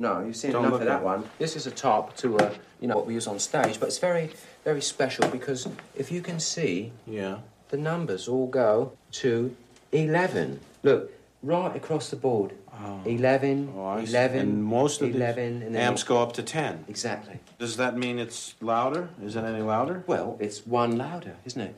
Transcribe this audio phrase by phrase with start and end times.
[0.00, 1.24] No, you've seen Don't enough of that at one.
[1.38, 2.50] This is a top to, uh,
[2.80, 4.30] you know, what we use on stage, but it's very,
[4.64, 7.40] very special because if you can see, Yeah.
[7.68, 9.54] the numbers all go to
[9.92, 10.60] 11.
[10.82, 12.52] Look, right across the board.
[13.04, 16.42] 11, Oh, I 11, And most of 11, the and then amps go up to
[16.42, 16.86] 10.
[16.88, 17.38] Exactly.
[17.58, 19.10] Does that mean it's louder?
[19.22, 20.02] Is it any louder?
[20.06, 21.74] Well, it's one louder, isn't it?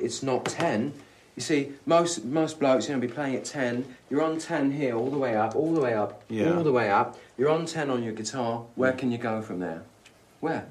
[0.00, 0.92] It's not 10.
[1.36, 3.84] You see, most most blokes are going to be playing at 10.
[4.08, 6.56] You're on 10 here, all the way up, all the way up, Yeah.
[6.56, 7.18] all the way up.
[7.36, 8.64] You're on 10 on your guitar.
[8.76, 9.82] Where can you go from there?
[10.40, 10.66] Where?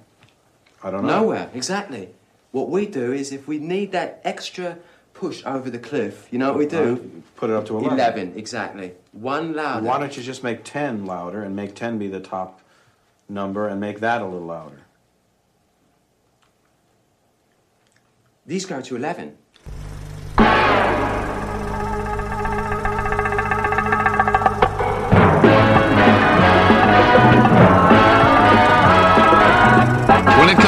[0.81, 1.21] I don't know.
[1.21, 2.09] Nowhere, exactly.
[2.51, 4.77] What we do is if we need that extra
[5.13, 7.23] push over the cliff, you know what we do?
[7.35, 7.93] Put it up to 11.
[7.99, 8.93] 11, exactly.
[9.11, 9.85] One louder.
[9.85, 12.61] Why don't you just make 10 louder and make 10 be the top
[13.27, 14.79] number and make that a little louder?
[18.45, 19.37] These go to 11.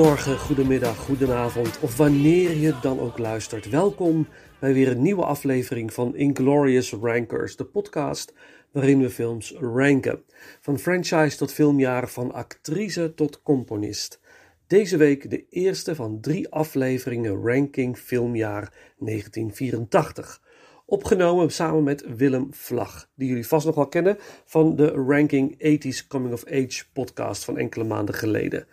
[0.00, 3.68] Goedemorgen, goedemiddag, goedenavond of wanneer je dan ook luistert.
[3.68, 8.34] Welkom bij weer een nieuwe aflevering van Inglorious Rankers, de podcast
[8.72, 10.22] waarin we films ranken.
[10.60, 14.20] Van franchise tot filmjaar, van actrice tot componist.
[14.66, 20.42] Deze week de eerste van drie afleveringen ranking filmjaar 1984.
[20.86, 26.06] Opgenomen samen met Willem Vlag, die jullie vast nog wel kennen van de Ranking 80s
[26.08, 28.66] Coming of Age podcast van enkele maanden geleden.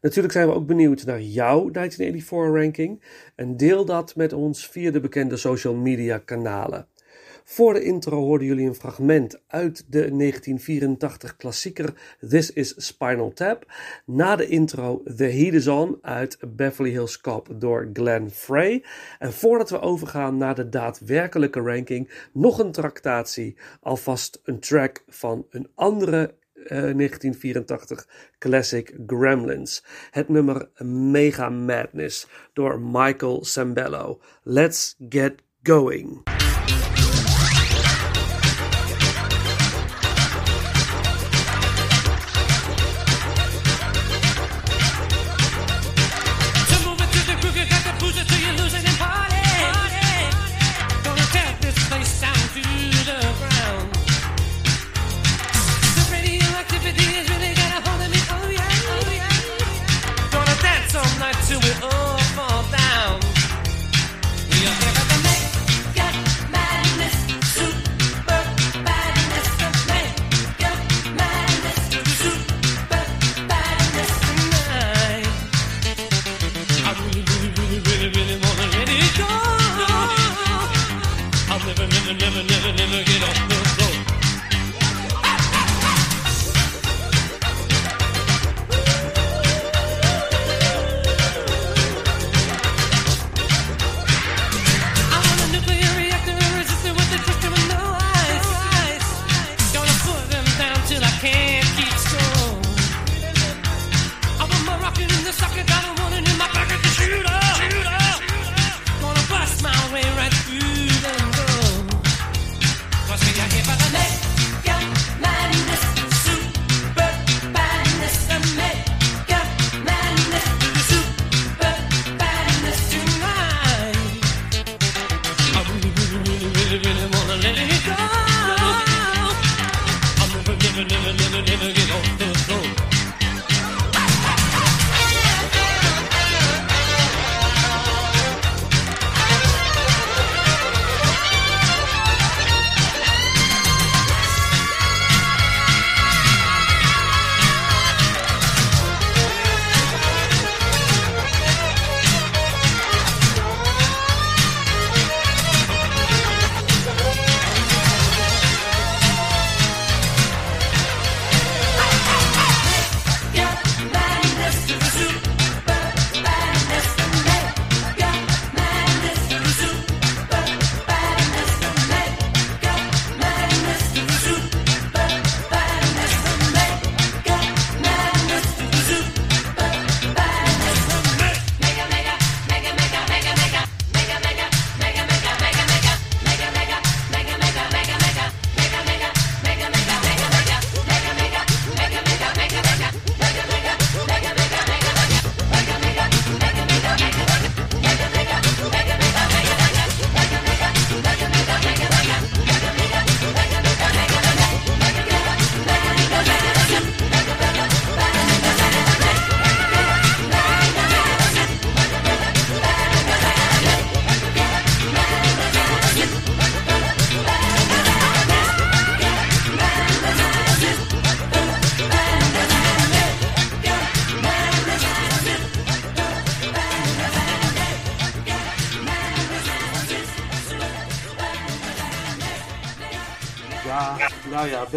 [0.00, 3.02] Natuurlijk zijn we ook benieuwd naar jouw 1984 ranking
[3.34, 6.88] en deel dat met ons via de bekende social media kanalen.
[7.50, 13.72] Voor de intro hoorden jullie een fragment uit de 1984 klassieker This is Spinal Tap.
[14.04, 18.84] Na de intro The Heat is On uit Beverly Hills Cop door Glenn Frey.
[19.18, 23.56] En voordat we overgaan naar de daadwerkelijke ranking, nog een tractatie.
[23.80, 26.34] Alvast een track van een andere
[26.64, 28.06] eh, 1984
[28.38, 29.84] classic Gremlins.
[30.10, 34.20] Het nummer Mega Madness door Michael Sambello.
[34.42, 36.37] Let's get going.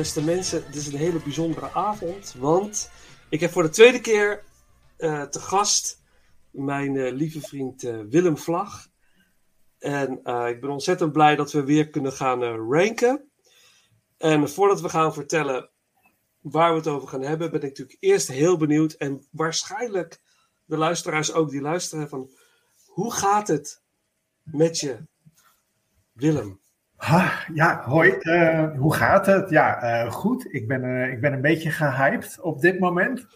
[0.01, 2.91] Beste mensen, het is een hele bijzondere avond, want
[3.29, 4.43] ik heb voor de tweede keer
[4.98, 6.01] eh, te gast
[6.51, 8.88] mijn eh, lieve vriend eh, Willem Vlag.
[9.79, 10.12] En
[10.48, 13.31] ik ben ontzettend blij dat we weer kunnen gaan ranken.
[14.17, 15.70] En voordat we gaan vertellen
[16.39, 20.22] waar we het over gaan hebben, ben ik natuurlijk eerst heel benieuwd en waarschijnlijk
[20.65, 22.29] de luisteraars ook die luisteren van
[22.86, 23.84] hoe gaat het
[24.43, 25.08] met je,
[26.12, 26.61] Willem?
[27.53, 28.12] Ja, hoi.
[28.12, 29.50] Eh, hoe gaat het?
[29.50, 30.53] Ja, eh, goed.
[30.53, 33.27] Ik ben, eh, ik ben een beetje gehyped op dit moment.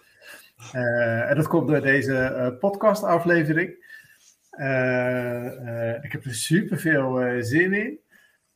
[0.71, 3.69] En dat komt door deze podcastaflevering.
[6.01, 7.99] Ik heb er super veel zin in.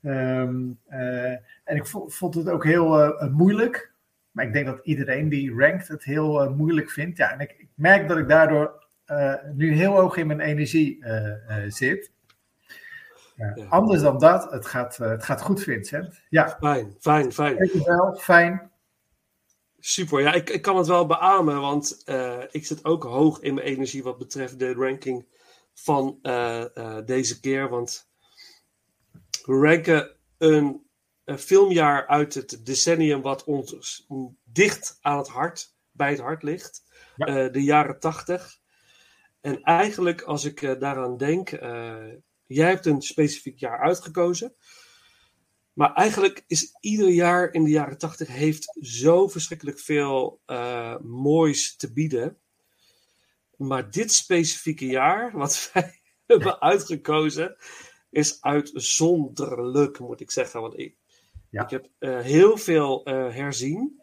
[0.02, 0.56] Ehm,
[0.88, 1.32] eh,
[1.64, 3.92] en ik vo- vond het ook heel moeilijk.
[4.32, 7.18] Maar ik denk dat iedereen die rankt het heel moeilijk vindt.
[7.18, 8.88] Ja, en ik, ik merk dat ik daardoor
[9.54, 11.04] nu heel hoog in mijn energie
[11.68, 12.12] zit.
[13.40, 13.66] Ja.
[13.70, 16.20] Anders dan dat, het gaat, eh, het gaat goed, Vincent.
[16.30, 17.58] Ja, Fijn, fijn, fijn.
[17.58, 18.16] dankjewel.
[18.16, 18.72] Fijn.
[19.80, 23.54] Super, ja, ik, ik kan het wel beamen, want eh, ik zit ook hoog in
[23.54, 25.26] mijn energie wat betreft de ranking
[25.74, 27.70] van eh, eh, deze keer.
[27.70, 28.10] Want
[29.46, 30.88] we ranken een,
[31.26, 34.06] een filmjaar uit het decennium wat ons
[34.44, 36.84] dicht aan het hart, bij het hart ligt.
[37.16, 37.26] Ja.
[37.26, 38.58] Eh, de jaren tachtig.
[39.42, 41.96] En eigenlijk, als ik eh, daaraan denk, eh,
[42.50, 44.54] jij hebt een specifiek jaar uitgekozen.
[45.74, 51.76] Maar eigenlijk is ieder jaar in de jaren tachtig heeft zo verschrikkelijk veel eh, moois
[51.76, 52.38] te bieden.
[53.58, 57.56] Maar dit specifieke jaar, wat wij hebben uitgekozen,
[58.10, 60.62] is uitzonderlijk, moet ik zeggen.
[60.62, 60.96] Want ik,
[61.50, 61.64] Ja.
[61.64, 64.02] ik heb eh, heel veel eh, herzien.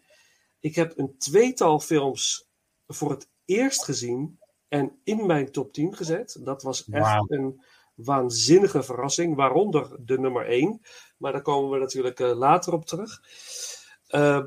[0.60, 2.48] Ik heb een tweetal films
[2.86, 4.38] voor het eerst gezien
[4.68, 6.38] en in mijn top 10 gezet.
[6.40, 7.60] Dat was echt een
[7.96, 10.80] waanzinnige verrassing, waaronder de nummer 1.
[11.16, 13.20] Maar daar komen we natuurlijk eh, later op terug.
[14.06, 14.44] Eh,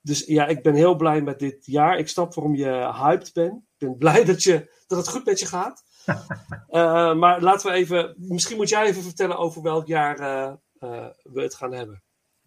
[0.00, 1.98] dus ja, ik ben heel blij met dit jaar.
[1.98, 3.54] Ik snap waarom je hyped bent.
[3.54, 5.82] Ik ben blij dat, je, dat het goed met je gaat.
[6.68, 10.16] Eh, maar laten we even, misschien moet jij even vertellen over welk jaar
[11.22, 12.02] we het gaan hebben.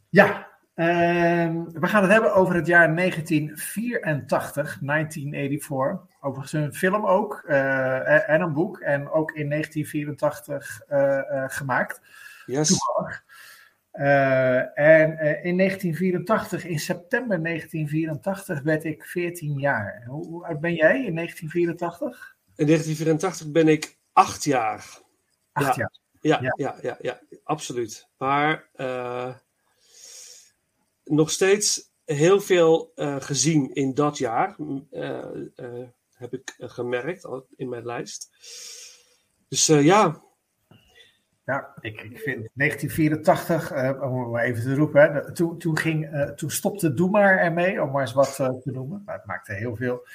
[0.09, 6.17] Ja, we gaan het hebben over het jaar 1984, 1984.
[6.22, 8.79] Overigens een film ook eh, en een boek.
[8.79, 12.01] En ook in 1984 eh, eh, gemaakt.
[12.46, 12.67] Yes.
[12.67, 13.24] Toevallig.
[14.74, 15.10] En
[15.44, 20.03] in 1984, in september 1984, werd ik 14 jaar.
[20.08, 22.36] Hoe, hoe oud ben jij in 1984?
[22.55, 24.86] In 1984 ben ik acht jaar.
[25.51, 25.89] Acht Ja.
[26.22, 26.39] jaar.
[26.39, 26.53] Ja, Ja.
[26.58, 26.75] ja.
[26.82, 28.10] ja, ja, absoluut.
[28.17, 28.70] Maar
[31.05, 34.55] nog steeds heel veel eh, gezien in dat jaar,
[34.91, 35.17] eh,
[35.55, 38.29] eh, heb ik gemerkt in mijn lijst.
[39.47, 40.24] Dus ja,
[41.45, 46.31] Ja, ik, ik vind 1984, eh, om maar even te roepen, hè, toen, toen, ging,
[46.35, 49.01] toen stopte Doe maar ermee, om maar eens wat te noemen.
[49.05, 50.07] Maar het maakte heel veel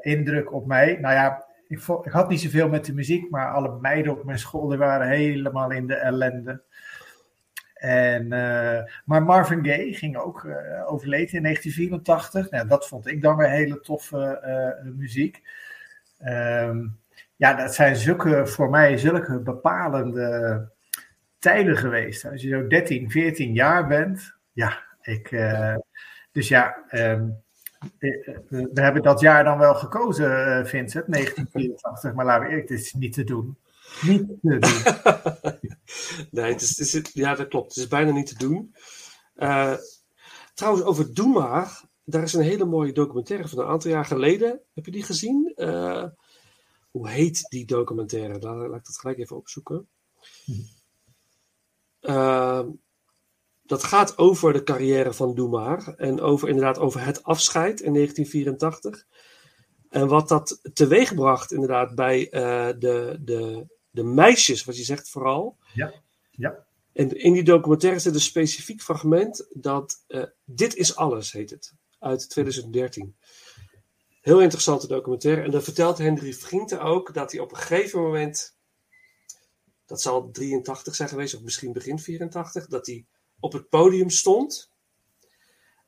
[0.00, 0.98] indruk op mij.
[1.00, 4.38] Nou ja, ik, ik had niet zoveel met de muziek, maar alle meiden op mijn
[4.38, 6.62] school die waren helemaal in de ellende.
[7.84, 12.50] En, eh, maar Marvin Gaye ging ook eh overleden in 1984.
[12.50, 15.42] Nou, dat vond ik dan weer hele toffe eh, muziek.
[16.18, 16.86] Ehm,
[17.36, 20.68] ja, dat zijn zulke, voor mij zulke bepalende
[21.38, 22.24] tijden geweest.
[22.24, 24.34] Als je zo 13, 14 jaar bent.
[24.52, 25.30] Ja, ik.
[26.32, 27.20] dus ja, eh,
[28.48, 32.14] we hebben dat jaar dan wel gekozen, Vincent, 1984.
[32.14, 33.58] Maar laten we eerlijk, dit is niet te doen.
[34.02, 34.60] Niet te doen.
[36.42, 37.68] nee, het is, het ja, dat klopt.
[37.68, 38.74] Het is bijna niet te doen.
[39.34, 39.74] Eh,
[40.54, 44.60] trouwens, over Doe maar, daar is een hele mooie documentaire van een aantal jaar geleden.
[44.74, 45.52] Heb je die gezien?
[45.56, 46.04] Eh,
[46.90, 48.40] hoe heet die documentaire?
[48.40, 49.88] Laat, laat ik dat gelijk even opzoeken.
[52.00, 52.66] Eh,
[53.62, 57.92] dat gaat over de carrière van Doe maar en over inderdaad over het afscheid in
[57.92, 59.06] 1984.
[59.88, 62.28] En wat dat teweegbracht inderdaad bij
[62.78, 65.56] de, de, de meisjes, wat je zegt vooral.
[65.72, 65.94] Ja,
[66.30, 66.66] ja.
[66.92, 71.74] En in die documentaire zit een specifiek fragment dat eh, Dit is alles heet het,
[71.98, 73.16] uit 2013.
[74.20, 75.42] Heel interessante documentaire.
[75.42, 78.56] En dan vertelt Henry Vrienden ook dat hij op een gegeven moment,
[79.86, 83.06] dat zal 83 zijn geweest, of misschien begin 84, dat hij
[83.40, 84.70] op het podium stond.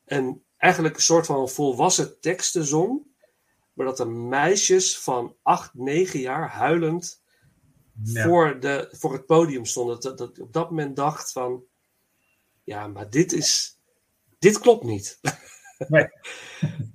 [0.05, 3.03] En eigenlijk een soort van volwassen teksten zong.
[3.73, 7.25] Maar dat de meisjes van 8, 9 jaar huilend
[8.03, 8.25] Ja.
[8.25, 10.01] voor, de, voor het podium stonden.
[10.01, 11.65] Dat, dat ik op dat moment dacht van...
[12.65, 13.79] Ja, maar dit is...
[14.39, 15.19] Dit klopt niet.
[15.89, 16.09] Nee.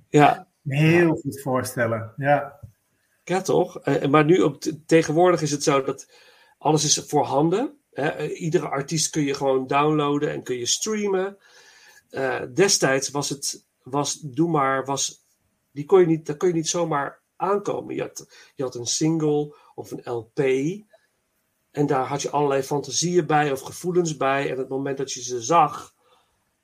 [0.08, 2.12] ja, Heel goed voorstellen.
[2.16, 2.60] Ja,
[3.24, 3.80] ja, toch?
[3.80, 6.10] Eh, maar nu op tegenwoordig is het zo dat
[6.58, 7.78] alles is voorhanden.
[7.92, 8.08] Hè?
[8.08, 11.38] Eh, Iedere artiest kun je gewoon downloaden en kun je streamen.
[12.10, 15.24] Eh, destijds was het, was, doe maar, was,
[15.70, 17.94] die kon je niet, daar kon je niet zomaar aankomen.
[17.94, 20.38] Je had, je had een single of een LP.
[21.72, 24.50] En daar had je allerlei fantasieën bij of gevoelens bij.
[24.50, 25.94] En het moment dat je ze zag,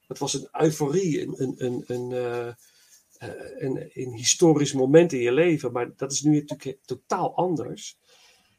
[0.06, 2.48] het was een euforie, een, een, een, een, eh,
[3.18, 5.72] eh, een, een historisch moment in je leven.
[5.72, 7.98] Maar dat is nu natuurlijk totaal anders.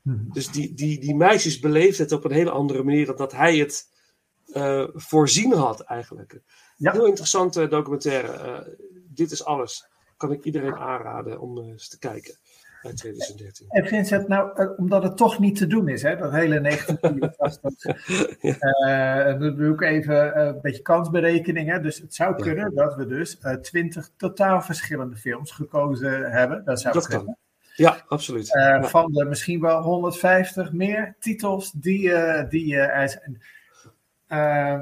[0.01, 0.32] Mhm.
[0.32, 3.58] Dus die, die, die meisjes beleefden het op een hele andere manier dan dat hij
[3.58, 3.88] het
[4.46, 6.41] eh, voorzien had eigenlijk.
[6.77, 6.91] Ja.
[6.91, 8.77] Heel interessante documentaire.
[9.08, 9.88] Dit is alles.
[10.18, 12.38] Kan ik iedereen aanraden om eens te kijken.
[12.81, 13.65] Uit 2013.
[13.69, 17.86] En Vincent, nou, eh, omdat het toch niet te doen is, hè, dat hele 1984.
[18.59, 21.69] Eh, en dan doe ik even eh, een beetje kansberekening.
[21.69, 21.79] Hè.
[21.81, 22.43] Dus het zou Ja.
[22.43, 26.65] kunnen dat we dus twintig totaal verschillende films gekozen hebben.
[26.65, 27.25] Dat zou Dat kunnen.
[27.25, 27.36] kan.
[27.75, 28.55] Ja, absoluut.
[28.55, 28.83] Eh, Ja.
[28.83, 33.41] Van de misschien wel 150 meer titels die, eh, die eh, er zijn.
[34.27, 34.79] Eh,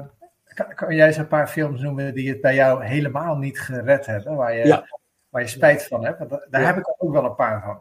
[0.54, 4.06] kan, kan jij eens een paar films noemen die het bij jou helemaal niet gered
[4.06, 4.34] hebben?
[4.36, 4.86] Waar je, Ja.
[5.28, 6.18] waar je spijt van hebt?
[6.18, 6.66] Want daar Ja.
[6.66, 7.80] heb ik ook wel een paar van.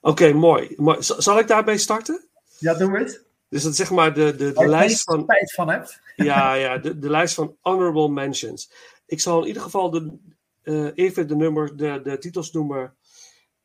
[0.00, 0.74] Oké, mooi.
[0.76, 0.96] mooi.
[1.00, 2.28] Zal ik daarbij starten?
[2.58, 3.24] Ja, doe het.
[3.48, 5.20] Dus dat is zeg maar de, de, de lijst van.
[5.22, 6.00] spijt van hebt.
[6.16, 8.72] Ja, ja de, de lijst van honorable mentions.
[9.06, 10.18] Ik zal in ieder geval de,
[10.62, 12.94] eh, even de, nummer, de, de titels noemen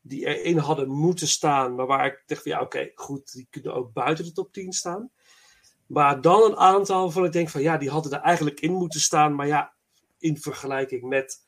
[0.02, 3.74] die erin hadden moeten staan, maar waar ik dacht van ja, oké, goed, die kunnen
[3.74, 5.12] ook buiten de top 10 staan.
[5.86, 9.00] Maar dan een aantal waarvan ik denk van ja, die hadden er eigenlijk in moeten
[9.00, 9.74] staan, maar ja,
[10.18, 11.42] in vergelijking met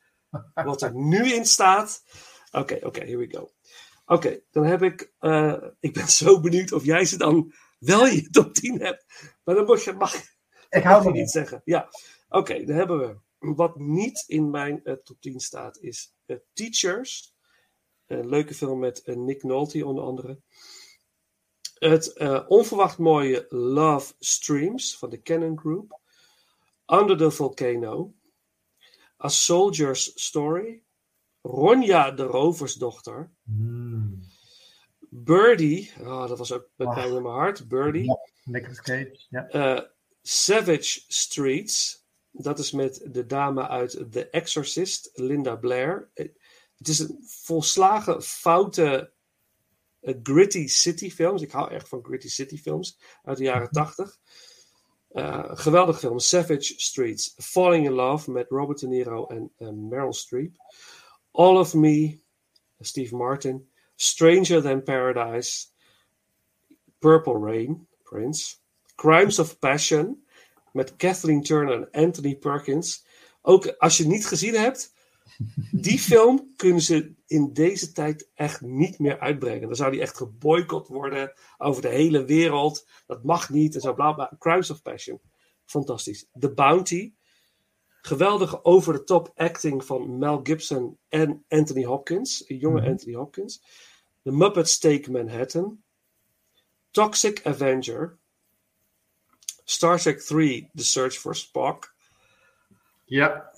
[0.53, 2.03] wat er nu in staat.
[2.51, 3.51] Oké, oké, here we go.
[4.10, 8.16] Oké, dan heb ik, eh, ik ben zo benieuwd of jij ze dan wel in
[8.16, 9.06] je top 10 hebt.
[9.44, 10.16] Maar dan moet je, mag,
[10.70, 11.62] Ik hou je van niet zeggen.
[11.64, 11.90] Ja,
[12.30, 13.18] oké, dan hebben we.
[13.56, 17.36] Wat niet in mijn eh, top 10 staat is eh, Teachers.
[18.06, 20.42] Een leuke film met Nick Nolte onder andere.
[21.74, 26.00] Het onverwacht mooie Love Streams van de Canon Group.
[26.86, 28.14] Under the Volcano.
[29.24, 30.87] A Soldier's Story.
[31.48, 33.30] Ronja de Roversdochter.
[33.44, 34.24] Hmm.
[35.10, 35.92] Birdie.
[36.00, 36.94] Oh, dat was ook met Ah.
[36.94, 37.68] pijn in mijn hart.
[37.68, 38.18] Birdie.
[39.30, 39.48] Ja.
[39.48, 39.82] Eh,
[40.22, 42.06] Savage Streets.
[42.32, 46.10] Dat is met de dame uit The Exorcist, Linda Blair.
[46.13, 46.27] Eh,
[46.77, 49.12] Het is een volslagen foute
[50.01, 51.42] eh, gritty city films.
[51.42, 54.18] Ik hou echt van gritty city films uit de jaren tachtig.
[55.08, 56.20] Eh, geweldige film.
[56.20, 57.34] Savage Streets.
[57.38, 60.56] Falling in Love met Robert De Niro en Meryl Streep.
[61.38, 62.20] All of Me,
[62.82, 63.67] Steve Martin.
[63.96, 65.67] Stranger Than Paradise.
[67.00, 68.56] Purple Rain, Prince.
[68.96, 70.24] Crimes of Passion
[70.74, 73.06] met Kathleen Turner en Anthony Perkins.
[73.41, 74.94] Ook als je het niet gezien hebt,
[75.72, 79.67] die film kunnen ze in deze tijd echt niet meer uitbrengen.
[79.67, 82.88] Dan zou die echt geboycott worden over de hele wereld.
[83.06, 84.36] Dat mag niet en zo bla bla.
[84.39, 85.20] Crimes of Passion.
[85.65, 86.27] Fantastisch.
[86.39, 87.13] The Bounty.
[88.01, 92.44] Geweldige over-the-top acting van Mel Gibson en Anthony Hopkins.
[92.50, 92.89] Een jonge Mhm.
[92.89, 93.62] Anthony Hopkins.
[94.24, 95.82] The Muppets Take Manhattan.
[96.91, 98.17] Toxic Avenger.
[99.63, 101.93] Star Trek 3, The Search for Spock.
[103.06, 103.56] ja.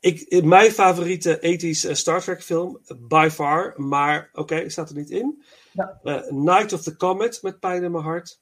[0.00, 3.74] Ik, mijn favoriete 80s eh, Star Trek film, by far.
[3.76, 5.42] Maar oké, staat er niet in.
[5.72, 6.00] Ja.
[6.02, 8.40] Eh, Night of the Comet met pijn in mijn hart.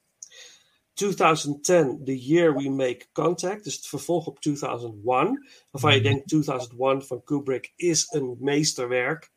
[0.97, 3.65] 2010, The Year We Make Contact.
[3.65, 5.47] Dus het vervolg op 2001.
[5.71, 9.31] Waarvan je denkt 2001 van Kubrick is een meesterwerk.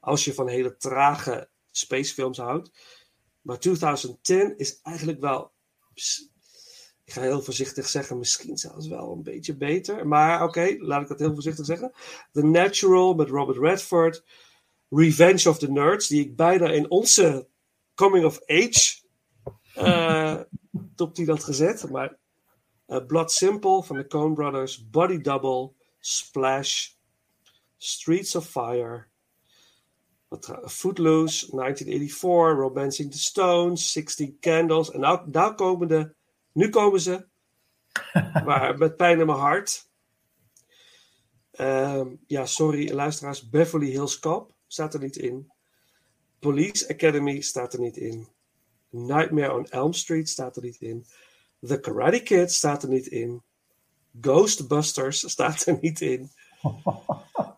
[0.00, 2.70] Als je van hele trage spacefilms houdt.
[3.42, 5.52] Maar 2010 is eigenlijk wel
[7.04, 10.08] ik ga heel voorzichtig zeggen, misschien zelfs wel een beetje beter.
[10.08, 11.92] Maar oké, laat ik dat heel voorzichtig zeggen.
[12.32, 14.24] The Natural met Robert Redford.
[14.90, 17.48] Revenge of the Nerds, die ik bijna in onze
[17.94, 19.02] Coming of Age
[19.74, 20.40] eh,
[20.96, 21.90] top 10 had gezet.
[21.90, 22.16] Maar
[22.86, 24.90] eh, Blood Simple van de Coen Brothers.
[24.90, 25.72] Body Double.
[25.98, 26.88] Splash.
[27.76, 29.04] Streets of Fire.
[30.64, 34.90] Footloose, 1984, Romancing the Stones, 16 Candles.
[34.90, 36.14] En nou, nou komen de
[36.56, 37.26] nu komen ze.
[38.44, 39.88] Maar met pijn in mijn hart.
[41.50, 43.48] Ehm, ja, sorry, luisteraars.
[43.48, 45.52] Beverly Hills Cop staat er niet in.
[46.38, 48.28] Police Academy staat er niet in.
[48.96, 51.06] Nightmare on Elm Street staat er niet in.
[51.60, 53.42] The Karate Kid staat er niet in.
[54.20, 56.30] Ghostbusters staat er niet in.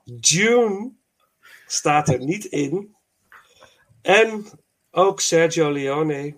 [0.05, 0.92] June
[1.66, 2.96] staat er niet in.
[4.03, 4.46] En
[4.90, 6.37] ook Sergio Leone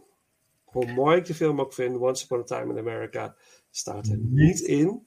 [0.70, 3.36] hoe mooi ik de film ook vind, Once Upon a Time in America,
[3.70, 5.06] staat er niet in.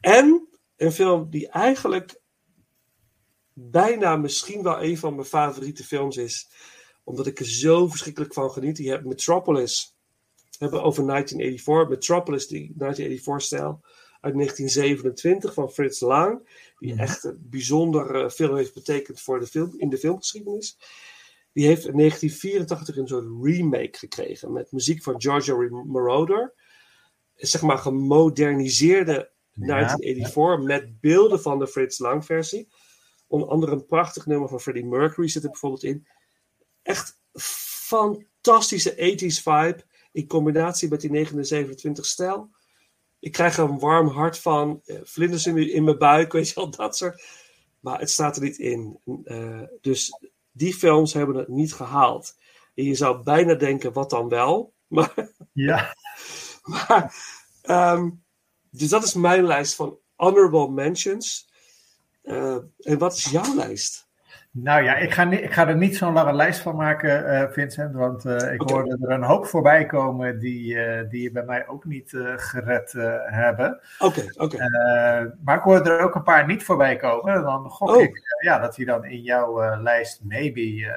[0.00, 2.20] En een film die eigenlijk
[3.52, 6.50] bijna misschien wel een van mijn favoriete films is,
[7.04, 8.76] omdat ik er zo verschrikkelijk van geniet.
[8.76, 9.94] Die heb Metropolis.
[10.34, 11.88] We hebben over 1984.
[11.88, 13.80] Metropolis, die 1984-stijl
[14.20, 16.48] uit 1927 van Frits Lang.
[16.78, 20.78] Die echt een bijzonder film heeft betekend voor de film, in de filmgeschiedenis.
[21.52, 26.54] Die heeft in 1984 een soort remake gekregen met muziek van Giorgio Moroder.
[27.34, 32.68] Zeg maar gemoderniseerde 1984 met beelden van de Fritz Lang versie.
[33.26, 36.06] Onder andere een prachtig nummer van Freddie Mercury zit er bijvoorbeeld in.
[36.84, 42.50] Echt fantastische 80s vibe in combinatie met die 1927 stijl.
[43.18, 46.54] Ik krijg er een warm hart van, eh, vlinders in, in mijn buik, weet je
[46.54, 47.22] wel, dat soort.
[47.80, 49.00] Maar het staat er niet in.
[49.24, 50.18] Uh, dus
[50.52, 52.36] die films hebben het niet gehaald.
[52.74, 54.72] En je zou bijna denken, wat dan wel?
[54.94, 55.96] Maar, ja.
[56.62, 57.14] maar
[57.62, 58.24] um,
[58.70, 61.48] dus dat is mijn lijst van honorable mentions.
[62.22, 64.03] Uh, en wat is jouw lijst?
[64.56, 67.94] Nou ja, ik ga, ik ga er niet zo'n lange lijst van maken, eh, Vincent.
[67.94, 71.84] Want eh, ik hoorde er een hoop voorbij komen die, eh, die bij mij ook
[71.84, 72.92] niet gered
[73.26, 73.80] hebben.
[73.98, 74.68] Oké, oké.
[75.44, 77.42] Maar ik hoorde er ook een paar niet voorbij komen.
[77.42, 78.02] Dan gok Oh.
[78.02, 80.94] ik ja, dat die dan in jouw lijst maybe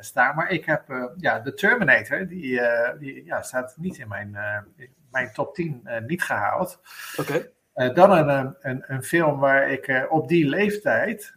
[0.00, 0.34] staan.
[0.34, 2.60] Maar ik heb ja, de Terminator, die,
[2.98, 4.36] die ja, staat niet in mijn,
[5.16, 6.80] mijn top 10 eh, niet gehaald.
[7.16, 7.50] Oké.
[7.94, 11.36] Dan een, een, een, film waar ik op die leeftijd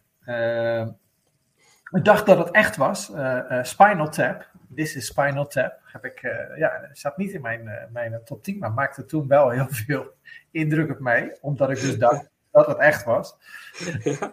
[1.92, 3.12] ik dacht dat het echt was.
[3.14, 4.48] eh, eh, Spinal Tap.
[4.76, 5.80] This is Spinal Tap.
[5.84, 9.50] Heb ik, eh, ja, zat niet in mijn, mijn top 10, maar maakte toen wel
[9.50, 10.14] heel veel
[10.52, 11.38] indruk op mij.
[11.42, 13.38] Omdat ik dus dacht dat het echt was.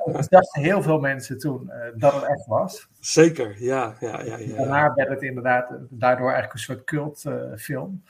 [0.05, 2.89] Dus dachten heel veel mensen toen dat het echt was.
[3.01, 4.57] Zeker, ja, ja, ja, ja.
[4.57, 8.03] Daarna werd het inderdaad daardoor eigenlijk een soort cultfilm.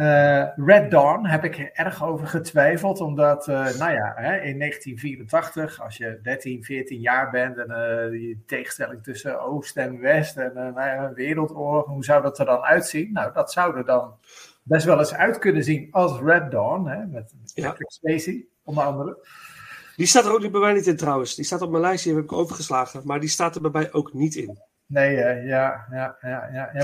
[0.00, 4.56] Eh, Red Dawn heb ik er erg over getwijfeld, omdat, eh, nou ja, hè, in
[4.56, 10.36] 1984, als je 13, 14 jaar bent en eh, die tegenstelling tussen Oost en West
[10.36, 13.12] en nou ja, een wereldoorlog, hoe zou dat er dan uitzien?
[13.12, 14.14] Nou, dat zou er dan
[14.62, 17.68] best wel eens uit kunnen zien als Red Dawn, hè, met Ja.
[17.68, 19.26] Patrick Spacey, onder andere.
[19.96, 21.34] Die staat er ook bij mij niet in trouwens.
[21.34, 23.00] Die staat op mijn lijstje, die heb ik overgeslagen.
[23.04, 24.58] Maar die staat er bij mij ook niet in.
[24.90, 26.70] Nee, eh, ja, ja, ja, ja.
[26.72, 26.82] ja.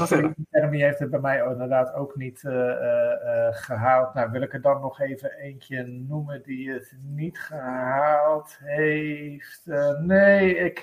[0.50, 4.14] Academy heeft het bij mij inderdaad ook niet eh, eh, eh, gehaald.
[4.14, 9.62] Nou, wil ik er dan nog even eentje noemen die het niet gehaald heeft?
[10.00, 10.78] Nee, ik,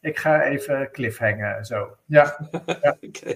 [0.00, 1.96] ik ga even cliffhangen zo.
[2.06, 2.38] Ja.
[3.00, 3.34] Oké.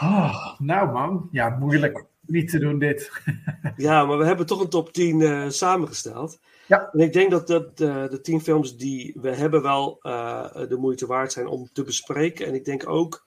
[0.00, 3.10] Oh, nou man, ja, moeilijk niet te doen dit.
[3.76, 6.40] Ja, maar we hebben toch een top 10 eh, samengesteld.
[6.66, 6.90] Ja.
[6.92, 10.76] En ik denk dat, dat eh, de 10 films die we hebben wel eh, de
[10.76, 12.46] moeite waard zijn om te bespreken.
[12.46, 13.26] En ik denk ook,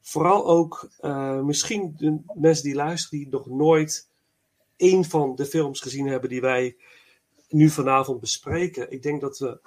[0.00, 4.08] vooral ook, eh, misschien de mensen die luisteren die nog nooit
[4.76, 6.76] één van de films gezien hebben die wij
[7.48, 8.90] nu vanavond bespreken.
[8.90, 9.60] Ik denk dat we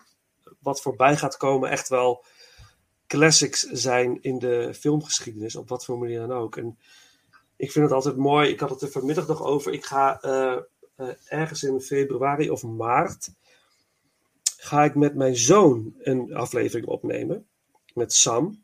[0.59, 2.25] wat voorbij gaat komen echt wel
[3.07, 6.57] classics zijn in de filmgeschiedenis, op wat voor manier dan ook.
[6.57, 6.79] En
[7.55, 8.49] ik vind het altijd mooi.
[8.49, 9.73] Ik had het er vanmiddag nog over.
[9.73, 10.19] Ik ga
[11.25, 13.29] ergens in februari of maart.
[14.57, 17.47] Ga ik met mijn zoon een aflevering opnemen.
[17.93, 18.63] Met Sam.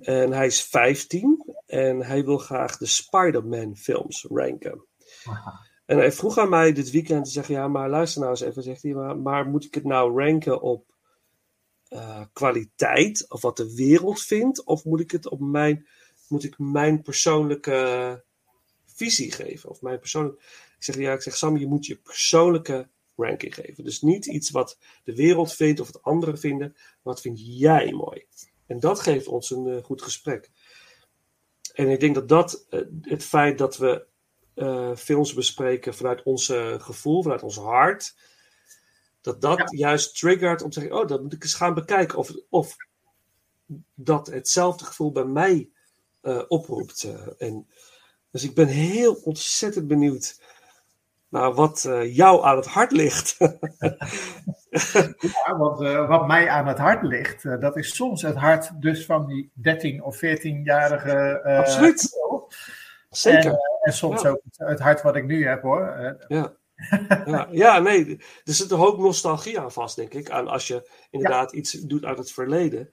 [0.00, 1.44] En hij is 15.
[1.66, 4.84] En hij wil graag de Spider-Man films ranken.
[5.86, 8.62] En hij vroeg aan mij dit weekend te zeggen: Ja, maar luister nou eens even.
[8.62, 10.94] Zegt hij, maar, maar moet ik het nou ranken op
[11.88, 13.24] eh, kwaliteit?
[13.28, 14.64] Of wat de wereld vindt?
[14.64, 15.86] Of moet ik het op mijn
[16.28, 18.24] moet ik mijn persoonlijke
[18.84, 19.70] visie geven.
[19.70, 20.42] Of mijn persoonlijke...
[20.86, 23.84] Ik zeg, ja, ik zeg, Sam, je moet je persoonlijke ranking geven.
[23.84, 26.76] Dus niet iets wat de wereld vindt of wat anderen vinden.
[27.02, 28.26] Wat vind jij mooi?
[28.66, 30.50] En dat geeft ons een eh, goed gesprek.
[31.72, 34.06] En ik denk dat dat, eh, het feit dat we
[34.54, 36.46] eh, films bespreken vanuit ons
[36.78, 38.16] gevoel, vanuit ons hart,
[39.20, 42.18] dat dat juist triggert om te zeggen, oh, dat moet ik eens gaan bekijken.
[42.18, 42.76] Of, of
[43.94, 45.70] dat hetzelfde gevoel bij mij
[46.48, 47.08] oproept.
[47.38, 47.66] en,
[48.30, 50.40] dus ik ben heel ontzettend benieuwd
[51.34, 53.36] naar wat eh, jou aan het hart ligt.
[55.46, 58.82] Ja, want eh, wat mij aan het hart ligt, eh, dat is soms het hart
[58.82, 61.40] dus van die 13 of 14-jarige.
[61.44, 62.10] eh, Absoluut.
[63.10, 63.50] Zeker.
[63.50, 64.28] En, en soms Ja.
[64.28, 66.16] ook het, hart wat ik nu heb hoor.
[66.28, 66.52] Ja.
[67.26, 70.30] ja, ja, nee, er zit een hoop nostalgie aan vast, denk ik.
[70.30, 72.90] Aan als je inderdaad iets doet uit het verleden.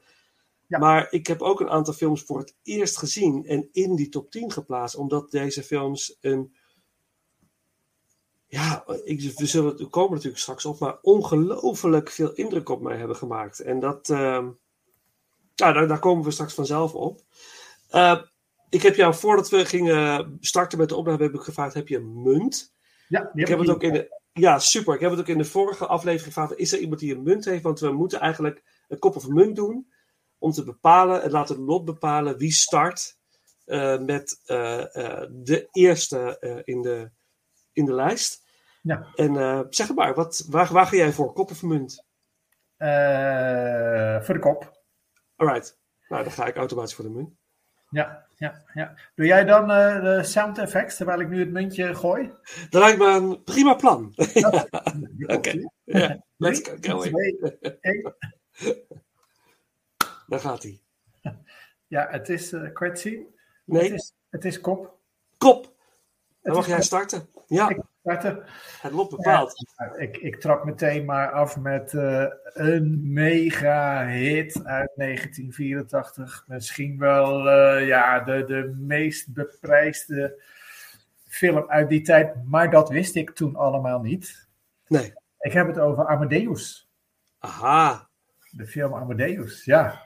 [0.67, 0.77] Ja.
[0.79, 4.31] Maar ik heb ook een aantal films voor het eerst gezien en in die top
[4.31, 6.55] 10 geplaatst, omdat deze films een.
[8.51, 12.97] Ja, ik, we, zullen, we komen natuurlijk straks op, maar ongelooflijk veel indruk op mij
[12.97, 13.59] hebben gemaakt.
[13.59, 14.07] En dat.
[14.07, 14.53] ja,
[15.55, 17.21] daar, daar komen we straks vanzelf op.
[17.91, 18.21] Eh,
[18.69, 21.97] ik heb jou, voordat we gingen starten met de opname, heb ik gevraagd: heb je
[21.97, 22.73] een munt?
[23.07, 24.19] ja, Ik heb het ook in de.
[24.33, 24.93] Ja, super.
[24.93, 26.57] Ik heb het ook in de vorige aflevering gevraagd.
[26.57, 27.63] Is er iemand die een munt heeft?
[27.63, 29.91] Want we moeten eigenlijk een kop of munt doen.
[30.37, 33.17] Om te bepalen, en laat het lot bepalen wie start
[33.65, 34.83] eh, met eh,
[35.29, 37.11] de eerste in, de,
[37.73, 38.43] in de lijst.
[38.81, 39.07] Ja.
[39.15, 41.33] En eh, zeg het maar, wat, waar, waar ga jij voor?
[41.33, 42.05] Kop of munt?
[42.77, 44.79] Eh, voor de kop.
[45.35, 45.79] Alright.
[46.07, 47.29] Nou, dan ga ik automatisch voor de munt.
[47.89, 48.95] Ja, ja, ja.
[49.15, 52.33] Doe jij dan eh, de sound effects terwijl ik nu het muntje gooi?
[52.69, 54.13] Dat lijkt me een prima plan.
[55.25, 55.69] Oké.
[56.37, 57.03] Let's go.
[60.27, 60.81] Daar gaat hij.
[61.87, 63.17] Ja, het is uh, kwetsie.
[63.17, 63.27] Het
[63.65, 64.97] Nee, is, het is kop.
[65.37, 65.73] kop.
[66.41, 67.27] Dan mag jij starten.
[67.47, 68.43] Ja, Ik starten.
[68.81, 69.73] het lot bepaalt.
[69.77, 76.43] Nou, Ik, ik trap meteen maar af met eh, een mega hit uit 1984.
[76.47, 80.41] Misschien wel eh, ja, de, de meest beprijsde
[81.27, 82.35] film uit die tijd.
[82.45, 84.47] Maar dat wist ik toen allemaal niet.
[84.87, 85.13] Nee.
[85.39, 86.89] Ik heb het over Amadeus.
[87.39, 88.09] Aha.
[88.51, 90.01] de film Amadeus, ja.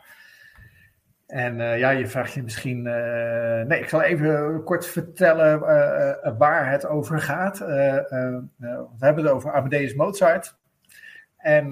[1.27, 2.87] En eh, ja, je vraagt je misschien.
[2.87, 7.59] eh, nee, ik zal even kort vertellen eh, waar het over gaat.
[7.59, 8.45] We
[8.99, 10.57] hebben het over Amadeus Mozart.
[11.37, 11.69] En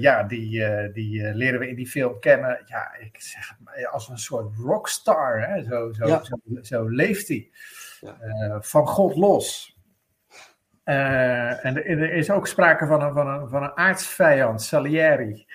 [0.00, 2.62] ja, die, die leren we in die film kennen.
[2.66, 3.56] Ja, ik zeg
[3.90, 5.48] als een soort rockstar.
[5.48, 5.62] Hè?
[5.62, 6.22] Zo, zo, Ja.
[6.24, 7.50] zo, zo leeft hij.
[8.00, 8.60] Ja.
[8.60, 9.76] Van God los.
[10.84, 15.46] En er, er is ook sprake van een, van een, van een aardsvijand, Salieri.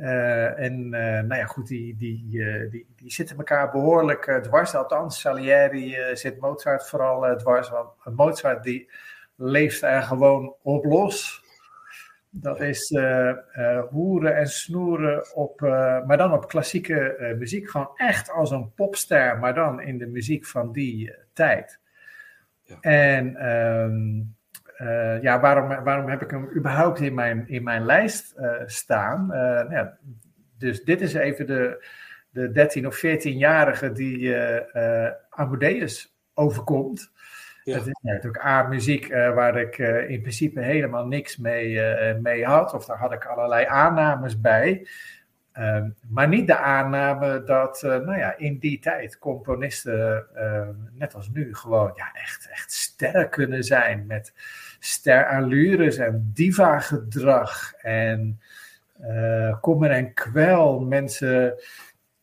[0.00, 4.36] Eh, en eh, nou ja, goed, die, die, eh, die, die zitten elkaar behoorlijk eh,
[4.36, 4.74] dwars.
[4.74, 7.70] Althans, Salieri zit Mozart vooral dwars.
[7.70, 8.90] Want Mozart die
[9.36, 11.44] leeft er gewoon op los.
[12.30, 13.32] Dat is eh,
[13.90, 15.60] hoeren en snoeren op,
[16.06, 17.70] maar dan op klassieke muziek.
[17.70, 21.78] Gewoon echt als een popster, maar dan in de muziek van die tijd.
[22.62, 22.80] Ja.
[22.80, 24.22] En ehm,
[24.80, 29.32] eh, ja, waarom, waarom heb ik hem überhaupt in mijn, in mijn lijst eh, staan?
[29.32, 29.96] Eh, nou ja,
[30.58, 31.86] dus dit is even de,
[32.30, 34.36] de 13 of 14-jarige die
[35.30, 37.12] Amadeus overkomt.
[37.64, 37.74] Ja.
[37.74, 41.80] Het is natuurlijk A, muziek waar ik in principe helemaal niks mee,
[42.14, 42.74] mee had.
[42.74, 44.88] Of daar had ik allerlei aannames bij.
[45.52, 50.26] Ehm, maar niet de aanname dat nou ja, in die tijd componisten,
[50.92, 54.06] net als nu, gewoon ja, echt, echt sterren kunnen zijn.
[54.06, 54.32] Met
[54.80, 57.72] sterallures en diva-gedrag.
[57.82, 58.40] En
[59.00, 60.80] eh kommer en kwel.
[60.80, 61.54] Mensen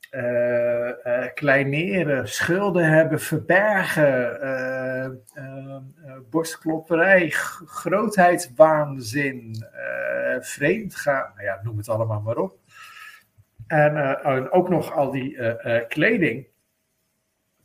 [0.10, 5.22] eh, eh, kleineren, schulden hebben, verbergen,
[6.30, 7.30] borstklopperij,
[7.66, 9.56] grootheidswaanzin,
[10.40, 12.58] vreemd gaan, nou ja, noem het allemaal maar op.
[13.68, 15.38] En, en ook nog al die
[15.88, 16.48] kleding,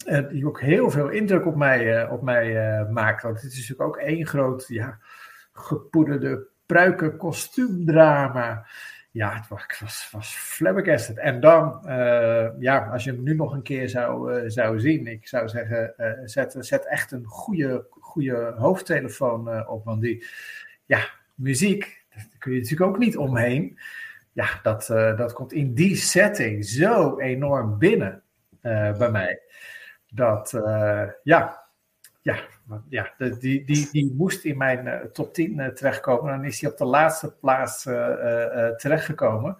[0.04, 3.22] eh, die ook heel veel indruk op mij, eh, op mij maakt.
[3.22, 4.98] Want het is natuurlijk ook één groot, ja,
[5.52, 8.66] gepoederde pruiken kostuumdrama.
[9.10, 11.14] Ja, het was, was, was.
[11.14, 15.28] En dan, eh, ja, als je hem nu nog een keer zou, zou zien, ik
[15.28, 19.84] zou zeggen, zet, zet echt een goede, goede hoofdtelefoon op.
[19.84, 20.26] Want die,
[20.84, 23.78] ja, muziek, daar kun je natuurlijk ook niet omheen.
[24.32, 24.86] Ja, dat,
[25.16, 28.22] dat komt in die setting zo enorm binnen
[28.98, 29.40] bij mij.
[30.14, 31.62] Dat, eh, ja,
[32.20, 32.36] ja,
[32.88, 36.30] ja die, die, die moest in mijn eh, top 10 eh, terechtkomen.
[36.30, 37.82] Dan is hij op de laatste plaats
[38.76, 39.56] terechtgekomen.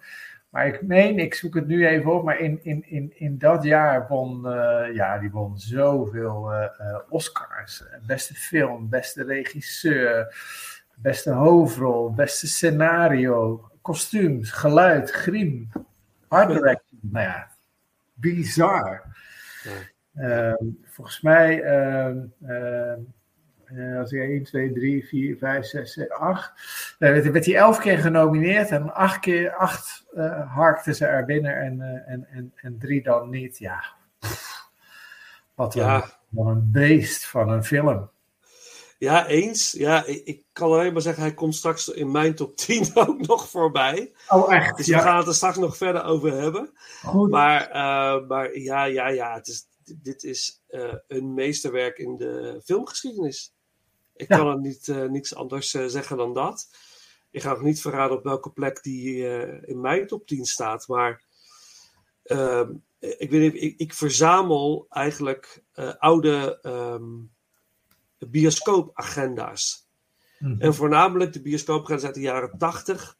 [0.49, 3.63] Maar ik meen, ik zoek het nu even op, maar in, in, in, in dat
[3.63, 4.41] jaar won,
[4.93, 6.51] ja, die won zoveel
[7.09, 7.83] Oscars.
[8.05, 10.35] Beste film, beste regisseur,
[10.95, 15.69] beste hoofdrol, beste scenario, kostuums, geluid, griem,
[16.27, 16.81] art.
[17.01, 17.47] Nou ja,
[18.13, 19.03] bizar.
[19.63, 19.92] Ehm,
[20.83, 22.99] volgens mij, ehm, ehm,
[23.77, 26.53] eh, als ik 1, 2, 3, 4, 5, 6, 7, 8.
[26.99, 31.55] Dan werd, hij elf keer genomineerd en acht keer, acht eh harkten ze er binnen
[31.57, 33.57] en, eh, en, en, en drie dan niet.
[33.57, 33.83] Ja,
[35.55, 36.05] wat een, Ja.
[36.29, 38.11] wat een beest van een film.
[38.97, 39.71] Ja, eens.
[39.71, 43.27] Ja, ik, ik kan alleen maar zeggen, hij komt straks in mijn top 10 ook
[43.27, 44.13] nog voorbij.
[44.27, 44.77] Oh, echt?
[44.77, 46.69] Dus we gaan het er straks nog verder over hebben.
[47.05, 47.29] goed.
[47.29, 49.67] Maar, eh, maar ja, ja, ja, het is,
[50.01, 53.53] dit is eh, een meesterwerk in de filmgeschiedenis.
[54.15, 54.37] Ik Ja.
[54.37, 56.69] kan er niet, eh, niets anders eh, zeggen dan dat.
[57.31, 59.27] Ik ga ook niet verraden op welke plek die
[59.65, 60.87] in mijn top 10 staat.
[60.87, 61.23] Maar
[62.23, 65.63] ehm, ik, weet ik, ik verzamel eigenlijk
[65.97, 67.03] oude ehm,
[68.17, 69.87] bioscoopagenda's.
[70.39, 70.61] Mhm.
[70.61, 73.17] En voornamelijk de bioscoopagenda's uit de jaren 80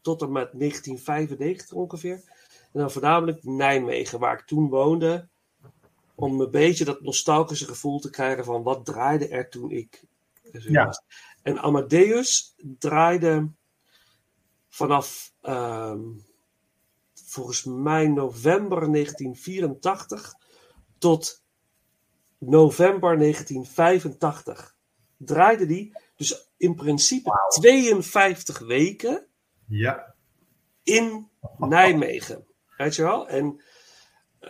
[0.00, 2.22] tot en met 1995 ongeveer.
[2.72, 5.28] En dan voornamelijk Nijmegen, waar ik toen woonde.
[6.14, 10.04] Om een beetje dat nostalgische gevoel te krijgen van wat draaide er toen ik
[10.52, 10.84] zo Ja.
[10.84, 11.02] was.
[11.42, 13.50] En Amadeus draaide
[14.68, 16.00] vanaf ehm,
[17.14, 20.34] volgens mij november 1984
[20.98, 21.42] tot
[22.38, 24.74] november 1985.
[25.16, 29.26] Draaide die dus in principe 52 weken
[29.66, 30.14] Ja,
[30.82, 32.46] in Nijmegen.
[32.76, 33.28] Weet je wel?
[33.28, 33.62] En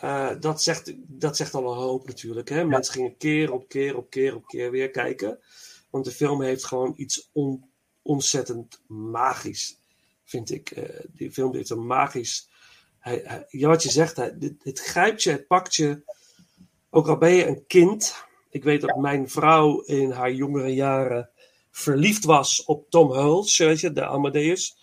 [0.00, 2.48] eh, dat, zegt, dat zegt al een hoop natuurlijk.
[2.48, 2.64] Hè?
[2.64, 5.38] Mensen gingen keer op keer op keer op keer weer kijken.
[5.90, 7.64] Want de film heeft gewoon iets on-
[8.02, 9.78] ontzettend magisch,
[10.24, 10.70] vind ik.
[10.70, 12.48] Eh, die film heeft een magisch...
[12.98, 16.02] Hij, hij- ja, wat je zegt, hij, het grijpt je, het pakt je.
[16.90, 18.14] Ook al ben je een kind.
[18.50, 21.31] Ik weet dat mijn vrouw in haar jongere jaren
[21.70, 24.76] verliefd was op Tom Hulce, weet je, de Amadeus.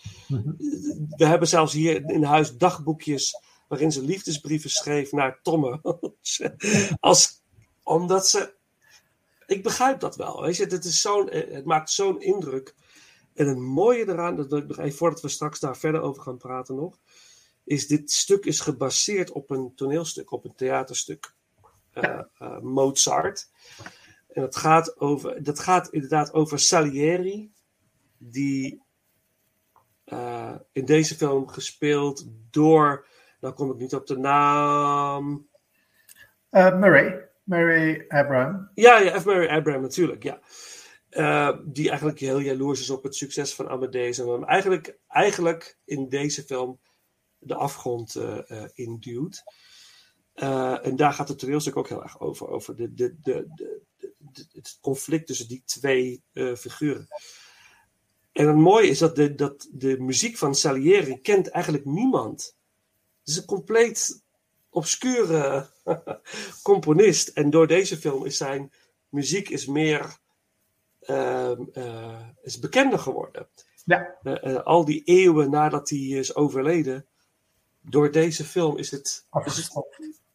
[1.16, 6.54] We hebben zelfs hier in huis dagboekjes waarin ze liefdesbrieven schreef naar Tom Hulce.
[7.00, 7.42] Als,
[7.82, 8.54] omdat ze...
[9.46, 10.66] Ik begrijp dat wel, weet je.
[10.66, 12.74] Het, is zo'n, het maakt zo'n indruk.
[13.34, 16.36] En het mooie eraan, dat ik nog even voordat we straks daar verder over gaan
[16.36, 16.98] praten nog,
[17.64, 21.34] is dit stuk is gebaseerd op een toneelstuk, op een theaterstuk.
[21.92, 23.50] eh, eh, Mozart.
[24.28, 27.52] En dat gaat, over, dat gaat inderdaad over Salieri,
[28.18, 28.82] die
[30.04, 33.06] eh, in deze film gespeeld door,
[33.40, 35.48] nou kom ik niet op de naam,
[36.50, 37.28] Eh, Murray.
[37.42, 38.70] Murray Abraham.
[38.74, 39.24] Ja, ja, F.
[39.24, 40.40] Murray Abraham natuurlijk, ja.
[41.08, 44.18] Eh, die eigenlijk heel jaloers is op het succes van Amadeus.
[44.18, 46.80] En hem eigenlijk, eigenlijk in deze film
[47.38, 49.42] de afgrond eh, eh, induwt.
[50.34, 52.48] Eh, en daar gaat het toneelstuk ook heel erg over.
[52.48, 53.82] Over de, de, de, de,
[54.52, 57.08] het conflict tussen die twee eh, figuren.
[58.32, 62.58] En het mooie is dat de, dat de muziek van Salieri kent eigenlijk niemand.
[63.30, 64.22] Is een compleet
[64.70, 65.66] obscure
[66.62, 67.28] componist.
[67.28, 68.72] En door deze film is zijn
[69.08, 70.18] muziek is meer
[71.00, 73.48] ehm, eh, is bekender geworden.
[73.84, 74.16] Ja.
[74.22, 77.06] Eh, eh, al die eeuwen nadat hij is overleden,
[77.80, 79.26] door deze film is het.
[79.44, 79.70] Is het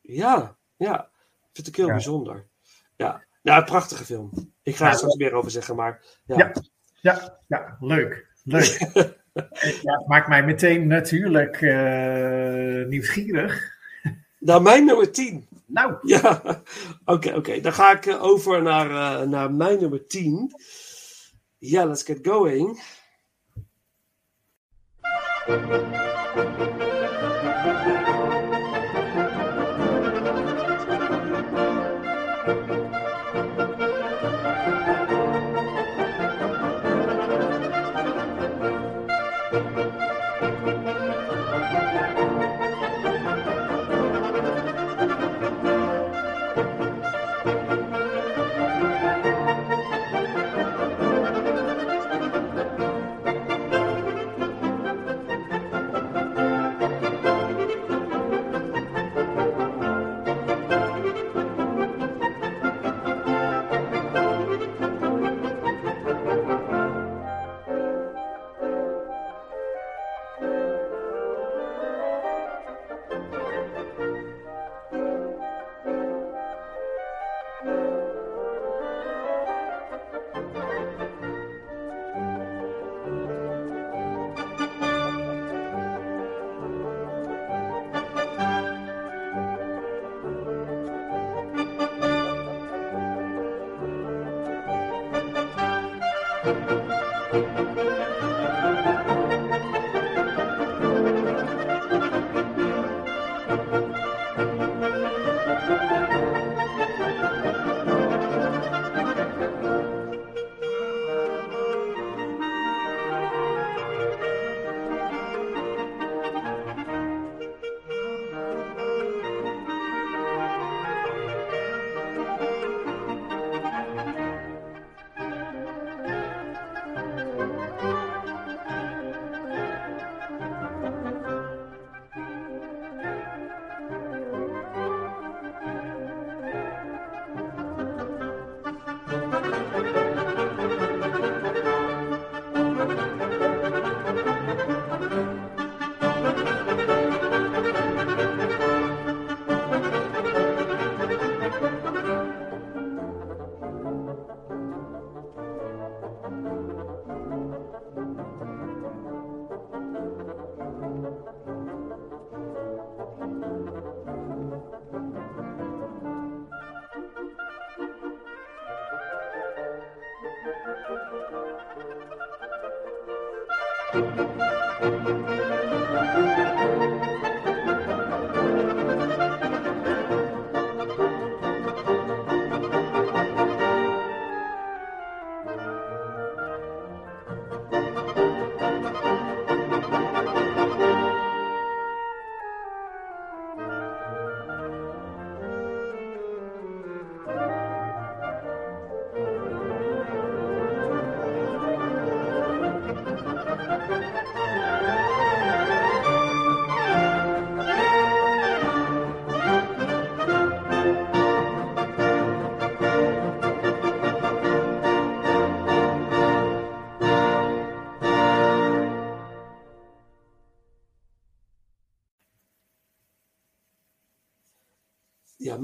[0.02, 1.10] ja, ja.
[1.54, 1.94] Vind ik heel Ja.
[1.94, 2.48] bijzonder.
[2.96, 3.24] Ja.
[3.42, 4.54] ja, een prachtige film.
[4.64, 6.38] Ik ga er Ja, straks meer over zeggen, maar ja.
[6.38, 6.54] Ja.
[7.02, 8.28] Ja, ja, leuk.
[8.44, 8.80] Leuk.
[9.86, 13.74] ja, het maakt mij meteen natuurlijk eh, nieuwsgierig.
[14.40, 15.48] Nou, mijn nummer 10.
[15.66, 16.42] Nou, Ja,
[17.06, 17.62] oké, oké.
[17.62, 20.52] Dan ga ik eh, over naar, eh, naar mijn nummer 10.
[21.58, 22.82] Ja, let's get going.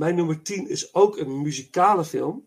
[0.02, 2.46] Mijn nummer 10 is ook een muzikale film.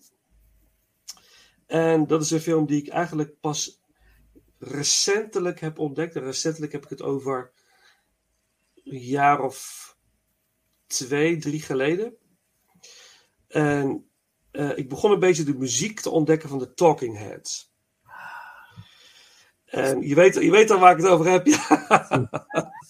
[1.66, 3.80] En dat is een film die ik eigenlijk pas
[4.58, 6.16] recentelijk heb ontdekt.
[6.16, 7.52] En recentelijk heb ik het over
[8.84, 9.96] een jaar of
[10.86, 12.16] twee, drie geleden.
[13.46, 14.10] En
[14.50, 17.73] eh, ik begon een beetje de muziek te ontdekken van de Talking Heads.
[19.74, 21.46] En je weet, je weet al waar ik het over heb.
[21.46, 22.28] Ja.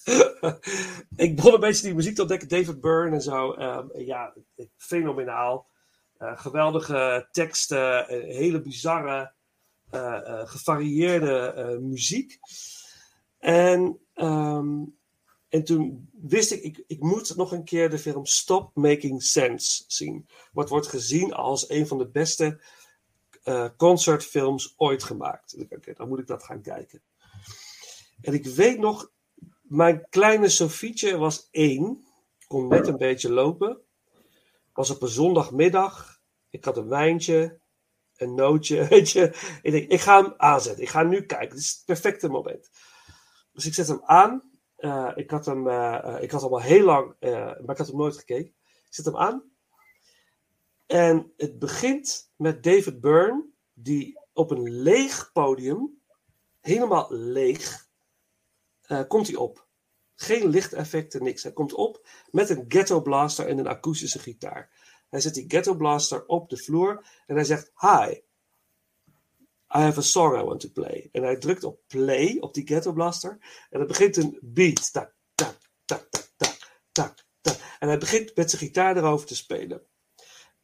[1.27, 3.53] ik begon een beetje die muziek te ontdekken, David Byrne en zo.
[3.53, 4.35] Ehm, ja,
[4.77, 5.67] fenomenaal.
[6.19, 9.33] Eh, geweldige teksten, eh, hele bizarre,
[9.95, 12.39] eh, eh, gevarieerde eh, muziek.
[13.39, 14.83] En, ehm,
[15.49, 19.85] en toen wist ik, ik, ik moet nog een keer de film Stop Making Sense
[19.87, 20.29] zien.
[20.53, 22.61] Wat wordt gezien als een van de beste
[23.45, 25.57] eh, concertfilms ooit gemaakt.
[25.71, 27.03] Oké, dan moet ik dat gaan kijken.
[28.21, 29.11] En ik weet nog,
[29.63, 32.05] mijn kleine Sofietje was één,
[32.47, 33.81] kon net een beetje lopen.
[34.73, 36.21] Was op een zondagmiddag.
[36.51, 37.59] Ik had een wijntje,
[38.17, 39.59] een nootje, weet je.
[39.63, 40.83] Ik denk, ik ga hem aanzetten.
[40.83, 41.49] Ik ga nu kijken.
[41.49, 42.71] Het is het perfecte moment.
[43.53, 44.43] Dus ik zet hem aan.
[44.77, 47.97] Eh, ik had hem, eh, ik had hem al heel lang, maar ik had hem
[47.97, 48.55] nooit gekeken.
[48.87, 49.54] Ik zet hem aan.
[50.87, 56.03] En het begint met David Byrne, die op een leeg podium,
[56.61, 57.89] helemaal leeg,
[58.83, 59.67] eh, komt hij op.
[60.15, 61.43] Geen lichteffecten, niks.
[61.43, 64.71] Hij komt op met een ghetto blaster en een akoestische gitaar.
[65.11, 68.13] Hij zet die ghetto blaster op de vloer en hij zegt: Hi,
[69.77, 71.09] I have a song I want to play.
[71.13, 73.39] En hij drukt op play op die ghetto blaster
[73.71, 74.93] en er begint een beat.
[74.93, 76.57] Tak, tak, tak, tak,
[76.93, 77.25] tak.
[77.79, 79.87] En hij begint met zijn gitaar erover te spelen.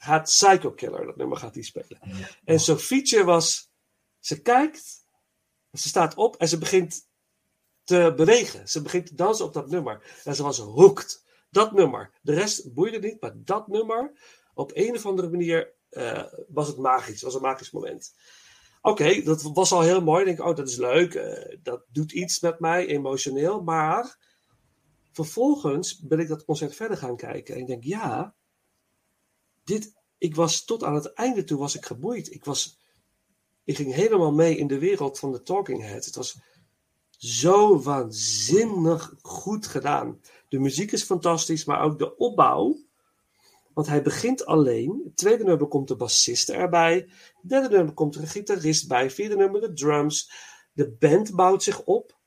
[0.03, 1.99] Gaat Psycho Killer, dat nummer gaat hij spelen.
[2.45, 3.71] En Sofietje was,
[4.19, 5.05] ze kijkt,
[5.73, 7.09] ze staat op en ze begint
[7.85, 8.69] te bewegen.
[8.69, 10.21] Ze begint te dansen op dat nummer.
[10.25, 11.25] En ze was hooked.
[11.51, 12.13] Dat nummer.
[12.23, 14.13] De rest boeide niet, maar dat nummer,
[14.55, 17.23] op een of andere manier eh, was het magisch.
[17.23, 18.15] was een magisch moment.
[18.81, 20.21] Oké, dat was al heel mooi.
[20.21, 21.15] Ik denk, oh, dat is leuk.
[21.15, 23.63] eh, dat doet iets met mij, emotioneel.
[23.63, 24.19] Maar
[25.13, 27.55] vervolgens ben ik dat concert verder gaan kijken.
[27.55, 28.35] En ik denk, ja,
[29.71, 32.33] dit, ik was tot aan het einde toe was ik geboeid.
[32.33, 32.79] Ik, was,
[33.65, 36.07] ik ging helemaal mee in de wereld van de Talking Heads.
[36.07, 36.39] Het was
[37.19, 40.21] zo waanzinnig goed gedaan.
[40.49, 42.79] De muziek is fantastisch, maar ook de opbouw.
[43.75, 45.01] Want hij begint alleen.
[45.05, 47.11] Het tweede nummer komt de bassist erbij.
[47.43, 49.11] Derde nummer komt er een gitarist bij.
[49.11, 50.33] Vierde nummer de drums.
[50.73, 52.19] De band bouwt zich op.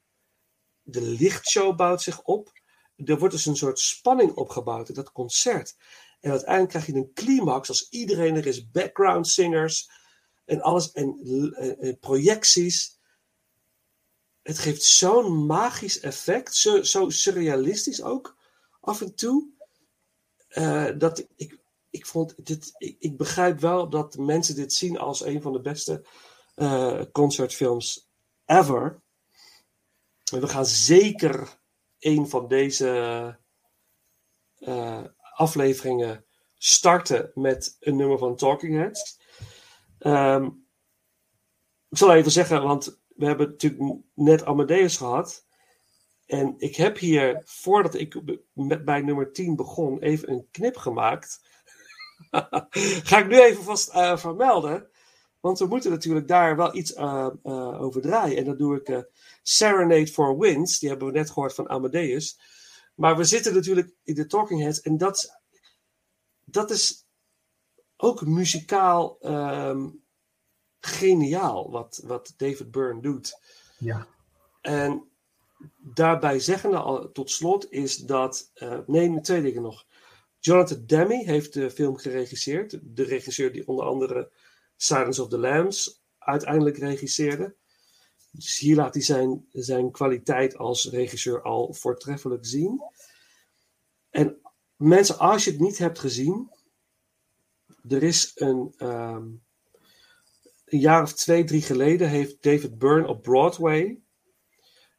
[0.81, 2.51] De lichtshow bouwt zich op.
[2.95, 5.75] Er wordt dus een soort spanning opgebouwd in dat concert.
[6.23, 8.69] En uiteindelijk krijg je een climax als iedereen er is.
[8.69, 9.89] Background singers
[10.45, 10.91] en alles.
[10.91, 12.99] En eh, eh, projecties.
[14.41, 16.55] Het geeft zo'n magisch effect.
[16.55, 18.37] Zo, zo surrealistisch ook.
[18.79, 19.49] Af en toe.
[20.47, 21.59] Eh, dat ik,
[21.89, 22.73] ik vond dit.
[22.77, 26.05] Ik, ik begrijp wel dat mensen dit zien als een van de beste
[27.11, 28.09] concertfilms
[28.45, 29.01] ever.
[30.23, 31.59] We gaan zeker
[31.99, 33.39] een van deze
[35.43, 36.25] afleveringen
[36.57, 39.19] starten met een nummer van Talking Heads.
[39.99, 40.45] Ehm,
[41.89, 45.45] ik zal even zeggen, want we hebben natuurlijk net Amadeus gehad.
[46.25, 48.21] En ik heb hier, voordat ik
[48.53, 51.41] met, bij nummer 10 begon, even een knip gemaakt.
[53.09, 54.89] Ga ik nu even vast eh, vermelden.
[55.39, 58.37] Want we moeten natuurlijk daar wel iets eh, eh, over draaien.
[58.37, 59.09] En dan doe ik
[59.41, 60.79] Serenade for Winds.
[60.79, 62.39] Die hebben we net gehoord van Amadeus.
[62.95, 64.81] Maar we zitten natuurlijk in de Talking Heads.
[64.81, 65.31] En dat, is-
[66.43, 67.05] dat is
[67.97, 69.89] ook muzikaal ehm,
[70.79, 71.71] geniaal.
[71.71, 73.39] Wat, wat David Byrne doet.
[73.77, 74.07] Ja.
[74.61, 75.09] En
[75.77, 78.51] daarbij zeggende al tot slot is dat.
[78.53, 79.85] eh, nee, twee dingen nog.
[80.39, 82.79] Jonathan Demme heeft de film geregisseerd.
[82.81, 84.31] De regisseur die onder andere
[84.77, 87.55] Silence of the Lambs uiteindelijk regisseerde.
[88.35, 92.83] Dus hier laat hij zijn, zijn kwaliteit als regisseur al voortreffelijk zien.
[94.09, 94.41] En
[94.75, 96.51] mensen, als je het niet hebt gezien,
[97.87, 99.27] er is een, ehm,
[100.65, 104.01] een jaar of twee, drie geleden heeft David Byrne op Broadway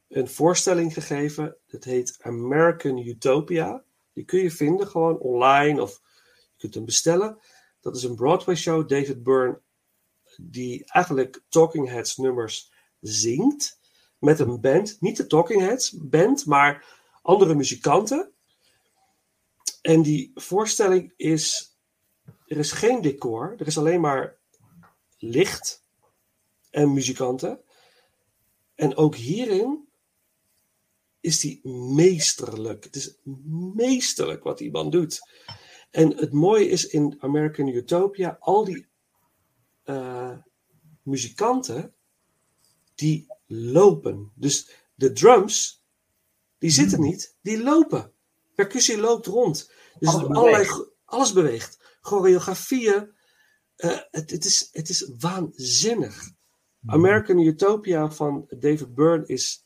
[0.09, 1.57] een voorstelling gegeven.
[1.67, 3.85] Dat heet American Utopia.
[4.13, 6.01] Die kun je vinden gewoon online of
[6.53, 7.39] je kunt hem bestellen.
[7.81, 8.89] Dat is een Broadway show.
[8.89, 9.61] David Byrne
[10.37, 12.73] die eigenlijk Talking Heads nummers
[13.05, 13.79] zingt
[14.19, 14.97] met een band.
[15.01, 16.87] Niet de Talking Heads band, maar
[17.23, 18.33] andere muzikanten.
[19.83, 21.77] En die voorstelling is,
[22.47, 24.37] er is geen decor, er is alleen maar
[25.19, 25.85] licht
[26.71, 27.61] en muzikanten.
[28.75, 29.89] En ook hierin
[31.21, 32.85] is die meesterlijk.
[32.85, 33.17] Het is
[33.75, 35.21] meesterlijk wat die man doet.
[35.91, 38.87] En het mooie is in American Utopia, al die
[39.83, 40.39] eh,
[41.03, 41.95] muzikanten,
[42.95, 44.33] die lopen.
[44.35, 45.85] Dus de drums,
[46.59, 48.13] die zitten niet, die lopen.
[48.55, 49.71] Percussie loopt rond.
[49.99, 50.91] Dus Alles allerlei, beweegt.
[51.05, 51.79] alles beweegt.
[52.01, 53.13] Choreografieën.
[53.77, 56.31] eh, het, het, is, het is waanzinnig.
[56.87, 59.65] American Utopia van David Byrne is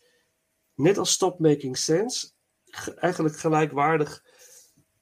[0.75, 2.29] net als Stop Making Sense
[2.65, 4.25] ge- eigenlijk gelijkwaardig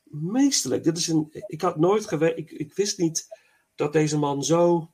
[0.05, 0.85] meesterlijk.
[0.85, 3.27] Dit is een, ik had nooit geweten, ik, ik wist niet
[3.74, 4.91] dat deze man zo,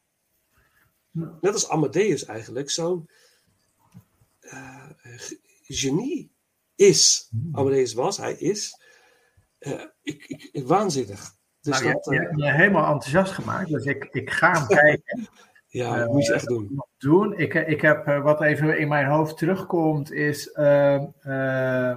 [1.11, 3.11] net als Amadeus eigenlijk, zo'n
[4.53, 5.21] eh,
[5.63, 6.31] genie
[6.75, 7.31] is.
[7.53, 8.81] Amadeus was, hij is.
[9.59, 9.73] Eh,
[10.03, 11.35] ik, ik, waanzinnig.
[11.61, 14.53] Dus nou, dat, je, je eh, hebt me helemaal enthousiast gemaakt, dus ik, ik ga
[14.53, 15.29] hem kijken.
[15.69, 16.83] ja, dat moet je echt doen.
[16.99, 17.39] doen.
[17.39, 20.53] Ik, ik heb wat even in mijn hoofd terugkomt, is.
[20.53, 21.97] eh, eh,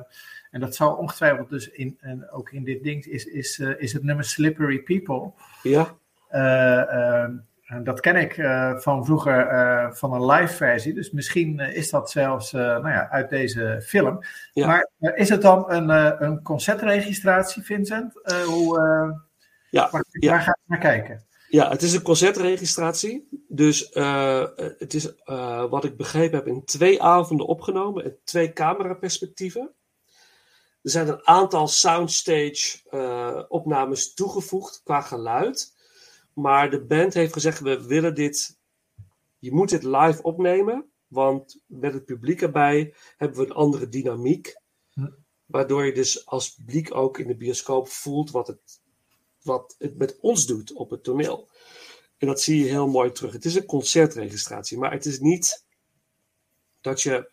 [0.52, 4.04] en dat zal ongetwijfeld dus in, en ook in dit ding, is, is, is het
[4.04, 5.32] nummer Slippery People.
[5.64, 5.96] Ja,
[6.28, 7.48] Eh, eh, en
[7.84, 10.94] dat ken ik eh, van vroeger eh, van een live versie.
[10.94, 14.20] Dus misschien eh, is dat zelfs nou ja, uit deze film.
[14.54, 14.68] Ja.
[14.68, 15.90] Maar is het dan een,
[16.24, 18.14] een concertregistratie, Vincent?
[18.46, 18.80] Hoe,
[19.70, 20.30] ja, waar, ja.
[20.30, 21.24] waar ga ik naar kijken?
[21.48, 23.28] Ja, het is een concertregistratie.
[23.48, 23.90] Dus
[24.78, 25.14] het is,
[25.70, 28.04] wat ik begrepen heb, in twee avonden opgenomen.
[28.04, 29.72] En twee cameraperspectieven.
[30.82, 35.75] Er zijn een aantal soundstage opnames toegevoegd qua geluid.
[36.36, 38.60] Maar de band heeft gezegd, we willen dit...
[39.40, 40.90] Je moet dit live opnemen.
[41.08, 44.56] Want met het publiek erbij hebben we een andere dynamiek.
[44.94, 45.10] Hm.
[45.46, 48.82] Waardoor je dus als publiek ook in de bioscoop voelt wat het
[49.46, 51.50] wat het met ons doet op het toneel.
[52.18, 53.34] En dat zie je heel mooi terug.
[53.34, 55.66] Het is een concertregistratie, maar het is niet
[56.82, 57.32] dat je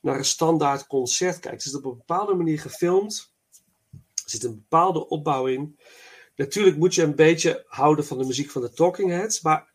[0.00, 1.64] naar een standaard concert kijkt.
[1.64, 3.32] Het is op een bepaalde manier gefilmd.
[3.92, 5.78] Er zit een bepaalde opbouw in.
[6.36, 9.72] Natuurlijk moet je een beetje houden van de muziek van de Talking Heads, maar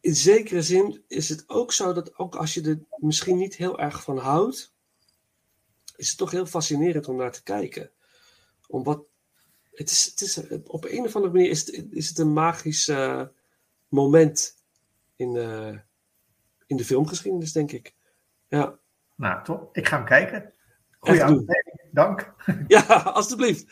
[0.00, 3.78] in zekere zin is het ook zo dat ook als je er misschien niet heel
[3.78, 4.74] erg van houdt,
[5.96, 7.90] is het toch heel fascinerend om naar te kijken.
[8.66, 9.04] Om wat,
[9.70, 12.88] het is, het is, op een of andere manier is het, is het een magisch
[12.88, 13.22] eh,
[13.88, 14.56] moment
[15.16, 15.78] in, eh,
[16.66, 17.94] in de filmgeschiedenis, denk ik.
[18.48, 18.78] Ja,
[19.16, 19.68] Nou, toch?
[19.72, 20.52] Ik ga hem kijken.
[20.98, 21.88] Goeie aanbeveling.
[21.92, 22.34] Dank.
[22.68, 23.64] ja alstublieft.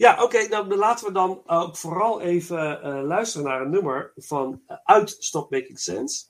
[0.00, 4.12] Ja, oké, nou dan laten we dan ook vooral even eh, luisteren naar een nummer
[4.16, 6.24] van, eh, uit Stop Making Sense.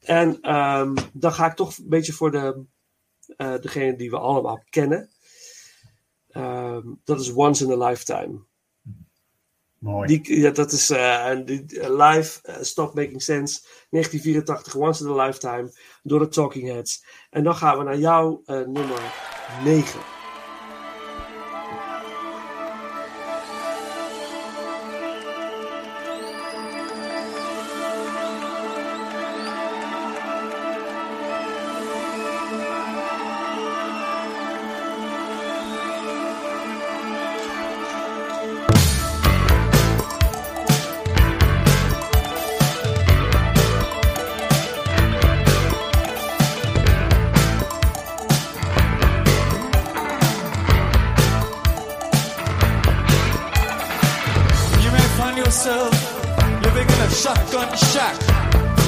[0.00, 2.64] En ehm, dan ga ik toch een beetje voor de,
[3.36, 5.10] eh, degene die we allemaal kennen.
[6.28, 8.40] Ehm, dat is Once in a Lifetime.
[9.78, 10.06] Mooi.
[10.06, 15.10] Die, ja, dat is eh, die, eh, live eh, Stop Making Sense 1984, Once in
[15.10, 17.04] a Lifetime door de Talking Heads.
[17.30, 19.14] En dan gaan we naar jouw eh, nummer
[19.64, 20.13] 9.
[57.62, 58.16] In a shack.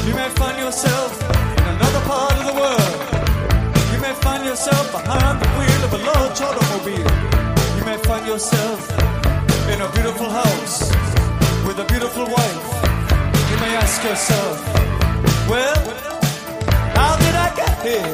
[0.06, 1.10] You may find yourself
[1.58, 2.94] in another part of the world.
[3.92, 7.10] You may find yourself behind the wheel of a large automobile.
[7.78, 8.90] You may find yourself
[9.70, 10.90] in a beautiful house
[11.66, 12.66] with a beautiful wife.
[13.50, 14.56] You may ask yourself,
[15.48, 15.82] well,
[16.98, 18.12] how did I get here?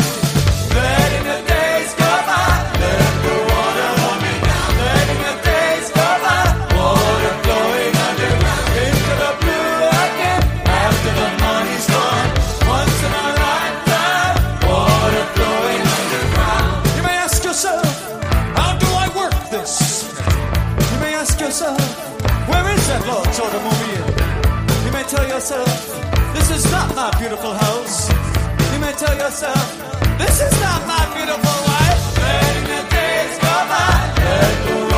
[0.77, 1.62] Letting the days
[26.65, 28.09] is not my beautiful house.
[28.73, 29.67] You may tell yourself,
[30.19, 32.01] this is not my beautiful wife.
[32.19, 34.92] Letting the days go by,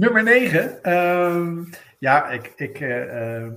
[0.00, 0.78] nummer 9.
[1.98, 3.52] ja, ik, ik, eh, eh,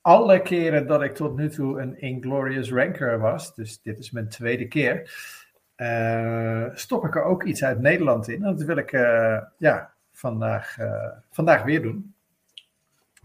[0.00, 4.28] alle keren dat ik tot nu toe een Inglorious Ranker was, dus dit is mijn
[4.28, 5.12] tweede keer,
[5.74, 8.40] eh, stop ik er ook iets uit Nederland in.
[8.40, 8.90] Dat wil ik
[9.58, 10.76] ja, vandaag,
[11.30, 12.14] vandaag weer doen.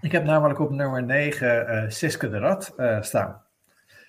[0.01, 3.41] Ik heb namelijk op nummer 9 eh Siske de Rat eh, staan.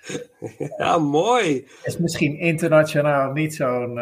[0.79, 1.69] Ja, mooi.
[1.83, 3.99] is misschien internationaal niet zo'n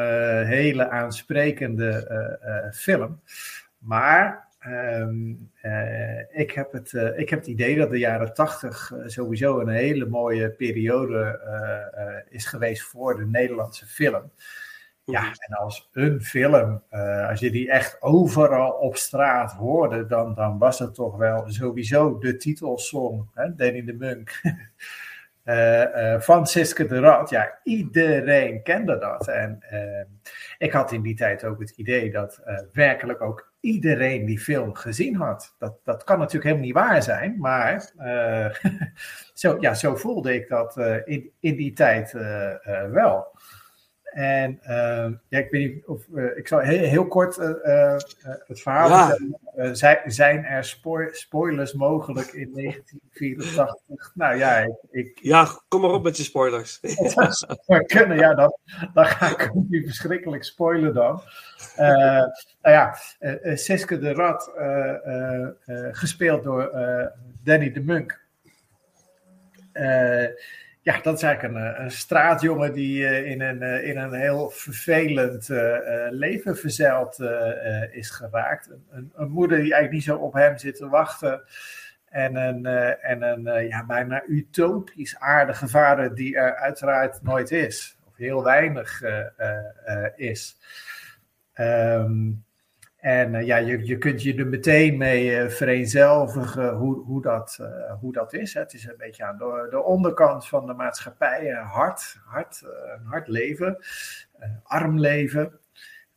[0.46, 3.20] hele aansprekende film.
[3.78, 8.93] Maar ehm, eh, ik, heb het, eh, ik heb het idee dat de jaren tachtig
[9.07, 11.41] sowieso een hele mooie periode
[12.29, 14.33] is geweest voor de Nederlandse film.
[15.07, 16.83] Ja, en als een film,
[17.29, 22.19] als je die echt overal op straat hoorde, dan, dan was het toch wel sowieso
[22.19, 24.41] de titelsong, hè, Danny de Munk.
[26.25, 27.31] van Siske de Rat.
[27.31, 29.29] Ja, iedereen kende dat.
[29.29, 30.05] En eh,
[30.59, 32.43] ik had in die tijd ook het idee dat
[32.73, 35.55] werkelijk ook iedereen die film gezien had.
[35.59, 38.51] Dat, dat kan natuurlijk helemaal niet waar zijn, maar eh,
[39.43, 43.34] zo, ja, zo voelde ik dat eh, in, in die tijd eh, wel.
[44.15, 48.01] En eh, ja, ik weet niet of eh, ik zal heel, heel kort eh, eh,
[48.47, 49.17] het verhaal Ja.
[49.75, 54.11] zijn, zijn er spo- spoilers mogelijk in 1984?
[54.15, 56.81] Nou ja, ik, ik, Ja, kom maar op met je spoilers.
[57.67, 58.57] dat kunnen, ja, dan,
[58.95, 61.23] dan ga ik niet verschrikkelijk spoilen dan.
[61.77, 62.31] Nou
[62.62, 64.53] ja, eh, Siske de Rat,
[65.97, 66.71] gespeeld door
[67.45, 68.23] Danny de Munk.
[70.85, 74.12] Ja, dat is eigenlijk een, eh, een straatjongen die eh, in, een, eh, in een
[74.12, 75.49] heel vervelend
[76.11, 77.20] leven verzeild
[77.91, 78.70] is geraakt.
[78.91, 81.43] Een, een, moeder die eigenlijk niet zo op hem zit te wachten.
[82.05, 82.66] En een,
[83.01, 87.99] en een ja, bijna utopisch aardige vader die er uiteraard nooit is.
[88.07, 89.03] Of heel weinig
[90.16, 90.59] is.
[91.53, 92.30] Ehm,
[93.05, 97.59] en eh, ja, je, je kunt je er meteen mee eh, vereenzelvigen hoe, hoe, dat,
[97.61, 98.55] eh, hoe dat is.
[98.55, 98.61] Hè.
[98.61, 101.50] Het is een beetje aan de, de onderkant van de maatschappij.
[101.50, 102.62] hard, hard,
[103.05, 103.78] hard leven,
[104.62, 105.59] arm leven.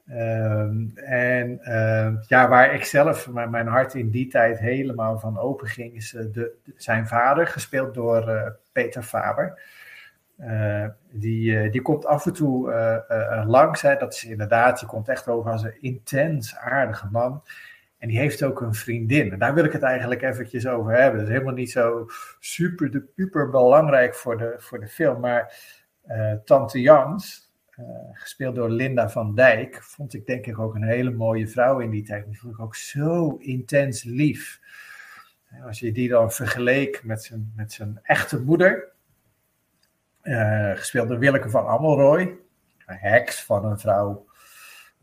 [0.08, 5.40] Ehm, en ehm, ja, waar ik zelf mijn, mijn hart in die tijd helemaal van
[5.40, 9.62] open ging, is de, zijn vader, gespeeld door Peter Faber.
[10.38, 13.82] Eh, die, eh, die komt af en toe eh, langs.
[13.82, 17.44] Dat is inderdaad, die komt echt over als een intens aardige man.
[17.98, 19.32] En die heeft ook een vriendin.
[19.32, 21.20] En daar wil ik het eigenlijk eventjes over hebben.
[21.20, 22.06] Dat is helemaal niet zo
[22.40, 25.20] super de belangrijk voor de, voor de film.
[25.20, 25.54] Maar
[26.46, 27.52] Tante Jans,
[28.14, 31.90] gespeeld door Linda van Dijk, vond ik denk ik ook een hele mooie vrouw in
[31.90, 32.26] die tijd.
[32.26, 34.60] Die vond ik ook zo intens lief.
[35.66, 38.96] Als je die dan vergeleek met zijn, met zijn echte moeder,
[40.28, 42.22] eh, gespeeld door Willeke van Amelrooy,
[42.86, 44.26] een heks van een vrouw,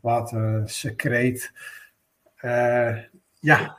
[0.00, 1.52] wat een secreet.
[2.36, 2.96] Eh,
[3.40, 3.76] ja,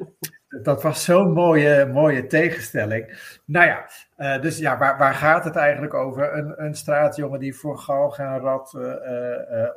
[0.61, 3.17] dat was zo'n mooie, mooie tegenstelling.
[3.45, 6.37] Nou ja, eh, dus ja, waar, waar gaat het eigenlijk over?
[6.37, 8.77] Een, een straatjongen die voor galg en rat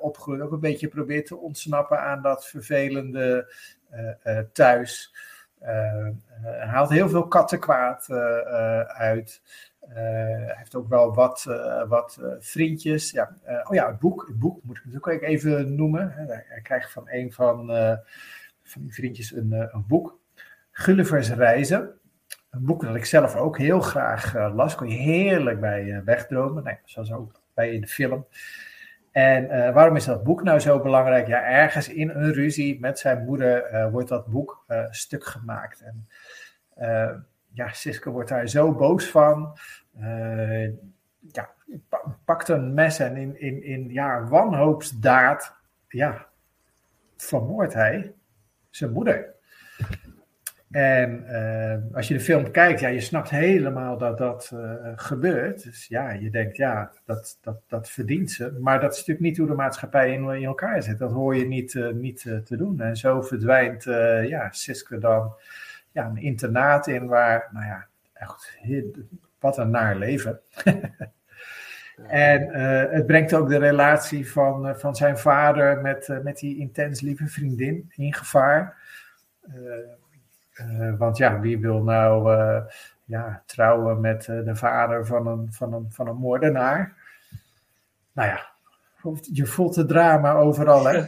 [0.01, 0.41] opgroeit.
[0.41, 3.55] Ook een beetje probeert te ontsnappen aan dat vervelende
[4.53, 5.15] thuis.
[6.61, 8.11] Haalt heel veel kattenkwaad
[8.89, 9.41] uit.
[9.89, 13.11] Eh, hij heeft ook wel wat, eh, wat eh, vriendjes.
[13.11, 14.25] Ja, oh ja, het boek.
[14.27, 16.13] Het boek moet ik natuurlijk ook even noemen.
[16.13, 17.67] Hij, krijgt van een van,
[18.63, 20.19] van die vriendjes een, een boek.
[20.71, 21.93] Gulliver's Reizen.
[22.51, 24.75] Een boek dat ik zelf ook heel graag las.
[24.75, 26.65] Kon je heerlijk bij wegdromen.
[26.65, 28.27] Nee, zoals ook bij in de film.
[29.13, 31.27] En waarom is dat boek nou zo belangrijk?
[31.27, 35.81] Ja, ergens in een ruzie met zijn moeder wordt dat boek eh, stuk gemaakt.
[35.81, 36.07] En
[37.59, 39.59] ja, Siske wordt daar zo boos van.
[40.01, 40.69] Eh,
[41.33, 41.51] ja,
[41.89, 45.55] pa- pakt een mes en in, in, in ja, wanhoopsdaad
[45.89, 46.27] ja,
[47.17, 48.13] vermoordt hij
[48.71, 49.35] zijn moeder.
[50.71, 55.63] En eh, als je de film kijkt, ja, je snapt helemaal dat dat eh, gebeurt.
[55.63, 58.59] Dus ja, je denkt, ja, dat, dat, dat verdient ze.
[58.61, 60.99] Maar dat is natuurlijk niet hoe de maatschappij in, in elkaar zit.
[60.99, 62.81] Dat hoor je niet, niet te doen.
[62.81, 63.85] En zo verdwijnt
[64.29, 65.35] ja, Siske dan
[65.99, 68.59] ja, een internaat in waar, nou ja, echt,
[69.39, 70.41] wat een naar leven.
[72.07, 76.39] En eh, het brengt ook de relatie van, eh, van zijn vader met, eh, met
[76.39, 78.77] die intens lieve vriendin in gevaar.
[80.99, 82.33] Want ja, wie wil nou
[83.05, 86.95] ja, trouwen met de vader van een, van, een, van een moordenaar?
[88.13, 88.51] Nou ja,
[89.33, 90.85] je voelt het drama overal.
[90.85, 90.97] Hè?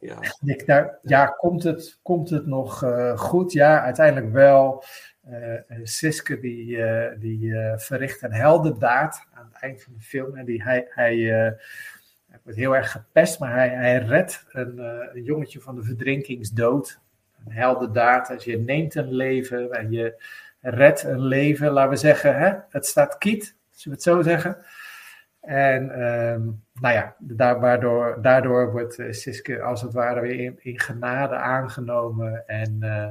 [0.00, 0.18] ja.
[0.44, 3.52] Ik, ja, komt het, komt het nog eh, goed?
[3.52, 4.84] Ja, uiteindelijk wel.
[5.20, 6.78] Eh, Siske die,
[7.18, 10.36] die verricht een heldendaad aan het eind van de film.
[10.36, 11.16] En die, hij, hij,
[12.28, 14.78] hij wordt heel erg gepest, maar hij, hij redt een,
[15.14, 17.00] een jongetje van de verdrinkingsdood.
[17.46, 18.30] Een heldendaad.
[18.30, 20.22] Als je neemt een leven en je
[20.60, 24.56] redt een leven, laten we zeggen, hè, het staat kiet, zullen we het zo zeggen.
[25.40, 26.48] En ehm,
[26.80, 31.34] nou ja, daar, waardoor, daardoor wordt eh, Siske als het ware weer in, in genade
[31.34, 32.46] aangenomen.
[32.46, 33.08] En eh,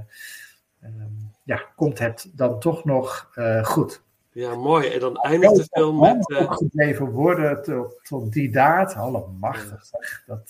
[0.81, 1.11] ehm,
[1.43, 4.01] ja, komt het dan toch nog eh, goed.
[4.31, 4.87] ja, mooi.
[4.87, 6.33] En dan eindigt de film met...
[6.49, 8.95] gebleven worden tot, tot die daad.
[8.95, 10.23] Allemachtig zeg.
[10.25, 10.49] Dat,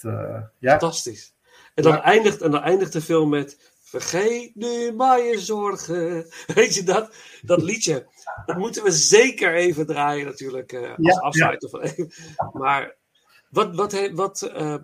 [0.57, 0.69] ja.
[0.69, 1.33] Fantastisch.
[1.75, 2.03] En dan, Ja.
[2.03, 3.77] eindigt, en dan eindigt de film met.
[3.81, 6.25] Vergeet nu maar je zorgen.
[6.55, 7.15] Weet je dat?
[7.41, 8.07] Dat liedje.
[8.45, 10.71] Dat moeten we zeker even draaien, natuurlijk.
[10.71, 12.11] als Ja, afsluiter van even.
[12.61, 12.97] Maar
[13.49, 14.75] wat, wat, wat, eh,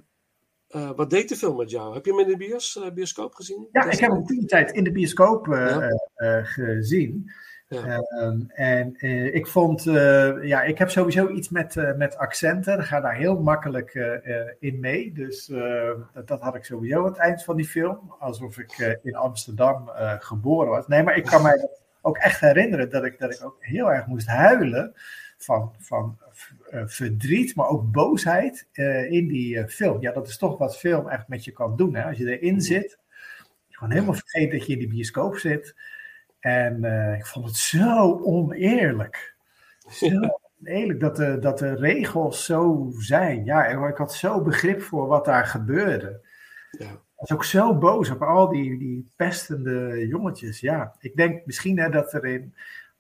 [0.68, 1.94] eh, wat deed de film met jou?
[1.94, 3.68] Heb je hem in de bios, eh, bioscoop gezien?
[3.72, 6.44] Ja, ik heb hem toen tijd in de bioscoop Ja.
[6.44, 7.32] gezien.
[7.68, 8.00] Ja.
[8.00, 8.96] Ehm, en
[9.34, 9.84] ik vond,
[10.42, 12.80] ja, ik heb sowieso iets met, met accenten.
[12.80, 13.94] Ik ga daar heel makkelijk
[14.60, 15.14] in mee.
[15.14, 15.46] Dus
[16.14, 18.14] dat, dat had ik sowieso aan het eind van die film.
[18.20, 19.90] Alsof ik in Amsterdam
[20.20, 20.88] geboren was.
[20.88, 21.70] Nee, maar ik kan mij
[22.02, 24.94] ook echt herinneren dat ik, dat ik ook heel erg moest huilen.
[25.46, 26.18] Van, van
[26.70, 30.02] eh, verdriet, maar ook boosheid eh, in die eh, film.
[30.02, 31.96] Ja, dat is toch wat film echt met je kan doen.
[31.96, 32.04] Hè?
[32.04, 32.98] Als je erin zit,
[33.70, 35.76] gewoon helemaal vergeet dat je in die bioscoop zit.
[36.40, 36.84] En
[37.18, 39.36] ik vond het zo oneerlijk.
[39.90, 40.08] Zo
[40.62, 43.46] oneerlijk dat de, dat de regels zo zijn.
[43.46, 46.28] Ja, ik had zo begrip voor wat daar gebeurde.
[46.72, 46.92] Ja.
[46.92, 50.60] Ik was ook zo boos op al die, die pestende jongetjes.
[50.60, 52.54] Ja, ik denk misschien hè, dat er in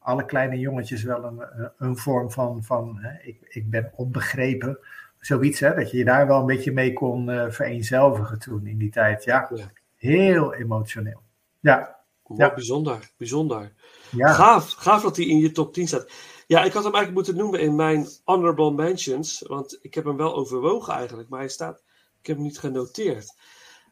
[0.05, 4.79] alle kleine jongetjes wel een, een- een vorm van, van hè, ik, ik ben onbegrepen.
[5.19, 8.77] Zoiets, hè, dat je je daar wel een beetje mee kon eh, vereenzelvigen toen in
[8.77, 9.23] die tijd.
[9.23, 9.71] Ja, Ja.
[9.95, 11.21] heel emotioneel.
[11.59, 11.99] Ja,
[12.35, 12.53] Ja.
[12.53, 13.73] bijzonder, bijzonder.
[14.11, 16.11] Ja, Gaaf, gaaf dat hij in je top 10 staat.
[16.47, 20.17] Ja, ik had hem eigenlijk moeten noemen in mijn honorable mentions, want ik heb hem
[20.17, 21.83] wel overwogen eigenlijk, maar hij staat,
[22.21, 23.35] ik heb hem niet genoteerd.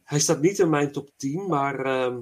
[0.04, 2.18] Hij staat niet in mijn top 10, maar ehm,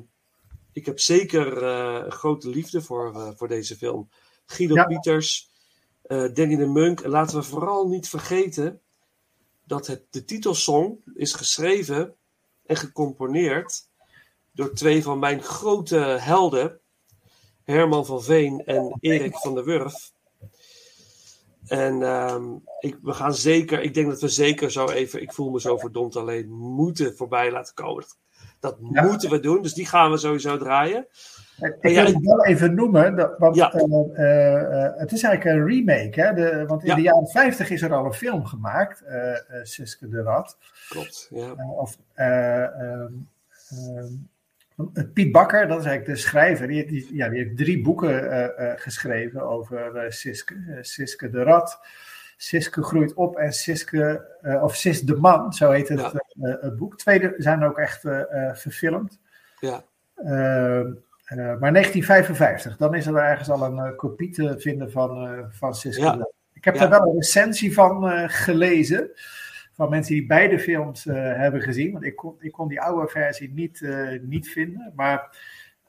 [0.73, 4.09] ik heb zeker eh, een grote liefde voor, eh, voor deze film.
[4.45, 4.85] Guido Ja.
[4.85, 5.49] Pieters,
[6.01, 6.99] eh, Danny de Munk.
[6.99, 8.81] En laten we vooral niet vergeten
[9.65, 12.15] dat het, de titelsong is geschreven
[12.65, 13.89] en gecomponeerd
[14.51, 16.79] door twee van mijn grote helden,
[17.63, 20.11] Herman van Veen en Erik van der Wurf.
[21.67, 25.49] En ehm, ik, we gaan zeker, ik denk dat we zeker zo even, ik voel
[25.49, 28.01] me zo verdomd alleen, moeten voorbij laten komen.
[28.01, 28.17] Dat,
[28.61, 29.03] dat Ja.
[29.03, 31.07] moeten we doen, dus die gaan we sowieso draaien.
[31.81, 33.71] ik wil het wel even noemen, want Ja.
[33.73, 36.21] eh, eh, het is eigenlijk een remake.
[36.21, 36.33] Hè?
[36.33, 36.95] De, want in Ja.
[36.95, 39.33] de jaren 50 is er al een film gemaakt, eh,
[39.63, 40.57] Siske de Rat.
[40.89, 41.53] Klopt, ja.
[41.77, 43.11] Of, eh, ehm,
[43.69, 44.13] ehm,
[45.13, 49.41] Piet Bakker, dat is eigenlijk de schrijver, die, die, ja, die heeft drie boeken geschreven
[49.41, 50.55] over Siske.
[50.81, 51.79] Siske de Rat,
[52.41, 56.11] Siske groeit op en Siske, eh, of Sis de Man, zo heet het, Ja.
[56.41, 56.97] eh, het boek.
[56.97, 59.19] Tweede zijn ook echt eh, eh, verfilmd.
[59.59, 59.83] Ja,
[60.15, 60.93] Ehm,
[61.25, 65.39] eh, maar 1955, dan is er ergens al een eh, kopie te vinden van, eh
[65.49, 66.01] van Siske.
[66.01, 66.27] Ja.
[66.53, 66.79] Ik heb Ja.
[66.79, 69.09] daar wel een recensie van eh, gelezen.
[69.73, 71.91] Van mensen die beide films eh, hebben gezien.
[71.91, 74.91] Want ik kon, ik kon die oude versie niet, eh, niet vinden.
[74.95, 75.37] Maar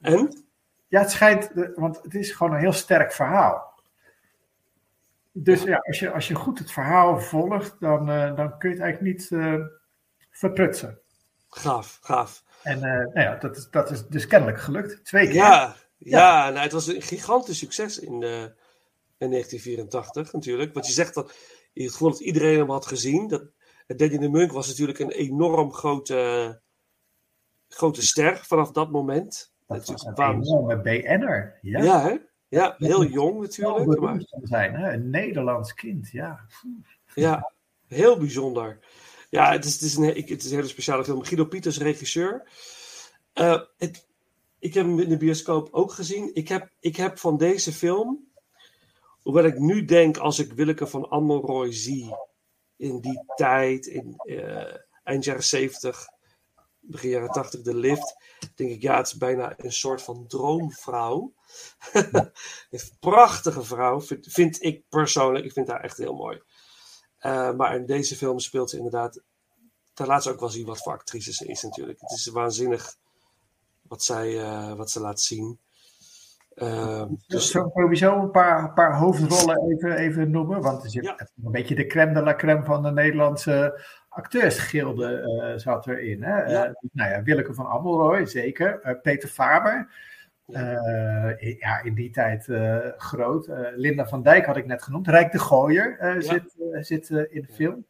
[0.01, 0.43] en?
[0.87, 3.72] ja, het schijnt, eh, want het is gewoon een heel sterk verhaal.
[5.33, 8.75] Dus ja, als, je, als je goed het verhaal volgt, dan, eh, dan kun je
[8.75, 9.55] het eigenlijk niet eh,
[10.31, 10.99] verprutsen.
[11.49, 12.43] Gaaf, gaaf.
[12.63, 15.05] En eh, nou ja, dat, is, dat is dus kennelijk gelukt.
[15.05, 15.35] Twee keer.
[15.35, 18.13] Ja, ja, nou, het was een gigantisch succes in,
[19.17, 20.73] in 1984 natuurlijk.
[20.73, 21.33] Want je zegt dat
[21.73, 23.27] je het gevoel dat iedereen hem had gezien.
[23.27, 23.43] Dat,
[23.87, 26.61] Danny de Munk was natuurlijk een enorm grote,
[27.67, 29.53] grote ster vanaf dat moment.
[29.67, 31.59] Dat was is een enorme BN'er.
[31.61, 32.17] Ja, Ja, hè?
[32.53, 33.99] Ja, heel jong natuurlijk.
[33.99, 34.93] Maar, zijn, hè?
[34.93, 36.39] Een Nederlands kind, ja.
[37.13, 37.51] ja,
[37.87, 38.79] heel bijzonder.
[39.29, 41.23] Ja, het is, het, is een, ik- het is een hele speciale film.
[41.23, 42.49] Guido Pieters, regisseur.
[43.33, 44.07] Eh, het,
[44.59, 46.31] ik heb hem in de bioscoop ook gezien.
[46.33, 48.27] Ik heb, ik heb van deze film,
[49.21, 52.15] hoewel ik nu denk als ik Willeke van Ammelrooy zie
[52.77, 56.07] in die tijd, in eh, eind jaren 70,
[56.85, 58.15] begin jaren 80, de lift,
[58.55, 61.33] denk ik ja, het is bijna een soort van droomvrouw.
[62.69, 65.45] een prachtige vrouw, vind, vind ik persoonlijk.
[65.45, 66.41] Ik vind haar echt heel mooi.
[67.17, 69.21] Eh, maar in deze film speelt ze inderdaad.
[69.93, 72.01] Daar laat ze ook wel zien wat voor actrice ze is, natuurlijk.
[72.01, 72.95] Het is waanzinnig
[73.81, 75.59] wat, zij, eh, wat ze laat zien.
[76.53, 80.61] Eh, Dus ik sowieso een paar, paar hoofdrollen even, even noemen.
[80.61, 81.29] Want er zit Ja.
[81.43, 83.81] een beetje de crème de la crème van de Nederlandse
[84.13, 86.23] acteursgilde eh, zat erin.
[86.23, 86.43] Hè?
[86.43, 86.65] Ja.
[86.65, 88.79] Eh, nou ja, Willeke van Ammelrooy, zeker.
[88.81, 89.89] Eh, Peter Faber.
[90.47, 92.47] Eh, ja, in die tijd
[92.97, 93.49] groot.
[93.75, 95.07] Linda van Dijk had ik net genoemd.
[95.07, 96.21] Rijk de Gooier Ja.
[96.21, 97.85] zit, zit in de film.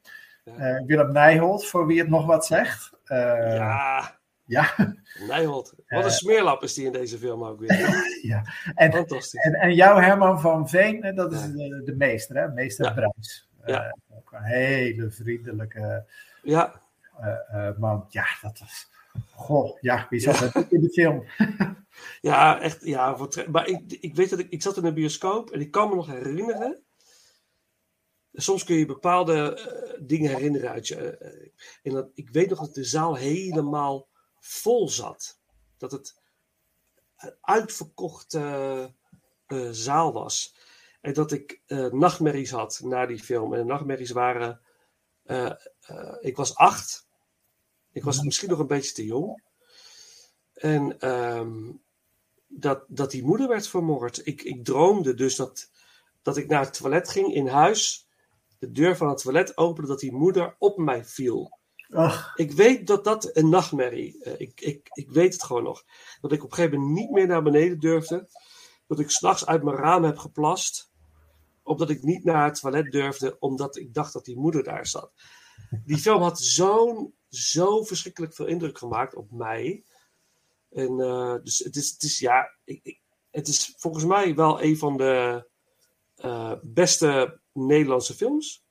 [0.85, 2.91] Willem Nijholt, voor wie het nog wat zegt.
[3.03, 4.65] Ja, ja.
[5.27, 5.73] Nijholt.
[5.87, 8.05] Wat een smeerlap is die in deze film ook weer.
[8.21, 8.43] ja.
[8.75, 9.41] En, Fantastisch.
[9.41, 12.47] En, en jouw Herman van Veen, dat is de, de meester, hè?
[12.47, 12.93] meester.
[12.93, 13.49] Bruins.
[13.65, 13.85] Ja.
[13.85, 16.05] Eh, ook een hele vriendelijke
[16.41, 16.81] Ja,
[17.17, 18.05] eh, eh, man.
[18.09, 18.91] Ja, dat was.
[19.31, 21.25] Goh, ja, wie zat in de film?
[22.31, 22.85] ja echt.
[22.85, 23.17] Ja,
[23.51, 25.95] maar ik, ik weet dat ik, ik zat in een bioscoop en ik kan me
[25.95, 26.83] nog herinneren.
[28.33, 29.59] Soms kun je bepaalde
[29.99, 31.17] dingen herinneren uit je.
[31.83, 34.07] en dat, ik weet nog dat de zaal helemaal
[34.39, 35.39] vol zat.
[35.77, 36.21] Dat het
[37.17, 38.91] een uitverkochte
[39.71, 40.52] zaal was.
[41.03, 43.53] En dat ik eh, nachtmerries had na die film.
[43.53, 44.61] En de nachtmerries waren.
[45.23, 45.51] eh,
[45.81, 47.07] eh, ik was acht.
[47.91, 49.43] Ik was misschien nog een beetje te jong.
[50.53, 51.71] En ehm,
[52.47, 54.25] dat, dat die moeder werd vermoord.
[54.25, 55.71] Ik, ik droomde dus dat,
[56.21, 58.07] dat ik naar het toilet ging in huis.
[58.59, 61.57] De deur van het toilet opende, dat die moeder op mij viel.
[61.89, 64.23] Och, Ik weet dat dat een nachtmerrie.
[64.37, 65.83] ik, ik, ik weet het gewoon nog.
[66.21, 68.29] Dat ik op een gegeven moment niet meer naar beneden durfde.
[68.87, 70.91] Dat ik s'nachts uit mijn raam heb geplast.
[71.63, 75.11] Omdat ik niet naar het toilet durfde, omdat ik dacht dat die moeder daar zat.
[75.85, 79.83] Die film had zo'n, zo verschrikkelijk veel indruk gemaakt op mij.
[80.71, 83.01] En eh, dus het is, het is ja, ik, ik-
[83.31, 85.45] het is volgens mij wel een van de
[86.15, 88.65] eh, beste Nederlandse films.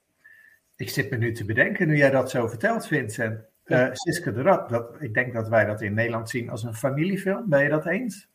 [0.76, 3.40] ik zit me nu te bedenken, nu jij dat zo vertelt, Vincent.
[3.64, 6.74] Eh Siske de Rat, dat, ik denk dat wij dat in Nederland zien als een
[6.74, 7.48] familiefilm.
[7.48, 8.28] Ben je dat eens?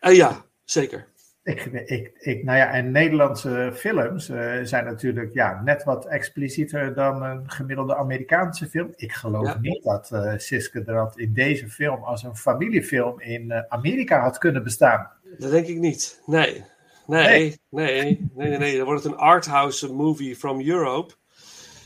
[0.00, 1.08] Ja, zeker.
[1.46, 6.94] Ik, ik, ik, nou ja, en Nederlandse films eh, zijn natuurlijk ja, net wat explicieter
[6.94, 8.92] dan een gemiddelde Amerikaanse film.
[8.96, 9.58] Ik geloof Ja.
[9.60, 14.38] niet dat eh Siske dat in deze film als een familiefilm in eh, Amerika had
[14.38, 15.10] kunnen bestaan.
[15.38, 16.22] Dat denk ik niet.
[16.26, 16.64] Nee.
[17.06, 18.76] Nee, nee, nee, nee, nee.
[18.76, 21.14] Dan wordt het een arthouse movie from Europe.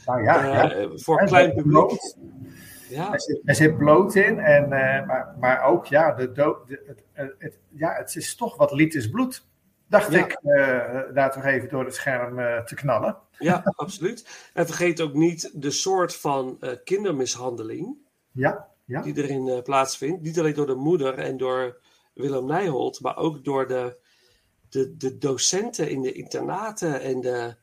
[0.06, 0.88] Nou ja, ja.
[0.94, 2.14] Voor klein publiek.
[2.88, 6.82] Ja, Er zit, er zit bloot in, en, maar, maar ook ja, de dood, de-
[6.86, 9.48] het, het, het- ja, het is toch wat liters bloed.
[9.90, 10.24] Dacht Ja.
[10.24, 13.16] ik eh, daar toch even door het scherm eh, te knallen.
[13.38, 14.50] ja, absoluut.
[14.54, 17.96] En vergeet ook niet de soort van eh, kindermishandeling
[18.32, 19.02] Ja, ja.
[19.02, 20.22] die erin eh, plaatsvindt.
[20.22, 21.80] Niet alleen door de moeder en door
[22.14, 23.96] Willem Nijholt, maar ook door de,
[24.68, 27.00] de, de docenten in de internaten.
[27.00, 27.54] En de,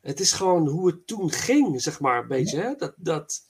[0.00, 2.60] het is gewoon hoe het toen ging, zeg maar, een beetje.
[2.60, 2.74] Hè?
[2.74, 3.40] Dat, dat,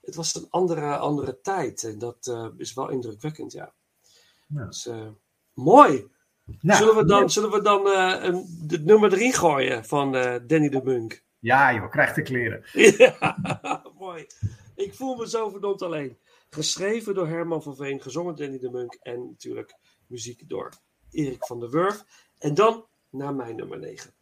[0.00, 1.84] het was een andere, andere tijd.
[1.84, 3.72] En dat is wel indrukwekkend, ja.
[4.46, 4.64] Ja.
[4.64, 4.88] Dus,
[5.54, 6.14] mooi.
[6.60, 10.34] Nou, zullen we dan, zullen we dan eh, een, de nummer drie gooien van eh,
[10.46, 11.24] Danny de Munk?
[11.38, 12.64] Ja, joh, krijg de kleren.
[12.98, 14.26] Ja, mooi.
[14.74, 16.18] Ik voel me zo verdomd alleen.
[16.50, 19.74] Geschreven door Herman van Veen, gezongen door Danny de Munk en natuurlijk
[20.06, 20.72] muziek door
[21.10, 22.04] Erik van der Wurf.
[22.38, 24.14] En dan naar mijn nummer 9.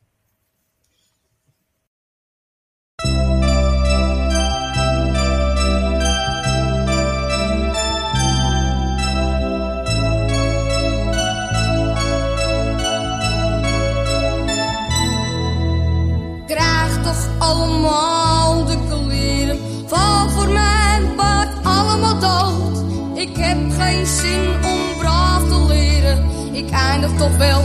[27.05, 27.63] Toch wel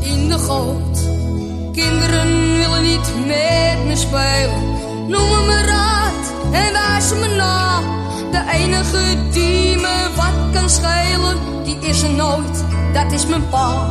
[0.00, 0.98] in de goot.
[1.72, 4.62] Kinderen willen niet met me spelen.
[5.08, 7.80] Noemen me raad en wijzen me na.
[8.30, 12.64] De enige die me wat kan schelen, die is er nooit.
[12.92, 13.86] Dat is mijn pa.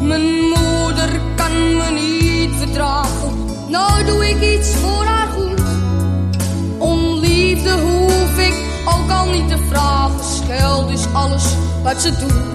[0.00, 3.44] Mijn moeder kan me niet verdragen.
[3.68, 5.62] Nou doe ik iets voor haar goed.
[6.78, 10.24] Om liefde hoef ik ook al niet te vragen.
[10.24, 11.44] Scheld is alles
[11.82, 12.53] wat ze doet.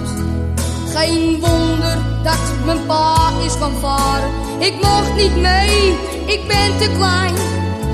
[0.95, 4.29] Geen wonder dat mijn pa is van varen.
[4.59, 7.35] Ik mocht niet mee, ik ben te klein.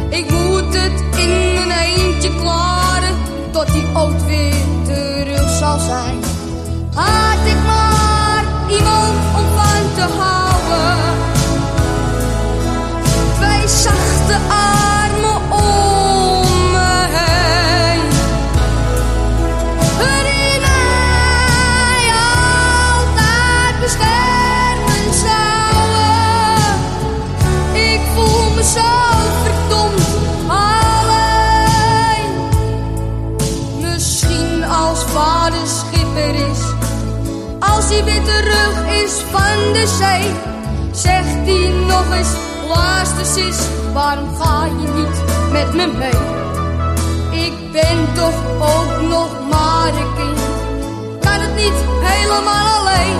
[0.09, 3.15] Ik moet het in mijn eentje klaren.
[3.51, 6.19] Tot die ooit weer terug zal zijn.
[6.93, 11.13] Had ik maar iemand om van te houden.
[13.37, 14.84] Twee zachte armen
[38.05, 40.31] weer terug is van de zee,
[40.91, 42.33] zegt hij nog eens:
[42.67, 43.57] luister sis,
[43.93, 45.17] waarom ga je niet
[45.51, 46.21] met me mee?
[47.45, 50.39] Ik ben toch ook nog maar een kind,
[51.19, 53.17] kan het niet helemaal alleen.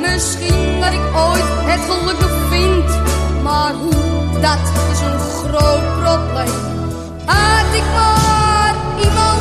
[0.00, 2.88] Misschien dat ik ooit het geluk nog vind,
[3.42, 4.62] maar hoe, dat
[4.92, 6.60] is een groot probleem.
[7.24, 8.74] Had ik maar
[9.04, 9.40] iemand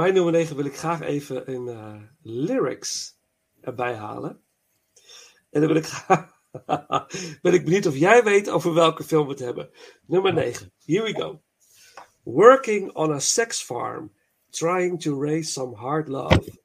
[0.00, 3.18] mijn nummer 9 wil ik graag even een eh, lyrics
[3.60, 4.42] erbij halen.
[5.50, 6.06] En dan wil ik
[7.42, 9.70] ben ik benieuwd of jij weet over welke film we het hebben.
[10.06, 10.72] Nummer 9.
[10.84, 11.42] Here we go.
[12.22, 14.12] Working on a sex farm,
[14.50, 16.58] trying to raise some hard love.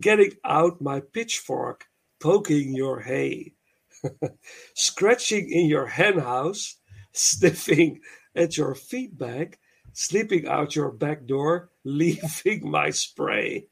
[0.00, 3.54] Getting out my pitchfork, poking your hay.
[4.72, 6.80] Scratching in your henhouse,
[7.12, 8.02] sniffing
[8.34, 9.58] at your feedback,
[9.92, 13.66] sleeping out your back door, leaving my spray.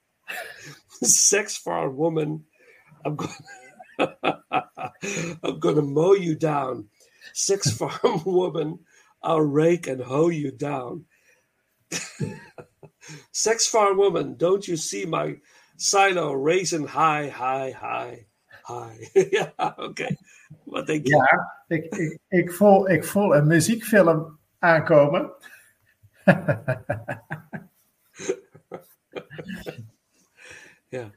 [1.03, 2.45] Sex farm woman,
[3.05, 3.35] I'm gonna,
[5.43, 6.89] I'm gonna mow you down.
[7.33, 8.81] Sex farm woman,
[9.23, 11.05] I'll rake and hoe you down.
[13.33, 15.37] Sex farm woman, don't you see my
[15.77, 18.27] silo raising high, high, high,
[18.67, 18.99] high?
[19.33, 20.17] ja, oké.
[20.65, 21.15] Wat denk je?
[21.15, 25.33] Ja, ik, ik, ik, voel, ik voel een muziekfilm aankomen.
[30.89, 31.11] Ja,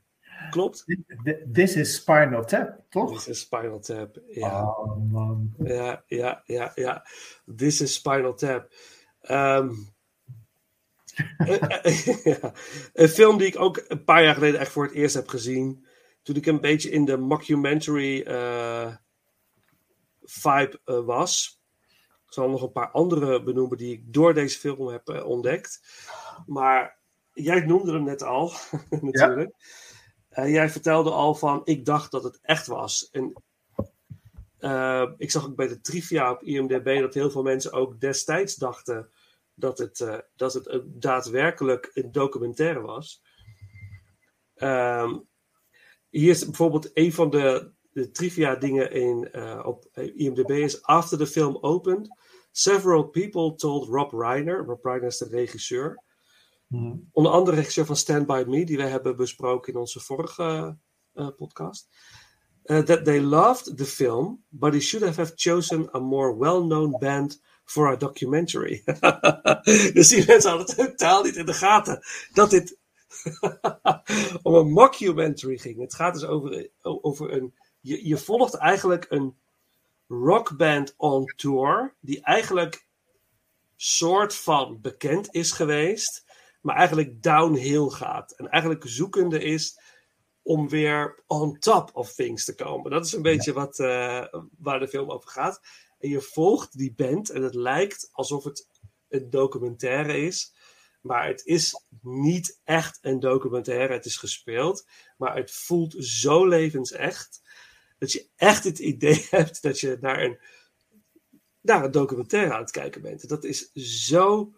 [0.50, 0.86] klopt.
[1.54, 3.12] This is Spinal Tap, toch?
[3.12, 4.18] This is Spinal Tap.
[4.28, 5.54] Ja, Oh man.
[5.58, 6.72] ja, ja, ja.
[6.76, 7.06] ja.
[7.56, 8.74] This is Spinal Tap.
[9.22, 9.70] Ehm,
[11.38, 12.54] eh, eh, ja.
[12.94, 15.86] Een film die ik ook een paar jaar geleden echt voor het eerst heb gezien.
[16.22, 18.96] Toen ik een beetje in de mockumentary eh,
[20.22, 21.61] vibe was.
[22.34, 25.82] Zal nog een paar andere benoemen die ik door deze film heb eh, ontdekt.
[26.46, 27.00] Maar
[27.34, 28.52] jij noemde hem net al,
[29.02, 29.54] natuurlijk.
[30.30, 33.10] Eh, jij vertelde al van, ik dacht dat het echt was.
[33.10, 33.34] En
[34.58, 38.56] eh, ik zag ook bij de trivia op IMDb dat heel veel mensen ook destijds
[38.56, 39.10] dachten
[39.54, 43.22] dat het, dat het daadwerkelijk een documentaire was.
[44.56, 45.18] Ehm,
[46.10, 51.28] hier is bijvoorbeeld een van de, de trivia dingen in, op IMDb is after the
[51.28, 52.20] film opened,
[52.52, 56.02] several people told Rob Reiner, Rob Reiner is de regisseur,
[56.68, 56.96] Mhm.
[57.12, 60.78] onder andere regisseur van Stand By Me, die wij hebben besproken in onze vorige
[61.14, 61.88] eh, podcast.
[62.66, 67.42] uh, that they loved the film, but they should have chosen a more well-known band
[67.66, 68.84] for a documentary.
[69.94, 72.00] dus die mensen hadden totaal niet in de gaten
[72.34, 72.78] dat dit
[74.44, 75.80] om een mockumentary ging.
[75.80, 77.54] Het gaat dus over, over een.
[77.80, 79.36] Je, je volgt eigenlijk een
[80.12, 82.88] rockband on tour, die eigenlijk
[83.76, 86.26] soort van bekend is geweest,
[86.62, 88.32] maar eigenlijk downhill gaat.
[88.32, 89.80] En eigenlijk zoekende is
[90.42, 92.92] om weer on top of things te komen.
[92.92, 94.26] Dat is een beetje wat, uh,
[94.58, 95.62] waar de film over gaat.
[96.00, 98.68] En je volgt die band en het lijkt alsof het
[99.10, 100.54] een documentaire is.
[101.02, 103.94] Maar het is niet echt een documentaire.
[103.94, 104.88] Het is gespeeld.
[105.18, 107.41] Maar het voelt zo levensecht.
[108.02, 110.40] Dat je echt het idee hebt dat je naar een,
[111.62, 113.28] naar een documentaire aan het kijken bent.
[113.30, 114.54] Dat is zo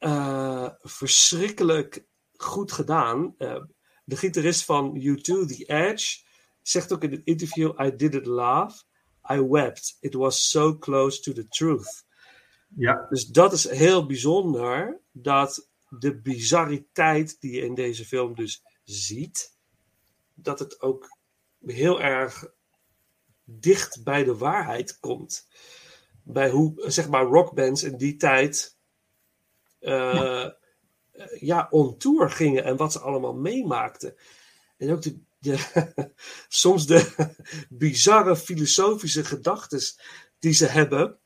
[0.00, 2.04] uh, verschrikkelijk
[2.36, 3.34] goed gedaan.
[3.38, 3.62] Uh,
[4.04, 6.24] de gitarist van U2, The Edge,
[6.62, 8.82] zegt ook in het interview: I didn't laugh,
[9.32, 9.96] I wept.
[10.00, 12.04] It was so close to the truth.
[12.76, 13.06] Ja.
[13.08, 19.56] Dus dat is heel bijzonder, dat de bizarriteit die je in deze film dus ziet,
[20.34, 21.15] dat het ook
[21.66, 22.46] heel erg
[23.44, 25.48] dicht bij de waarheid komt.
[26.22, 28.76] Bij hoe, zeg maar, rockbands in die tijd
[29.80, 30.48] uh,
[31.40, 34.14] ja, on tour gingen en wat ze allemaal meemaakten.
[34.76, 35.58] En ook de, de
[36.48, 37.30] soms de
[37.68, 39.80] bizarre filosofische gedachten
[40.38, 41.18] die ze hebben.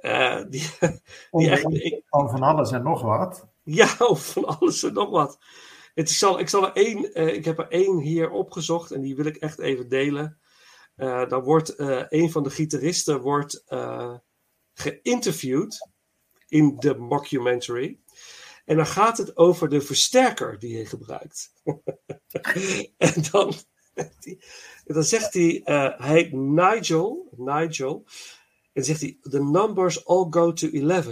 [0.00, 0.70] Uh, die,
[1.30, 3.46] die echt, ik, van alles en nog wat.
[3.62, 5.38] Ja, van alles en nog wat.
[5.94, 9.00] Het is al, ik, zal er één, uh, ik heb er één hier opgezocht en
[9.00, 10.38] die wil ik echt even delen.
[10.96, 11.74] Uh, dan wordt
[12.12, 13.64] een van de gitaristen wordt,
[14.74, 15.88] geïnterviewd
[16.48, 17.98] in de mockumentary.
[18.64, 21.52] En dan gaat het over de versterker die hij gebruikt.
[22.96, 23.54] en dan,
[24.84, 28.06] dan zegt hij, hij heet Nigel, Nigel.
[28.72, 31.06] En zegt hij, the numbers all go to 11.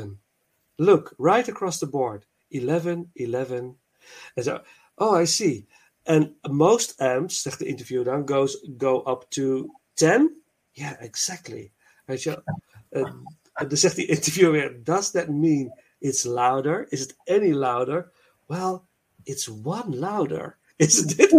[0.74, 2.26] Look, right across the board.
[2.48, 3.74] 11, 11.
[4.34, 4.60] En zo,
[4.94, 5.66] oh, I see.
[6.04, 10.42] And most amps, zegt de interviewer dan, goes, go up to 10.
[10.70, 11.72] Yeah, exactly.
[12.04, 12.42] Weet je,
[12.90, 13.02] uh,
[13.52, 16.86] en dan zegt die interviewer weer, does that mean it's louder?
[16.88, 18.12] Is it any louder?
[18.46, 18.80] Well,
[19.22, 20.58] it's one louder.
[20.76, 21.30] Is dit?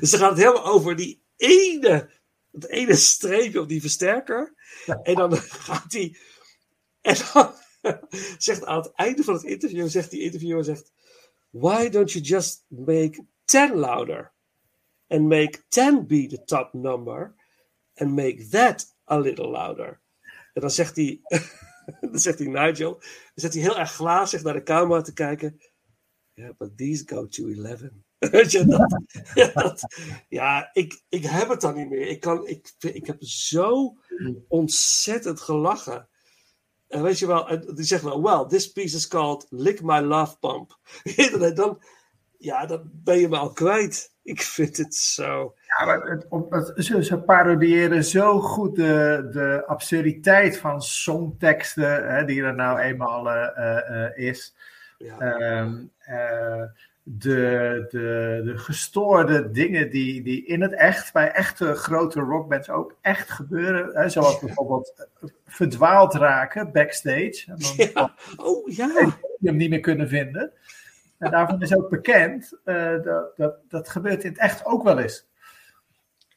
[0.00, 2.10] Dus dan gaat het helemaal over die ene,
[2.52, 4.54] het ene streepje op die versterker.
[5.02, 5.36] En dan
[5.66, 6.16] gaat hij.
[7.00, 7.54] En dan
[8.38, 10.92] zegt aan het einde van het interview, zegt die interviewer, zegt,
[11.50, 14.32] why don't you just make 10 louder?
[15.08, 17.34] And make 10 be the top number.
[18.00, 20.00] And make that a little louder.
[20.52, 21.20] En dan zegt hij,
[22.00, 23.02] dan zegt hij Nigel, dan
[23.34, 25.60] zet hij heel erg glazig naar de camera te kijken.
[26.34, 27.80] Yeah, but these go to 11.
[28.18, 29.00] Weet je, dat,
[29.54, 29.82] dat-
[30.28, 32.06] ja, ik, ik heb het dan niet meer.
[32.06, 33.96] Ik, kan, ik, ik heb zo
[34.48, 36.08] ontzettend gelachen.
[36.88, 39.98] En weet je wel, en die zegt wel, well, this piece is called Lick My
[39.98, 40.78] Love Pump.
[41.54, 41.82] Dan,
[42.38, 44.14] ja, dan ben je me al kwijt.
[44.22, 45.54] Ik vind het zo.
[45.78, 52.24] Ja, maar het, het- ze, ze parodiëren zo goed de, de absurditeit van songteksten, hè,
[52.24, 54.54] die er nou eenmaal eh, eh, eh, is.
[54.98, 56.62] Ja, Ehm, eh,
[57.10, 62.96] de, de, de gestoorde dingen die, die in het echt, bij echte grote rockbands ook
[63.00, 63.90] echt gebeuren.
[63.92, 67.44] Hè, zoals bijvoorbeeld eh, verdwaald raken backstage.
[67.46, 68.14] En dan ja.
[68.36, 68.86] Oh ja.
[69.38, 70.52] je hem niet meer kunnen vinden.
[71.18, 74.98] En daarvan is ook bekend, eh, dat, dat, dat gebeurt in het echt ook wel
[74.98, 75.26] eens.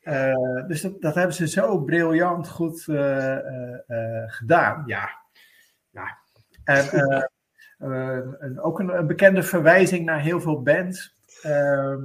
[0.01, 2.81] Eh, dus dat, dat hebben ze zo briljant goed
[4.25, 4.83] gedaan.
[4.85, 5.09] Ja.
[5.89, 6.17] ja.
[6.63, 6.85] En
[8.39, 11.15] een- ook een, een bekende verwijzing naar heel veel bands.
[11.41, 11.99] Ehm,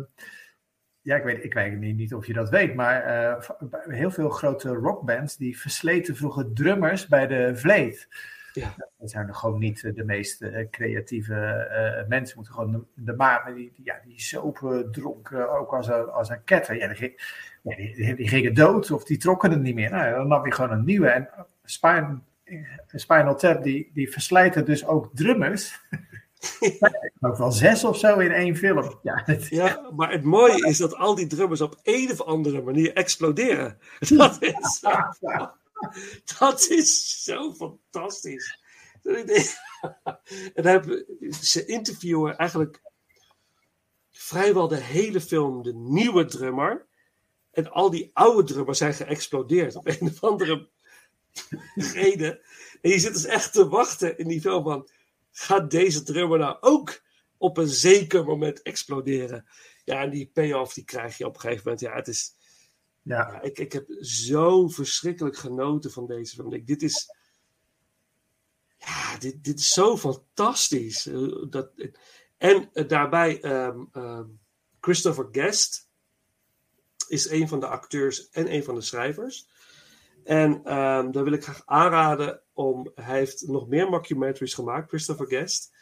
[1.00, 3.48] ja, ik weet, ik weet niet, niet of je dat weet, maar eh,
[3.88, 8.08] heel veel grote rockbands die versleten vroeger drummers bij de Vleet.
[8.52, 8.74] Ja.
[8.98, 12.36] Dat zijn nog gewoon niet eh, de meest eh, creatieve eh, mensen.
[12.36, 16.76] Moeten gewoon de, de die, ja, die sopen dronken ook als een, als een ketter.
[16.76, 17.20] Ja, die, ging-
[17.62, 19.90] ja, die, die, gingen dood of die trokken het niet meer.
[19.90, 21.08] Nou, dan nam je gewoon een nieuwe.
[21.08, 21.28] En
[21.64, 22.18] Spine,
[22.86, 25.80] Spinal Tap, die, die verslijten dus ook drummers.
[27.20, 28.98] ook wel zes of zo in één film.
[29.02, 32.62] Ja, het- Ja, maar het mooie is dat al die drummers op een of andere
[32.62, 33.78] manier exploderen.
[34.16, 34.82] Dat is,
[36.38, 38.62] dat is zo fantastisch.
[39.02, 39.56] Ik
[40.54, 41.06] En
[41.40, 42.80] ze interviewen eigenlijk
[44.10, 46.86] vrijwel de hele film de nieuwe drummer.
[47.50, 50.68] En al die oude drummers zijn geëxplodeerd op een of andere
[51.74, 52.40] reden.
[52.80, 54.88] En je zit dus echt te wachten in die film van...
[55.30, 57.02] Gaat deze drummer nou ook
[57.36, 59.46] op een zeker moment exploderen?
[59.84, 61.80] Ja, en die payoff die krijg je op een gegeven moment.
[61.80, 62.34] Ja, het is...
[63.02, 63.16] ja.
[63.32, 66.52] Ja, ik, ik heb zo verschrikkelijk genoten van deze film.
[66.52, 67.14] Ik, dit is.
[68.78, 71.06] Ja, dit, dit is zo fantastisch.
[71.06, 71.70] Eh, Dat,
[72.36, 74.24] en eh, daarbij, ehm,
[74.80, 75.88] Christopher Guest
[77.08, 79.48] is een van de acteurs en een van de schrijvers.
[80.26, 82.90] En ehm daar wil ik graag aanraden om.
[82.94, 85.72] Hij heeft nog meer mockumentaries gemaakt, Christopher Guest.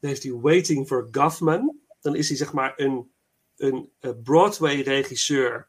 [0.00, 1.78] Dan heeft hij Waiting for Guffman.
[2.00, 3.10] Dan is hij zeg maar een,
[3.56, 5.68] een eh, Broadway-regisseur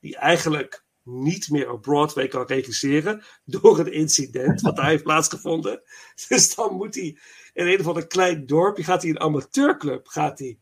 [0.00, 5.82] die eigenlijk niet meer op Broadway kan regisseren door een incident wat daar heeft plaatsgevonden.
[6.28, 7.18] Dus dan moet hij
[7.52, 10.58] in een of ander klein dorpje, gaat hij een amateurclub gaat hij,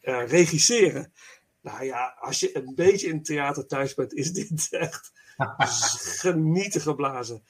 [0.00, 1.12] eh, regisseren.
[1.60, 5.12] Nou ja, als je een beetje in theater thuis bent, is dit echt
[6.20, 7.44] genieten geblazen.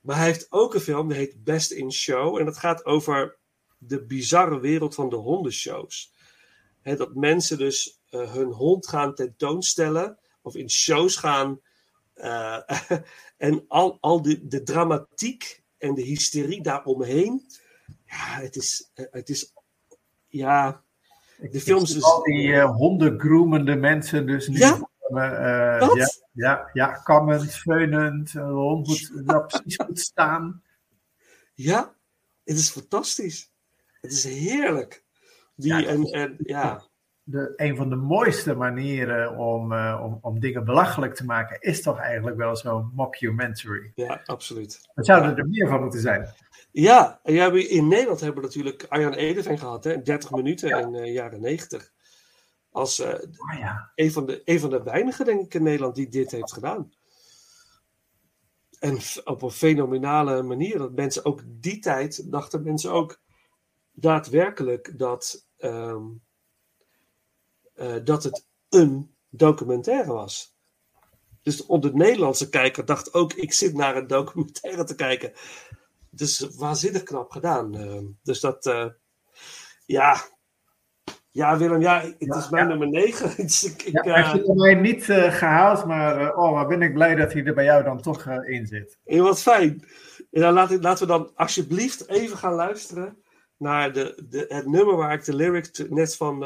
[0.00, 2.38] Maar hij heeft ook een film, die heet Best in Show.
[2.38, 3.38] En dat gaat over
[3.78, 6.12] de bizarre wereld van de hondenshows.
[6.82, 11.60] Dat mensen dus eh, hun hond gaan tentoonstellen of in shows gaan.
[12.14, 12.60] eh,
[13.36, 17.46] en al, al de, de dramatiek en de hysterie daaromheen.
[18.06, 19.52] Ja, het is, eh, het is
[20.28, 20.84] ja,
[21.50, 22.02] de films is...
[22.02, 24.58] Al die eh hondengroemende mensen dus nu.
[24.58, 24.89] Ja?
[25.16, 25.96] Eh, Wat?
[25.96, 28.32] ja, ja, ja, kammend, feunend.
[28.32, 30.62] De hond moet wel precies goed staan.
[31.54, 31.94] Ja,
[32.44, 33.52] het is fantastisch.
[34.00, 35.04] Het is heerlijk.
[35.54, 36.82] Die, Ja, en, en, ja,
[37.22, 41.82] De, een van de mooiste manieren om, eh, om, om dingen belachelijk te maken is
[41.82, 43.92] toch eigenlijk wel zo'n mockumentary.
[43.94, 44.88] ja, absoluut.
[44.94, 46.34] Er zouden er meer van moeten zijn.
[46.72, 50.92] Ja, en ja, in Nederland hebben we natuurlijk Arjan Edeveen gehad, hè, 30 minuten in
[50.92, 51.92] de jaren 90.
[52.70, 53.92] Als eh, Oh ja.
[53.94, 56.92] een, van de, een van de weinigen, denk ik, in Nederland die dit heeft gedaan.
[58.78, 60.78] En op een fenomenale manier.
[60.78, 63.20] Dat mensen ook die tijd dachten mensen ook
[63.92, 66.04] daadwerkelijk dat, ehm,
[67.74, 70.54] eh, dat het een documentaire was.
[71.42, 75.32] Dus op de Nederlandse kijker dacht ook, ik zit naar een documentaire te kijken.
[76.10, 77.74] Dus waanzinnig knap gedaan.
[77.74, 78.06] ehm.
[78.22, 78.86] dus dat, eh,
[79.86, 80.38] ja.
[81.32, 82.68] Ja, Willem, ja, het Ja, is mijn ja.
[82.68, 83.36] nummer 9.
[83.46, 86.68] Dus ik, ik, Ja, hij eh, heeft mij niet eh, gehaald, maar eh, oh, wat
[86.68, 88.98] ben ik blij dat hij er bij jou dan toch in zit.
[89.04, 89.84] Heel wat fijn.
[90.30, 93.22] En dan laten, laten we dan alsjeblieft even gaan luisteren
[93.56, 96.44] naar de, de, het nummer waar ik de lyric net van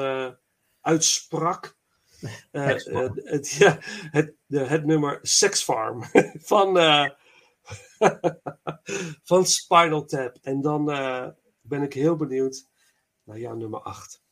[0.81, 1.77] uitsprak.
[2.53, 3.79] Het, ja,
[4.11, 6.03] het, de, het nummer Sex Farm
[6.53, 6.79] van,
[9.23, 10.37] van Spinal Tap.
[10.43, 10.85] En dan
[11.61, 12.67] ben ik heel benieuwd
[13.25, 14.24] naar jouw nummer 8.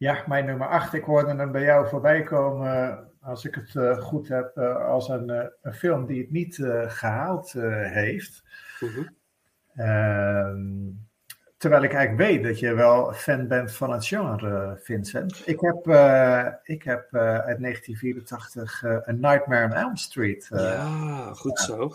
[0.00, 0.94] Ja, mijn nummer 8.
[0.94, 4.86] Ik hoorde hem bij jou voorbij komen, eh, als ik het eh, goed heb, eh,
[4.86, 8.42] als een, een film die het niet eh, gehaald eh, heeft.
[8.80, 9.06] Mhm.
[9.74, 10.62] Ehm,
[11.56, 15.42] terwijl ik eigenlijk weet dat je wel fan bent van het genre, Vincent.
[15.46, 15.76] Ik heb,
[16.62, 20.46] ik heb uit 1984 eh, A Nightmare on Elm Street.
[20.50, 21.88] Ja, goed zo.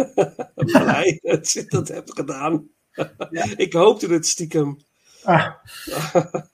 [0.54, 2.68] Blij dat je dat hebt gedaan.
[3.56, 4.78] Ik hoopte het stiekem.
[5.24, 5.54] Ah,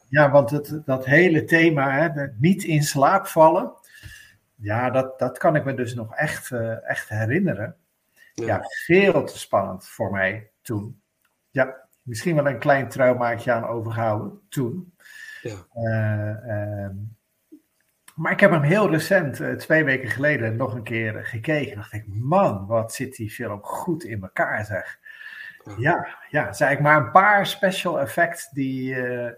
[0.08, 3.72] ja, want het, dat hele thema, hè, niet in slaap vallen,
[4.54, 7.76] ja, dat, dat kan ik me dus nog echt, eh, echt herinneren.
[8.34, 8.60] Ja.
[8.86, 11.02] veel te spannend voor mij toen.
[11.50, 14.94] Ja, misschien wel een klein traumaatje aan overgehouden toen.
[15.42, 15.66] Ja.
[15.72, 16.94] Eh, ehm,
[18.14, 21.76] maar ik heb hem heel recent, eh, twee weken geleden, nog een keer gekeken.
[21.76, 24.99] dacht ik, man, wat zit die film goed in elkaar, zeg.
[25.78, 29.32] Ja, ja, het eigenlijk maar een paar special effects die, eh,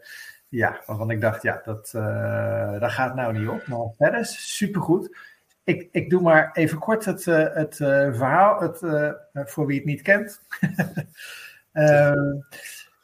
[0.48, 3.66] ja, waarvan ik dacht, ja, dat, eh, dat gaat nou niet op.
[3.66, 5.18] Maar verder is supergoed.
[5.64, 8.78] Ik, ik doe maar even kort het, eh, het verhaal, het,
[9.50, 10.40] voor wie het niet kent.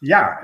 [0.01, 0.43] Ja,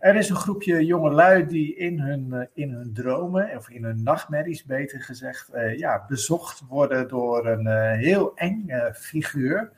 [0.00, 4.64] er is een groepje jongelui die in hun, in hun dromen, of in hun nachtmerries
[4.64, 9.72] beter gezegd, ja, bezocht worden door een heel eng figuur.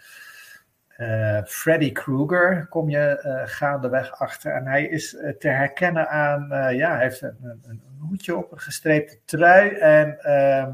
[1.02, 4.52] Eh, Freddy Krueger kom je eh, gaandeweg achter.
[4.54, 8.60] En hij is eh, te herkennen aan, ja, hij heeft een, een, hoedje op, een
[8.60, 9.68] gestreepte trui.
[9.70, 10.72] En ehm,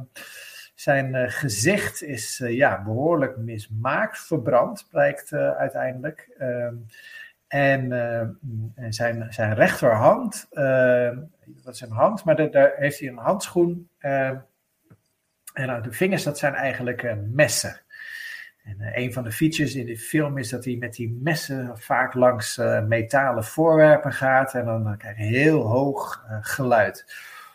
[0.74, 6.30] zijn gezicht is ja, behoorlijk mismaakt, verbrand, blijkt uiteindelijk.
[6.38, 6.74] Ehm,
[7.48, 7.88] en,
[8.88, 10.46] zijn, zijn rechterhand,
[11.64, 13.88] dat is een hand, maar daar- heeft hij een handschoen.
[13.98, 14.28] eh,
[15.54, 17.80] en de vingers, dat zijn eigenlijk messen.
[18.68, 21.78] En eh, een van de features in de film is dat hij met die messen
[21.78, 24.54] vaak langs eh, metalen voorwerpen gaat.
[24.54, 27.14] En dan krijg je heel hoog eh, geluid.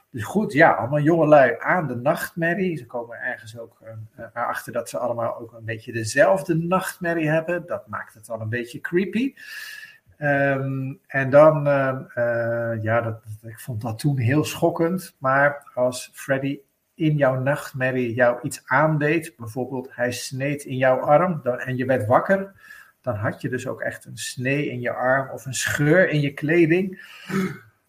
[0.09, 2.77] Dus goed, ja, allemaal jongelui aan de nachtmerrie.
[2.77, 7.65] Ze komen ergens ook eh, erachter dat ze allemaal ook een beetje dezelfde nachtmerrie hebben.
[7.67, 9.33] Dat maakt het wel een beetje creepy.
[10.17, 11.63] Ehm, en dan,
[12.81, 15.15] ja, dat, ik vond dat toen heel schokkend.
[15.17, 16.59] Maar als Freddy
[16.95, 21.85] in jouw nachtmerrie jou iets aandeed, bijvoorbeeld hij sneed in jouw arm dan, en je
[21.85, 22.51] werd wakker,
[23.01, 26.21] dan had je dus ook echt een snee in je arm of een scheur in
[26.21, 27.01] je kleding.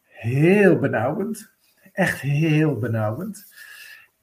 [0.06, 1.52] Heel benauwend.
[1.92, 3.52] Echt heel benauwend.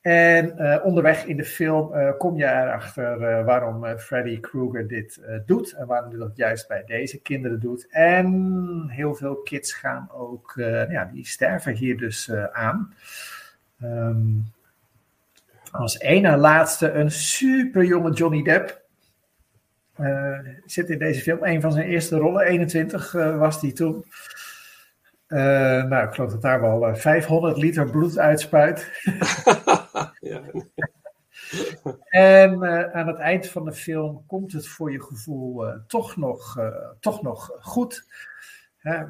[0.01, 5.21] En eh, onderweg in de film eh, kom je erachter eh, waarom Freddy Krueger dit
[5.45, 7.87] doet en waarom hij dat juist bij deze kinderen doet.
[7.89, 10.53] En heel veel kids gaan ook,
[10.89, 12.93] ja, die sterven hier dus aan.
[13.79, 14.39] Ehm,
[15.72, 18.81] als ene laatste een super jonge Johnny Depp.
[19.95, 21.43] Eh, zit in deze film.
[21.43, 24.06] Een van zijn eerste rollen, 21 eh, was die toen.
[25.27, 28.89] Eh, nou, ik geloof dat daar wel eh, 500 liter bloed uitspuit.
[32.10, 36.57] En aan het eind van de film komt het voor je gevoel toch, nog,
[36.99, 38.06] toch nog goed.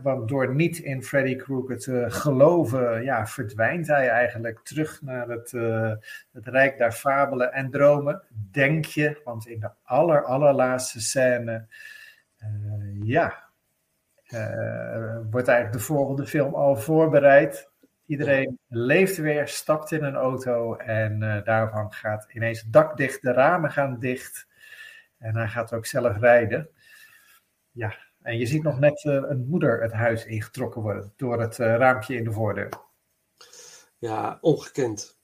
[0.03, 5.53] Want door niet in Freddy Krueger te geloven, ja, verdwijnt hij eigenlijk terug naar het,
[5.53, 5.93] eh,
[6.31, 8.23] het rijk der fabelen en dromen.
[8.52, 11.68] Denk je, want in de aller, allerlaatste scène,
[12.38, 12.48] eh,
[13.03, 13.43] ja,
[14.26, 17.69] eh, wordt eigenlijk de volgende film al voorbereid.
[18.06, 23.31] Iedereen leeft weer, stapt in een auto en daarvan gaat ineens het dak dicht, de
[23.31, 24.48] ramen gaan dicht.
[25.18, 26.69] En hij gaat ook zelf rijden.
[27.72, 31.60] Ja, en je ziet nog net eh, een moeder het huis ingetrokken worden door het
[31.60, 32.69] eh, raampje in de voordeur.
[33.98, 35.19] ja, ongekend.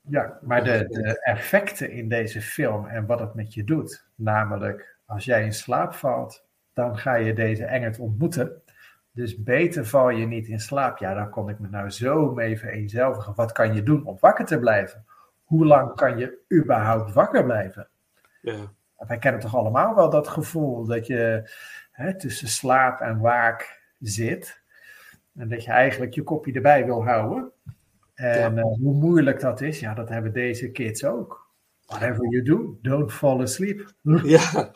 [0.00, 4.96] Ja, maar de, de effecten in deze film en wat het met je doet, namelijk
[5.06, 8.62] als jij in slaap valt, dan ga je deze engert ontmoeten.
[9.12, 10.98] Dus beter val je niet in slaap.
[10.98, 13.34] Ja, daar kon ik me nou zo mee vereenzelvigen.
[13.34, 15.04] Wat kan je doen om wakker te blijven?
[15.44, 17.88] Hoe lang kan je überhaupt wakker blijven?
[18.42, 18.72] Ja.
[18.96, 21.50] Wij kennen toch allemaal wel dat gevoel dat je
[21.98, 24.62] hè, tussen slaap en waak zit.
[25.34, 27.52] En dat je eigenlijk je kopje erbij wil houden.
[28.14, 31.46] En eh, hoe moeilijk dat is, ja, dat hebben deze kids ook.
[31.86, 33.92] Whatever you do, don't fall asleep.
[34.24, 34.72] Ja.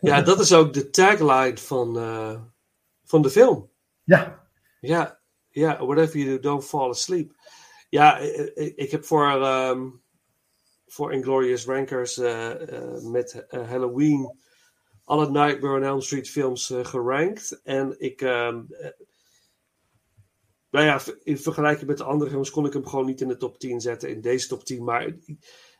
[0.00, 2.40] ja, dat is ook de tagline van, eh,
[3.04, 3.70] van de film.
[4.04, 4.46] Ja,
[4.80, 7.32] Ja, ja, whatever you do, don't fall asleep.
[7.88, 8.18] Ja,
[8.54, 9.88] ik, heb voor, ehm,
[10.86, 12.50] voor Inglorious Rankers eh,
[13.02, 14.40] met Halloween
[15.04, 17.60] alle Nightmare on Elm Street films eh, gerankt.
[17.64, 18.90] En ik, ehm, eh,
[20.70, 23.36] nou ja, in vergelijking met de andere films kon ik hem gewoon niet in de
[23.36, 24.84] top 10 zetten, in deze top 10.
[24.84, 25.06] Maar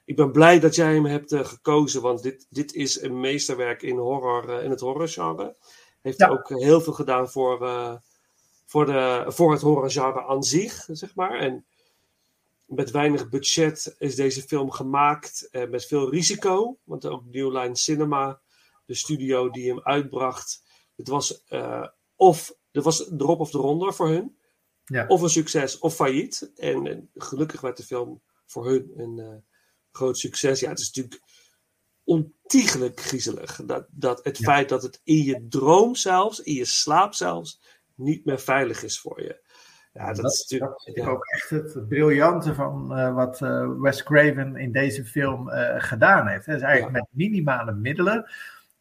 [0.04, 3.82] ik, ben blij dat jij hem hebt eh, gekozen, want dit, dit is een meesterwerk
[3.82, 5.56] in, horror, in het horrorgenre.
[6.00, 6.28] Heeft Ja.
[6.28, 7.94] ook heel veel gedaan voor, eh,
[8.66, 11.38] voor, de, voor het horrorgenre aan zich, zeg maar.
[11.38, 11.64] En
[12.66, 16.78] met weinig budget is deze film gemaakt met veel risico.
[16.84, 18.40] Want ook New Line Cinema,
[18.84, 20.62] de studio die hem uitbracht,
[20.96, 21.86] het was eh,
[22.16, 24.36] of er was drop of de ronde voor hun.
[24.84, 25.06] Ja.
[25.06, 26.52] Of een succes of failliet.
[26.56, 29.36] En, en gelukkig werd de film voor hun een eh,
[29.90, 30.60] groot succes.
[30.60, 31.22] Ja, het is natuurlijk
[32.04, 33.60] ontiegelijk griezelig.
[33.64, 34.52] Dat, dat het Ja.
[34.52, 37.60] feit dat het in je droom zelfs, in je slaap zelfs,
[37.94, 39.40] niet meer veilig is voor je.
[39.92, 40.84] Ja, dat, dat, is natuurlijk.
[40.84, 41.10] dat ja.
[41.10, 46.26] ook echt het briljante van eh, wat eh, Wes Craven in deze film eh, gedaan
[46.26, 46.46] heeft.
[46.46, 48.30] Het is eigenlijk met minimale middelen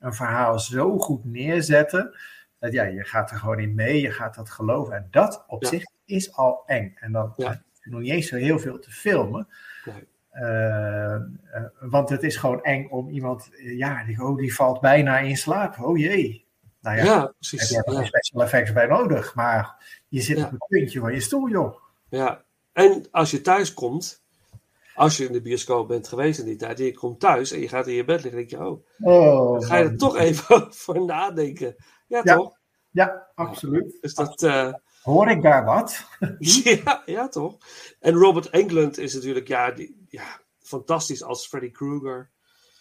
[0.01, 2.15] een verhaal zo goed neerzetten.
[2.59, 4.95] Dat ja, je gaat er gewoon in mee, je gaat dat geloven.
[4.95, 5.69] En dat op Ja.
[5.69, 6.93] zich is al eng.
[6.99, 7.61] En dan Ja.
[7.81, 9.47] je nog niet eens zo heel veel te filmen.
[9.85, 10.07] Nee.
[10.29, 11.21] Eh, eh,
[11.79, 15.37] want het is gewoon eng om iemand, eh, ja, die, oh, die valt bijna in
[15.37, 15.79] slaap.
[15.79, 16.45] Oh jee.
[16.81, 17.69] Nou ja, Ja, heb precies.
[17.69, 18.03] je er Ja.
[18.05, 19.35] special effects bij nodig.
[19.35, 19.75] Maar
[20.07, 20.45] je zit Ja.
[20.45, 21.75] op het puntje van je stoel, joh.
[22.09, 24.20] Ja, en als je thuis komt,
[24.95, 27.59] als je in de bioscoop bent geweest in die tijd, en je komt thuis en
[27.59, 30.17] je gaat in je bed liggen, denk je, oh, Oh, dan ga je er toch
[30.17, 31.75] even voor nadenken.
[32.07, 32.35] Ja, Ja.
[32.35, 32.59] toch?
[32.91, 33.97] Ja, absoluut.
[34.01, 36.05] Dus dat, eh, Hoor ik daar wat?
[36.63, 37.57] ja, ja, toch?
[37.99, 42.29] En Robert Englund is natuurlijk, ja, die, ja fantastisch als Freddy Krueger.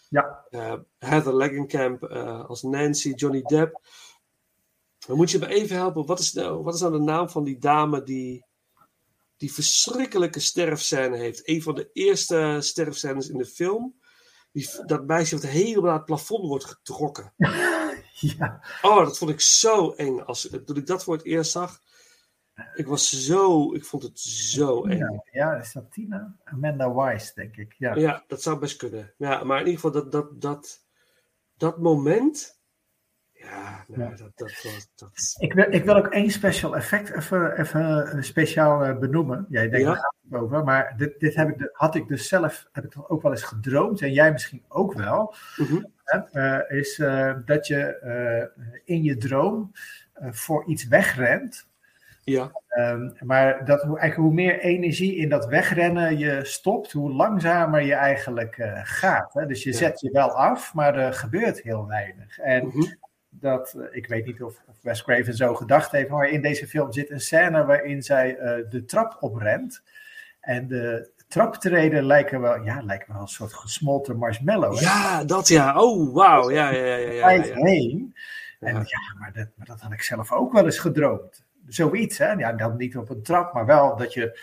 [0.08, 0.44] Ja.
[0.50, 3.80] Eh, Heather Langenkamp eh, als Nancy, Johnny Depp.
[5.06, 6.06] Dan moet je me even helpen.
[6.06, 8.44] Wat is, nou, wat is nou de naam van die dame die
[9.40, 11.48] die verschrikkelijke sterfscène heeft?
[11.48, 14.00] Een van de eerste sterfscènes in de film.
[14.52, 17.32] Die, dat meisje wat helemaal naar het plafond wordt getrokken.
[18.20, 20.20] Ja, Oh, dat vond ik zo eng.
[20.20, 21.80] Als, toen ik dat voor het eerst zag.
[22.74, 24.98] Ik was zo, ik vond het zo eng.
[24.98, 26.36] ja, ja, is dat Tina?
[26.44, 27.74] Amanda Wise, denk ik.
[27.78, 27.94] Ja.
[27.94, 29.14] Ja, dat zou best kunnen.
[29.16, 30.84] Ja, maar in ieder geval dat, dat, dat,
[31.56, 32.59] dat moment.
[33.44, 34.16] Ja, nou, Ja.
[34.16, 34.88] Dat, dat was.
[34.96, 39.46] Dat, Ik, wil, ik wil ook één special effect even, even eh, speciaal eh, benoemen.
[39.48, 39.94] Jij denkt, Ja.
[39.94, 40.64] gaat over.
[40.64, 44.00] Maar dit, dit heb ik, had ik dus zelf heb ik ook wel eens gedroomd.
[44.02, 45.34] En jij misschien ook wel.
[45.56, 45.82] Mhm.
[46.04, 46.96] Hè, eh, is
[47.44, 49.70] dat je in je droom
[50.30, 51.68] voor iets wegrent.
[52.24, 57.12] ja, Ehm, maar dat, hoe, eigenlijk hoe meer energie in dat wegrennen je stopt, hoe
[57.12, 59.32] langzamer je eigenlijk gaat.
[59.34, 59.46] Hè?
[59.46, 59.76] Dus je Ja.
[59.76, 62.38] zet je wel af, maar er gebeurt heel weinig.
[62.38, 62.82] En Mhm.
[63.40, 66.66] Dat, eh, ik weet niet of, of Wes Craven zo gedacht heeft, maar in deze
[66.66, 69.82] film zit een scène waarin zij eh, de trap oprent.
[70.40, 74.74] En de traptreden lijken wel, ja, lijken wel een soort gesmolten marshmallow.
[74.74, 74.80] hè?
[74.80, 75.80] ja, dat ja.
[75.80, 76.50] Oh, wauw.
[76.50, 76.96] Ja, ja, ja.
[76.96, 78.14] ja, ja, heen.
[78.60, 78.80] En Ja.
[78.80, 81.44] ja, maar, dat, maar dat had ik zelf ook wel eens gedroomd.
[81.66, 82.32] Zoiets, hè?
[82.32, 84.40] Ja, dan niet op een trap, maar wel dat je,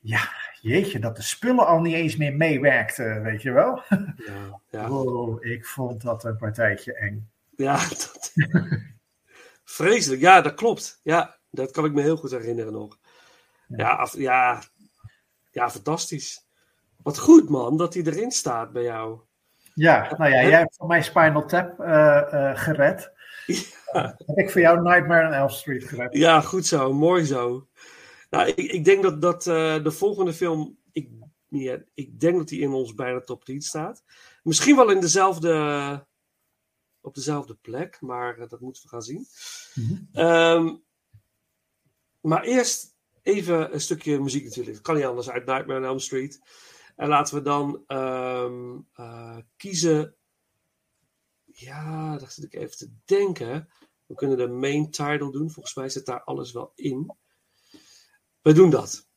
[0.00, 0.28] ja,
[0.60, 3.82] jeetje, dat de spullen al niet eens meer meewerkten, weet je wel?
[3.88, 4.88] Ja, ja.
[4.92, 7.31] Wow, ik vond dat een partijtje eng.
[7.56, 8.32] Ja, dat...
[9.64, 10.20] vreselijk.
[10.20, 11.00] Ja, dat klopt.
[11.02, 12.98] Ja, dat kan ik me heel goed herinneren nog.
[13.68, 14.62] Ja, af- ja,
[15.50, 16.46] ja fantastisch.
[17.02, 19.20] Wat goed, man, dat hij erin staat bij jou.
[19.74, 23.12] Ja, nou ja, jij hebt voor mij Spinal Tap eh, eh, gered.
[23.92, 26.14] Heb ik voor jou Nightmare on Elm Street gered.
[26.14, 26.92] Ja, goed zo.
[26.92, 27.68] Mooi zo.
[28.30, 30.78] Nou, ik, ik denk dat, dat eh, de volgende film...
[30.92, 31.08] Ik,
[31.48, 34.04] ja, ik denk dat die in ons bijna top 10 staat.
[34.42, 36.06] Misschien wel in dezelfde...
[37.02, 39.26] Op dezelfde plek, maar eh, dat moeten we gaan zien.
[39.74, 39.96] Mhm.
[40.12, 40.76] Ehm,
[42.20, 44.82] maar eerst even een stukje muziek natuurlijk.
[44.82, 46.40] Kan niet anders uit Nightmare on Elm Street.
[46.96, 50.16] En laten we dan ehm, eh, kiezen.
[51.44, 53.68] Ja, daar zit ik even te denken.
[54.06, 55.50] We kunnen de main title doen.
[55.50, 57.16] Volgens mij zit daar alles wel in.
[58.40, 59.08] We doen dat.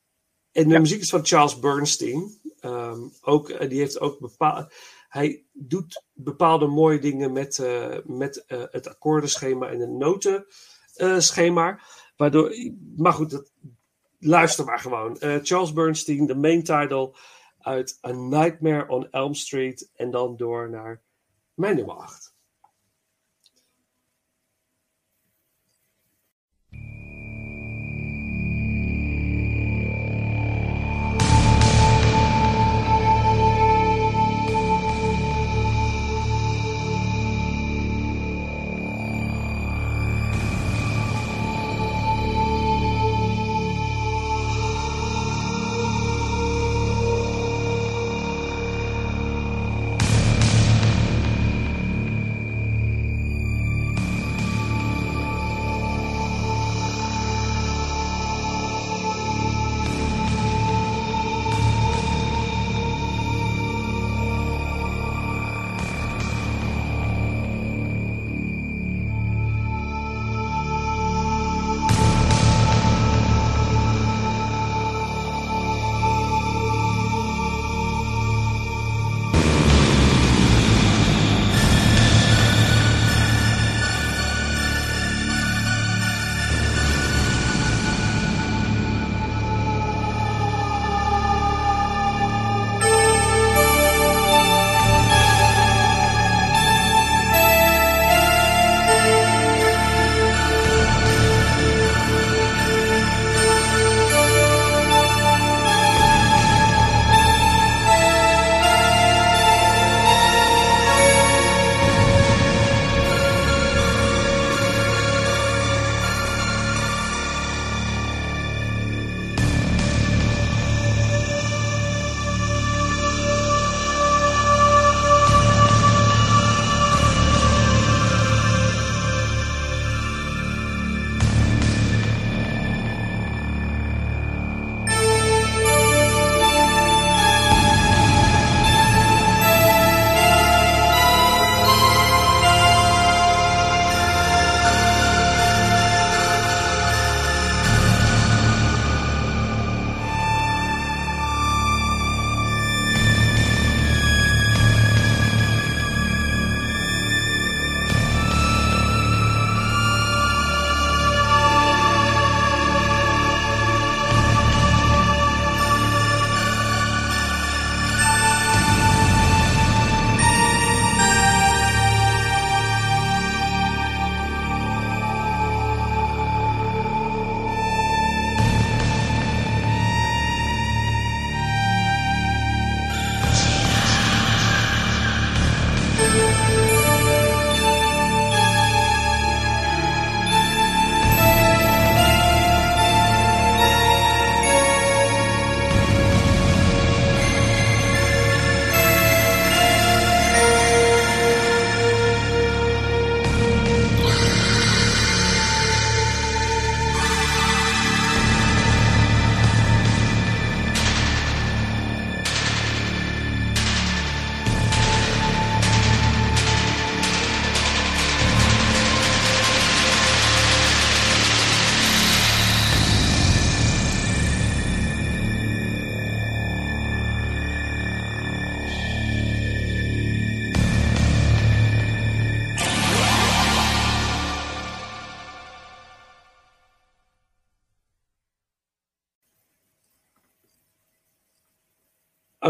[0.52, 2.40] En de muziek is van Charles Bernstein.
[2.58, 4.74] Ehm, ook, eh, die heeft ook bepaald.
[5.08, 11.80] Hij doet bepaalde mooie dingen met, eh, met eh, het akkoordenschema en het notenschema.
[12.16, 12.52] waardoor,
[12.96, 13.52] maar goed, dat,
[14.18, 15.18] luister maar gewoon.
[15.18, 17.16] Eh, Charles Bernstein, de main title
[17.58, 19.90] uit A Nightmare on Elm Street.
[19.94, 21.02] En dan door naar
[21.54, 22.25] mijn nummer 8.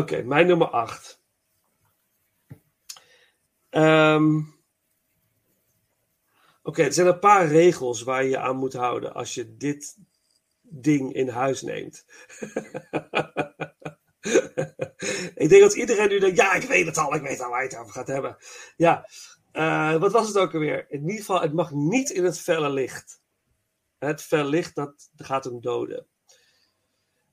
[0.07, 1.23] Oké, mijn nummer 8.
[3.71, 4.41] Ehm,
[6.63, 9.97] Oké, er zijn een paar regels waar je aan moet houden als je dit
[10.61, 12.05] ding in huis neemt.
[15.35, 17.63] ik denk dat iedereen nu denkt, ja, ik weet het al, ik weet al waar
[17.63, 18.37] je het over gaat hebben.
[18.77, 19.09] Ja,
[19.53, 20.91] eh, wat was het ook alweer?
[20.91, 23.21] In ieder geval, het mag niet in het felle licht.
[23.99, 26.07] Het felle licht, dat gaat hem doden.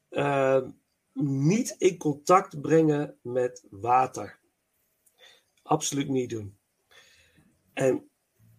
[0.10, 0.70] Ehm,
[1.14, 4.40] niet in contact brengen met water.
[5.64, 6.58] Absoluut niet doen.
[7.74, 8.10] En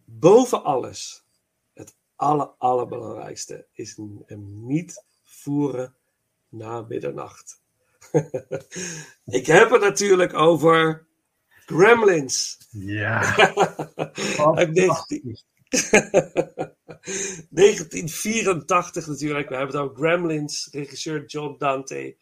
[0.04, 1.24] boven alles,
[1.72, 5.96] het aller, allerbelangrijkste, is hem niet voeren
[6.48, 7.62] na middernacht.
[9.24, 11.06] Ik heb het natuurlijk over
[11.48, 12.58] Gremlins.
[12.70, 13.36] Ja.
[14.56, 15.38] Uit 19
[17.50, 19.48] 1984 natuurlijk.
[19.48, 22.16] We hebben het over Gremlins, regisseur John Dante.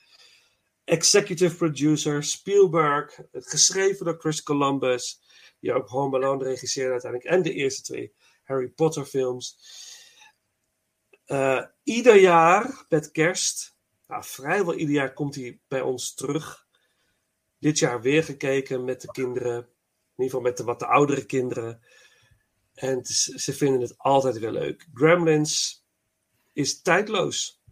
[0.84, 3.20] Executive producer Spielberg.
[3.32, 5.20] Geschreven door Chris Columbus.
[5.60, 7.30] Die ook Home Alone regisseerde uiteindelijk.
[7.30, 9.58] En de eerste twee Harry Potter films.
[11.24, 13.76] Eh, ieder jaar met kerst.
[14.06, 16.66] Nou, vrijwel ieder jaar komt hij bij ons terug.
[17.58, 19.56] Dit jaar weer gekeken met de kinderen.
[19.56, 21.82] In ieder geval met de wat de oudere kinderen.
[22.74, 24.88] En ze vinden het altijd weer leuk.
[24.94, 25.84] Gremlins
[26.52, 27.62] is tijdloos.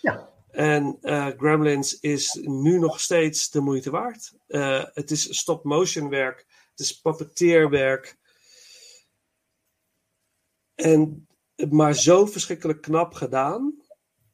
[0.00, 0.33] Ja.
[0.54, 4.32] En eh, Gremlins is nu nog steeds de moeite waard.
[4.46, 6.46] Eh, het is stop-motion werk.
[6.70, 8.16] Het is puppeteerwerk.
[10.74, 11.28] En,
[11.70, 13.82] maar zo verschrikkelijk knap gedaan.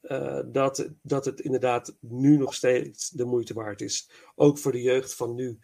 [0.01, 4.11] eh, dat, dat het inderdaad nu nog steeds de moeite waard is.
[4.35, 5.59] Ook voor de jeugd van nu.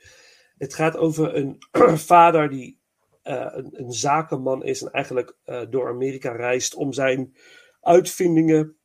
[0.58, 1.58] Het gaat over een
[2.12, 2.80] vader die
[3.22, 5.36] een, een zakenman is en eigenlijk
[5.70, 7.36] door Amerika reist om zijn
[7.80, 8.76] uitvindingen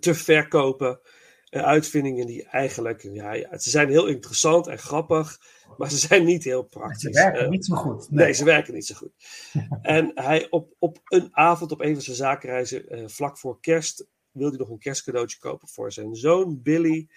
[0.00, 1.00] te verkopen.
[1.48, 5.40] Eh, uitvindingen die eigenlijk, ja, ja, ze zijn heel interessant en grappig,
[5.76, 7.00] maar ze zijn niet heel praktisch.
[7.00, 8.10] Ze werken Eh, niet zo goed.
[8.10, 9.12] Nee, ze werken niet zo goed.
[9.82, 14.06] en hij op, op een avond op een van zijn zakenreizen, eh, vlak voor kerst,
[14.30, 17.08] wil hij nog een kerstcadeautje kopen voor zijn zoon Billy.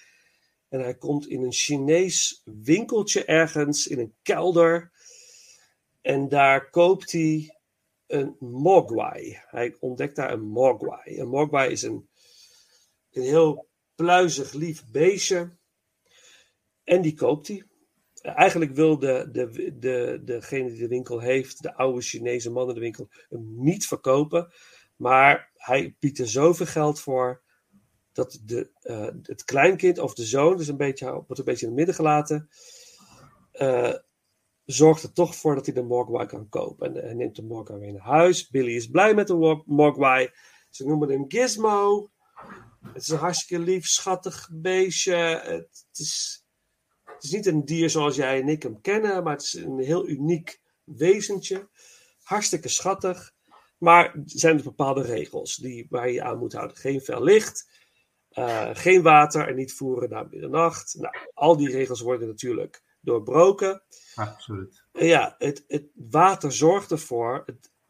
[0.70, 4.92] En hij komt in een Chinees winkeltje ergens in een kelder.
[6.02, 7.60] En daar koopt hij
[8.08, 9.40] een mogwai.
[9.46, 11.20] Hij ontdekt daar een mogwai.
[11.20, 12.10] Een mogwai is een,
[13.12, 15.58] een heel pluizig, lief beestje.
[16.84, 17.64] En die koopt hij.
[18.22, 22.74] Eigenlijk wil de, de, de, degene die de winkel heeft, de oude Chinese man in
[22.74, 24.54] de winkel, hem niet verkopen.
[24.96, 27.42] Maar hij biedt er zoveel geld voor
[28.12, 31.68] dat de, eh, het kleinkind of de zoon, dus een beetje, wordt een beetje in
[31.68, 32.50] het midden gelaten,
[33.52, 33.94] eh,
[34.66, 36.96] zorgt er toch voor dat hij de Mogwai kan kopen.
[36.96, 38.50] En hij neemt de Mogwai mee naar huis.
[38.50, 40.30] Billy is blij met de Mo- Mogwai.
[40.70, 42.10] Ze noemen hem Gizmo.
[42.86, 45.14] Het is een hartstikke lief, schattig beestje.
[45.44, 46.46] Het, is,
[47.04, 49.80] het is niet een dier zoals jij en ik hem kennen, maar het is een
[49.80, 51.70] heel uniek wezentje.
[52.24, 53.34] Hartstikke schattig.
[53.78, 56.78] Maar er zijn er bepaalde regels die, waar je aan moet houden.
[56.78, 57.70] Geen fel licht,
[58.30, 60.96] eh, geen water en niet voeren na middernacht.
[61.00, 63.84] Nou, al die regels worden natuurlijk doorbroken.
[64.16, 64.84] Absoluut.
[64.92, 67.46] En ja, het, het water zorgt ervoor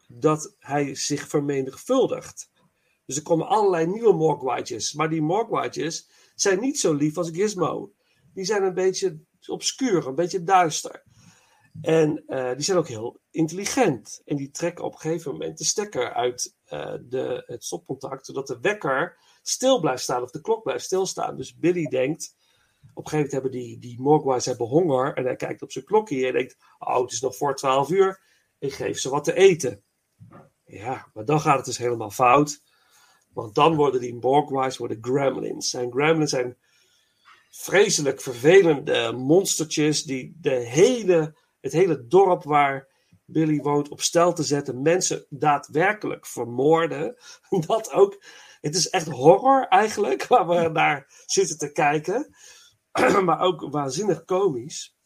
[0.06, 2.50] dat hij zich vermenigvuldigt.
[3.06, 4.92] Dus er komen allerlei nieuwe mogwai'tjes.
[4.92, 7.92] Maar die mogwai'tjes zijn niet zo lief als Gizmo.
[8.34, 11.02] Die zijn een beetje obscuur, een beetje duister.
[11.80, 14.22] En eh, die zijn ook heel intelligent.
[14.24, 18.46] En die trekken op een gegeven moment de stekker uit eh, de, het stopcontact, zodat
[18.46, 21.36] de wekker stil blijft staan of de klok blijft stilstaan.
[21.36, 22.34] Dus Billy denkt,
[22.94, 25.84] op een gegeven moment hebben die, die Mogwais hebben honger en hij kijkt op zijn
[25.84, 28.20] klokje en denkt, oh het is nog voor 12 uur,
[28.58, 29.82] ik geef ze wat te eten.
[30.64, 32.60] Ja, maar dan gaat het dus helemaal fout.
[33.32, 35.74] Want dan worden die Mogwais worden gremlins.
[35.74, 36.56] En gremlins zijn
[37.50, 42.88] vreselijk vervelende monstertjes die de hele, het hele dorp waar
[43.24, 47.16] Billy woont op stel te zetten, mensen daadwerkelijk vermoorden.
[47.66, 48.24] Dat ook.
[48.60, 52.34] Het is echt horror eigenlijk, waar we naar zitten te kijken.
[53.24, 54.96] maar ook waanzinnig komisch.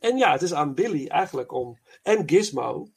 [0.00, 2.88] En ja, het is aan Billy eigenlijk om, en Gizmo,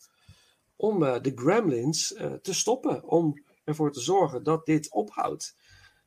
[0.75, 3.03] om eh, de gremlins eh, te stoppen.
[3.03, 5.55] Om ervoor te zorgen dat dit ophoudt.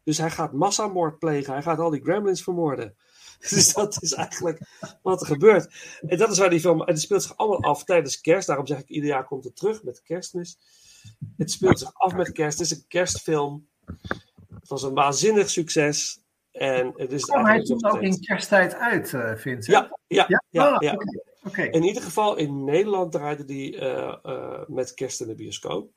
[0.03, 1.53] Dus hij gaat massamoord plegen.
[1.53, 2.95] Hij gaat al die gremlins vermoorden.
[3.51, 4.61] Dus dat is eigenlijk
[5.03, 5.74] wat er gebeurt.
[6.07, 6.81] En dat is waar die film.
[6.81, 8.47] En het speelt zich allemaal af tijdens kerst.
[8.47, 10.59] Daarom zeg ik, ieder jaar komt het terug met kerstmis.
[11.37, 12.59] Het speelt zich af met kerst.
[12.59, 13.69] Het is een kerstfilm.
[14.55, 16.20] Het was een waanzinnig succes.
[16.53, 19.66] En het is Kwam hij eigenlijk toen ook in kersttijd uit, eh Vincent?
[19.66, 20.43] Ja, ja, ja.
[20.51, 20.77] Ja?
[20.78, 20.97] ja,
[21.53, 21.65] Ah.
[21.70, 25.91] In ieder geval in Nederland draaide die eh, eh, met kerst in de bioscoop.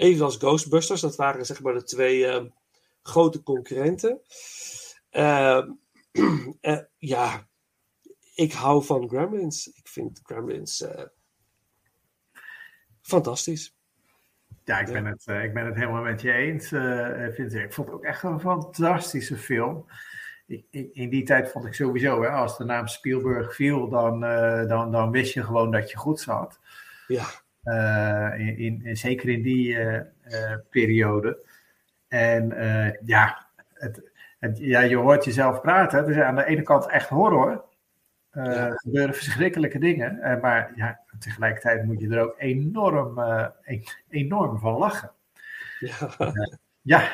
[0.00, 2.44] Evenals Ghostbusters, dat waren zeg maar de twee eh,
[3.02, 4.20] grote concurrenten.
[5.10, 5.62] Eh,
[6.60, 7.48] Eh, ja,
[8.34, 9.66] ik hou van Gremlins.
[9.66, 11.04] Ik vind Gremlins eh,
[13.02, 13.74] fantastisch.
[14.64, 16.72] Ja, ik ben, het, eh, ik ben het helemaal met je eens.
[16.72, 17.64] eh, eh, Vincent.
[17.64, 19.86] ik vond het ook echt een fantastische film.
[20.46, 24.20] Ik, ik- in die tijd vond ik sowieso, hè, als de naam Spielberg viel, dan,
[24.68, 26.58] dan, dan wist je gewoon dat je goed zat.
[27.06, 27.26] Ja,
[28.38, 31.38] in, in, in- zeker in die eh, eh, periode.
[32.08, 36.08] En eh, ja, het, het, ja, je hoort jezelf praten.
[36.08, 37.64] Is aan de ene kant echt horror.
[38.30, 40.20] Eh, Er gebeuren verschrikkelijke dingen.
[40.22, 45.10] eh, maar ja, tegelijkertijd moet je er ook enorm, eh, e- enorm van lachen.
[45.80, 46.08] ja.
[46.82, 47.08] Ja.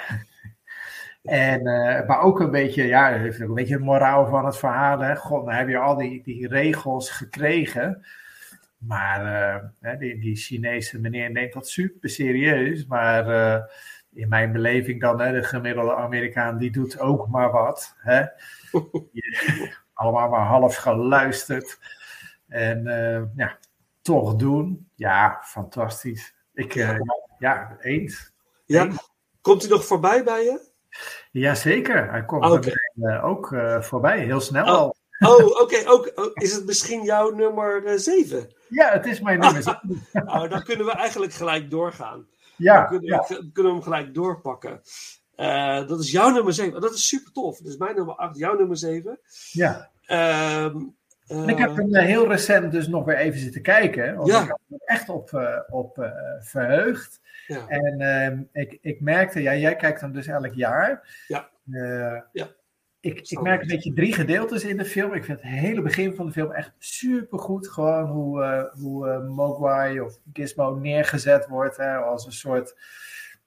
[1.22, 4.56] En, eh, maar ook een beetje, ja, heeft ook een beetje het moraal van het
[4.58, 4.98] verhaal.
[5.00, 5.16] Hè.
[5.16, 8.04] God, dan heb je al die, die regels gekregen.
[8.86, 12.86] Maar eh, die, die Chinese meneer neemt dat super serieus.
[12.86, 13.62] Maar eh,
[14.12, 17.94] in mijn beleving dan, hè, de gemiddelde Amerikaan, die doet ook maar wat.
[17.98, 18.24] Hè.
[19.94, 21.78] Allemaal maar half geluisterd.
[22.48, 23.58] En eh, ja,
[24.02, 24.88] toch doen.
[24.94, 26.34] Ja, fantastisch.
[26.54, 26.72] Ik,
[27.38, 28.32] ja, eens.
[28.66, 28.88] ja.
[29.40, 30.68] Komt hij nog voorbij bij je?
[31.30, 34.70] Jazeker, hij komt er meteen, eh, ook voorbij, heel snel Oh.
[34.70, 34.96] al.
[35.18, 35.82] Oh, oké.
[35.86, 38.55] ook oh, is het misschien jouw nummer 7?
[38.68, 39.62] Ja, het is mijn nummer.
[39.62, 40.02] zeven.
[40.12, 42.12] Nou, dan kunnen we eigenlijk gelijk doorgaan.
[42.16, 42.26] Dan
[42.56, 44.80] Ja, kunnen, ja, we, kunnen we hem gelijk doorpakken.
[45.36, 46.80] Eh, dat is jouw nummer 7.
[46.80, 47.58] Dat is super tof.
[47.58, 49.18] Dat is mijn nummer 8, jouw nummer 7.
[49.52, 49.90] ja.
[50.06, 50.76] Ehm,
[51.26, 54.14] En ik heb eh, hem eh, heel recent dus nog weer even zitten kijken.
[54.16, 54.42] Want Ja.
[54.42, 55.30] ik had me echt op,
[55.70, 56.10] op
[56.40, 57.20] verheugd.
[57.46, 57.66] ja.
[57.68, 61.22] En ehm, ik, ik merkte, ja, jij kijkt hem dus elk jaar.
[61.28, 61.48] Ja.
[62.32, 62.48] Ja.
[63.06, 65.14] Ik, ik merk een beetje drie gedeeltes in de film.
[65.14, 67.68] Ik vind het hele begin van de film echt supergoed.
[67.68, 72.76] Gewoon hoe, eh, hoe eh, Mogwai of Gizmo neergezet wordt hè, als een soort...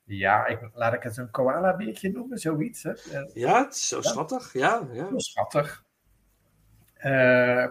[0.05, 2.83] Ja, ik, laat ik het een koala-beertje noemen, zoiets.
[2.83, 2.91] Hè.
[2.91, 4.53] Eh, ja, het is zo schattig.
[4.53, 5.07] Ja, ja.
[5.07, 5.83] heel schattig.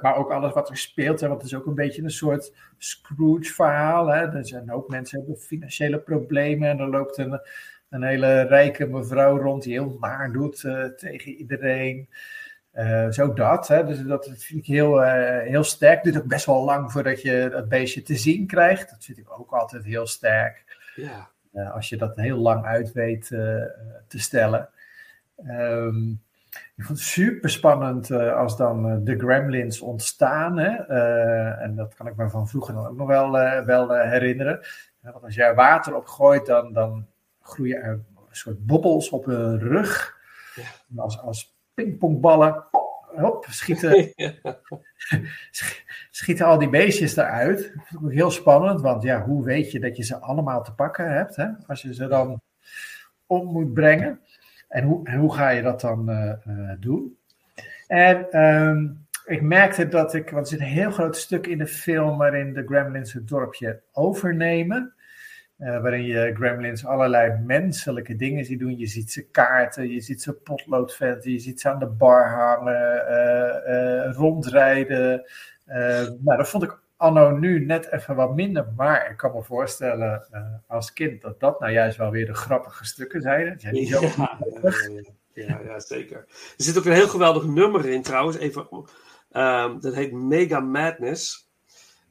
[0.02, 2.55] Maar ook alles wat er speelt, hè, want het is ook een beetje een soort
[2.78, 4.12] Scrooge-verhaal.
[4.12, 7.40] Er zijn ook mensen die hebben financiële problemen en er loopt een,
[7.90, 12.09] een hele rijke mevrouw rond die heel naar doet eh, tegen iedereen.
[12.70, 13.85] Eh, zo dat, hè.
[13.85, 15.94] Dus dat vind ik heel, eh, heel sterk.
[15.94, 18.90] Het duurt ook best wel lang voordat je dat beestje te zien krijgt.
[18.90, 20.65] Dat vind ik ook altijd heel sterk.
[20.94, 21.31] ja.
[21.74, 23.27] Als je dat heel lang uit weet
[24.09, 24.69] te stellen.
[25.47, 26.10] Ehm,
[26.77, 30.59] ik vond het super spannend als dan de gremlins ontstaan.
[30.59, 30.70] Hè?
[31.52, 33.31] En dat kan ik me van vroeger dan ook nog wel,
[33.65, 34.60] wel herinneren.
[35.01, 37.06] Want als er water op gooit, dan, dan
[37.49, 40.16] groeien er een soort bobbels op hun rug.
[40.55, 41.03] Ja.
[41.03, 42.65] Als, als pingpongballen.
[43.16, 44.12] Hop, schieten,
[45.51, 47.73] sch- schieten al die beestjes eruit.
[47.91, 51.12] Dat ook heel spannend, want ja, hoe weet je dat je ze allemaal te pakken
[51.12, 51.47] hebt, hè?
[51.66, 52.41] als je ze dan
[53.27, 54.20] om moet brengen?
[54.69, 57.16] En hoe, en hoe ga je dat dan eh, eh, doen?
[57.87, 58.87] En ehm,
[59.25, 62.53] ik merkte dat ik, want er zit een heel groot stuk in de film waarin
[62.53, 64.95] de Gremlins het dorpje overnemen.
[65.59, 68.79] Eh, waarin je Gremlins allerlei menselijke dingen ziet doen.
[68.79, 73.07] Je ziet ze kaarten, je ziet ze potloodventen, je ziet ze aan de bar hangen,
[73.07, 75.25] eh, eh, rondrijden.
[76.21, 78.67] Nou, dat vond ik anno nu net even wat minder.
[78.77, 80.27] Maar ik kan me voorstellen
[80.67, 83.59] als kind dat dat nou juist wel weer de grappige stukken zijn.
[83.63, 84.39] Dat niet zo Ja,
[85.35, 86.19] ja, ja, ja, zeker.
[86.29, 88.37] Er zit ook een heel geweldig nummer in trouwens.
[88.37, 88.69] Even,
[89.31, 91.48] ehm, dat heet Mega Madness.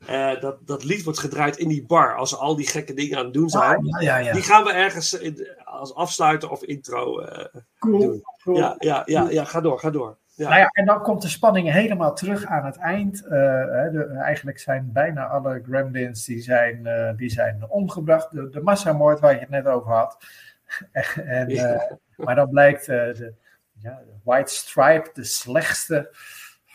[0.06, 3.18] Eh, dat, dat lied wordt gedraaid in die bar als ze al die gekke dingen
[3.18, 3.94] aan het doen zijn.
[3.96, 4.34] Ah, ja, ja, ja.
[4.34, 7.20] Die gaan we ergens in- als afsluiter of intro.
[7.20, 7.46] eh,
[7.80, 8.00] Cool.
[8.00, 8.24] doen.
[8.44, 8.58] cool.
[8.58, 10.18] ja, ja, ja, ja, ga door, ga door.
[10.34, 10.48] Ja.
[10.50, 13.24] Nou ja, en dan komt de spanning helemaal terug aan het eind.
[13.24, 18.32] Eh, de, eigenlijk zijn bijna alle gremlins die zijn, eh, die zijn omgebracht.
[18.32, 20.18] De, de massamoord waar je het net over had.
[21.16, 23.34] en, eh, maar dan blijkt eh, de,
[23.80, 26.10] ja, de White Stripe de slechtste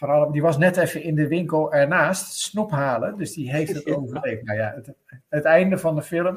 [0.03, 0.33] van allemaal.
[0.33, 3.17] Die was net even in de winkel ernaast snop halen.
[3.17, 4.45] Dus die heeft het overleefd.
[4.45, 4.95] Nou ja, het,
[5.29, 6.37] het einde van de film,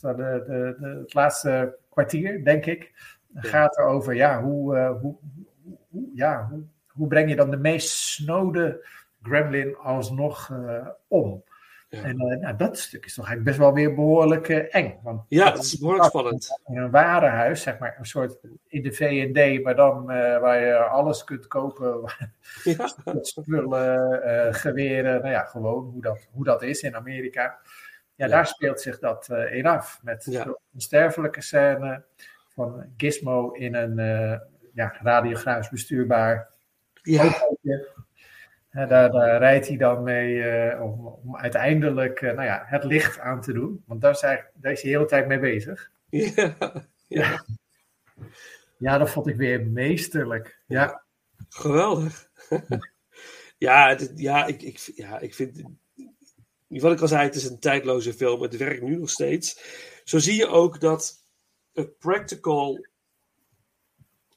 [0.00, 0.44] de, de,
[0.78, 2.92] de, het laatste kwartier, denk ik,
[3.34, 5.16] gaat erover ja, hoe, eh, hoe,
[5.88, 8.86] hoe, ja, hoe, hoe breng je dan de meest snode
[9.22, 11.42] gremlin alsnog eh, om?
[11.90, 12.02] Ja.
[12.02, 14.98] En eh, nou, dat stuk is toch eigenlijk best wel weer behoorlijk eh, eng.
[15.02, 16.60] Want Ja, dat is behoorlijk spannend.
[16.66, 20.76] in een warenhuis, zeg maar, een soort in de V&D, maar dan eh, waar je
[20.76, 22.00] alles kunt kopen,
[22.64, 22.90] Ja.
[23.20, 27.42] spullen, geweren, nou ja, gewoon hoe dat, hoe dat is in Amerika.
[28.14, 28.28] Ja, Ja.
[28.28, 30.00] daar speelt zich dat in af.
[30.02, 30.44] Met Ja.
[30.44, 32.04] de onsterfelijke scène
[32.48, 33.96] van Gizmo in een
[34.74, 36.48] ja, radiograafs bestuurbaar
[37.02, 37.88] Ja, autootje.
[38.70, 43.18] Daar, daar rijdt hij dan mee eh, om, om uiteindelijk eh, nou ja, het licht
[43.18, 43.82] aan te doen.
[43.86, 45.90] Want daar is, hij, daar is hij de hele tijd mee bezig.
[46.08, 46.56] ja,
[47.08, 47.44] ja.
[48.76, 50.62] Ja, dat vond ik weer meesterlijk.
[50.66, 51.04] Ja,
[51.48, 52.30] Geweldig.
[53.58, 55.62] ja, het- ja, ik, ik, ja, ik vind.
[56.66, 58.42] Wat ik al zei, het is een tijdloze film.
[58.42, 59.60] Het werkt nu nog steeds.
[60.04, 61.22] Zo zie je ook dat
[61.72, 62.86] het practical.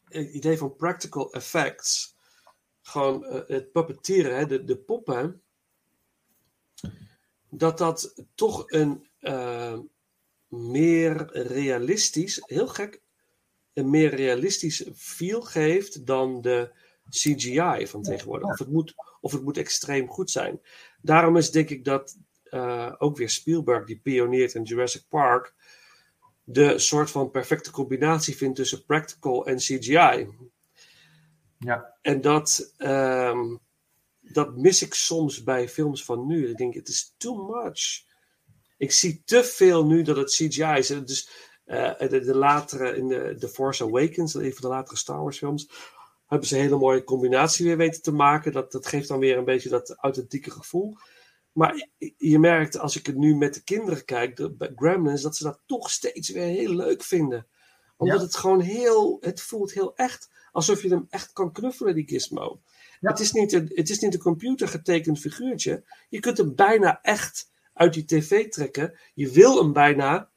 [0.08, 2.12] Het idee van practical effects.
[2.84, 5.42] Gewoon eh, het puppeteren, hè, de, de poppen.
[7.50, 9.80] Dat dat toch een eh,
[10.48, 13.02] meer realistisch, heel gek,
[13.74, 16.72] een meer realistisch feel geeft dan de
[17.10, 18.50] CGI van tegenwoordig.
[18.50, 20.62] Of het moet, of het moet extreem goed zijn.
[21.02, 25.54] Daarom is denk ik dat eh, ook weer Spielberg, die pioneert in Jurassic Park,
[26.44, 30.28] de soort van perfecte combinatie vindt tussen practical en CGI.
[31.64, 31.98] Ja.
[32.02, 33.56] En dat, ehm,
[34.19, 36.49] dat mis ik soms bij films van nu.
[36.49, 38.03] Ik denk, het is too much.
[38.77, 40.90] Ik zie te veel nu dat het CGI is.
[40.90, 41.30] En Dus
[41.65, 45.69] de, de latere, in de The Force Awakens, een van de latere Star Wars films,
[46.27, 48.52] hebben ze een hele mooie combinatie weer weten te maken.
[48.52, 50.95] Dat, dat geeft dan weer een beetje dat authentieke gevoel.
[51.52, 55.22] Maar je- je merkt, als ik het nu met de kinderen kijk, de, bij Gremlins,
[55.22, 57.48] dat ze dat toch steeds weer heel leuk vinden.
[57.98, 58.23] Omdat Ja.
[58.23, 60.30] het gewoon heel, het voelt heel echt.
[60.54, 62.60] Alsof je hem echt kan knuffelen, die gizmo.
[63.00, 63.10] Ja.
[63.10, 65.84] Het, is niet een, het is niet een computer getekend figuurtje.
[66.10, 68.94] Je kunt hem bijna echt uit die tv trekken.
[69.14, 70.30] Je wil hem bijna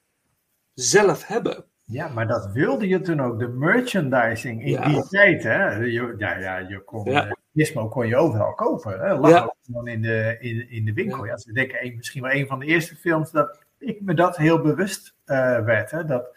[0.74, 1.64] zelf hebben.
[1.84, 3.38] Ja, maar dat wilde je toen ook.
[3.38, 4.88] De merchandising in Ja.
[4.88, 5.74] die tijd, hè?
[5.74, 7.26] Je, ja, ja, je kon, Ja.
[7.26, 9.01] eh, Gizmo kon je overal kopen.
[9.01, 9.14] Hè?
[9.18, 9.43] Lag Ja.
[9.44, 11.24] ook gewoon in de, in, in de winkel.
[11.26, 11.36] Ja.
[11.38, 15.14] Ze denken misschien wel een van de eerste films dat ik me dat heel bewust
[15.24, 15.90] eh, werd.
[15.90, 16.05] Hè?
[16.05, 16.28] Dat,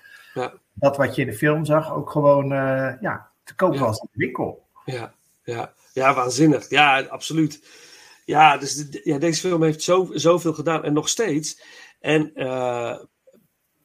[0.73, 3.80] dat wat je in de film zag ook gewoon eh, ja, te koop Ja.
[3.80, 4.67] was in de winkel.
[4.85, 5.13] Ja,
[5.43, 6.69] ja, ja, waanzinnig.
[6.69, 7.63] Ja, absoluut.
[8.26, 11.61] Ja, dus de- ja, deze film heeft zo, zoveel gedaan en nog steeds.
[11.99, 12.89] En eh,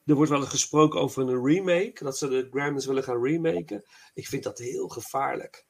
[0.05, 3.83] er wordt wel eens gesproken over een remake, dat ze de Gremlins willen gaan remaken.
[4.13, 5.65] Ik vind dat heel gevaarlijk.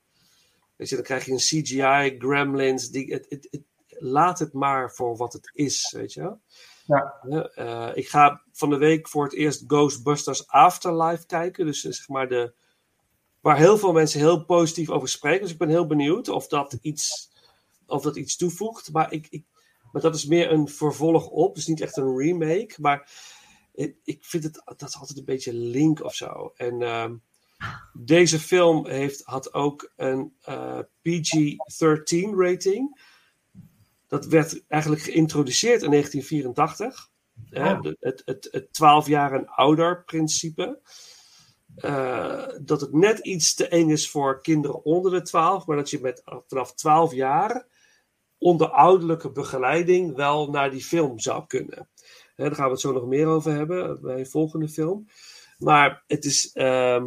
[0.76, 2.90] Weet je, dan krijg je een CGI Gremlins.
[2.90, 6.40] Die, het, het, het- laat het maar voor wat het is, weet je wel.
[6.86, 7.20] Ja.
[7.56, 11.66] eh, ik ga van de week voor het eerst Ghostbusters Afterlife kijken.
[11.66, 12.54] Dus eh, zeg maar de,
[13.46, 15.42] waar heel veel mensen heel positief over spreken.
[15.42, 17.32] Dus ik ben heel benieuwd of dat iets,
[17.86, 18.92] of dat iets toevoegt.
[18.92, 19.46] Maar, ik, ik,
[19.92, 21.56] maar dat is meer een vervolg op.
[21.56, 22.74] Dus niet echt een remake.
[22.78, 23.12] Maar
[23.74, 26.54] ik, ik vind het dat is altijd een beetje link of zo.
[26.56, 27.16] En ehm,
[27.94, 33.02] deze film heeft, had ook een eh, PG-13 rating.
[34.08, 37.10] Dat werd eigenlijk geïntroduceerd in 1984.
[37.50, 37.84] Hè, Oh.
[38.00, 40.80] het, het, het 12 jaar en ouder principe.
[41.76, 45.90] Eh, dat het net iets te eng is voor kinderen onder de 12, maar dat
[45.90, 47.68] je met, vanaf 12 jaar
[48.38, 51.90] onder ouderlijke begeleiding wel naar die film zou kunnen.
[52.36, 55.08] Hè, daar gaan we het zo nog meer over hebben bij een volgende film.
[55.58, 56.52] Maar het is.
[56.54, 57.06] ehm,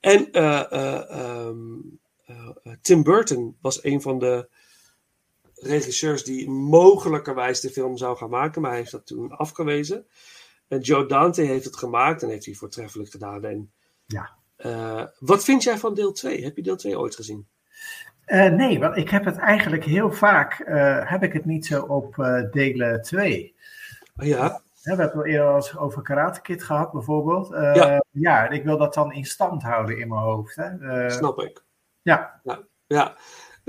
[0.00, 1.78] en eh, eh, ehm,
[2.24, 4.48] eh, eh, Tim Burton was een van de
[5.54, 10.06] regisseurs die mogelijkerwijs de film zou gaan maken, maar hij heeft dat toen afgewezen.
[10.70, 13.44] En Joe Dante heeft het gemaakt en heeft hij voortreffelijk gedaan.
[13.44, 13.72] En,
[14.06, 14.30] Ja.
[14.56, 16.44] eh, wat vind jij van deel 2?
[16.44, 17.48] Heb je deel 2 ooit gezien?
[18.24, 21.82] Eh, nee, want ik heb het eigenlijk heel vaak, eh, heb ik het niet zo
[21.82, 22.14] op
[22.50, 23.54] delen 2.
[24.14, 27.48] Ja, we hebben het eerder al eens over Karate Kid gehad, bijvoorbeeld.
[27.48, 28.04] Ja.
[28.10, 28.46] ja.
[28.46, 30.56] en ik wil dat dan in stand houden in mijn hoofd.
[30.56, 31.10] Hè.
[31.10, 31.62] Snap ik.
[32.02, 33.16] ja, Ja, ja.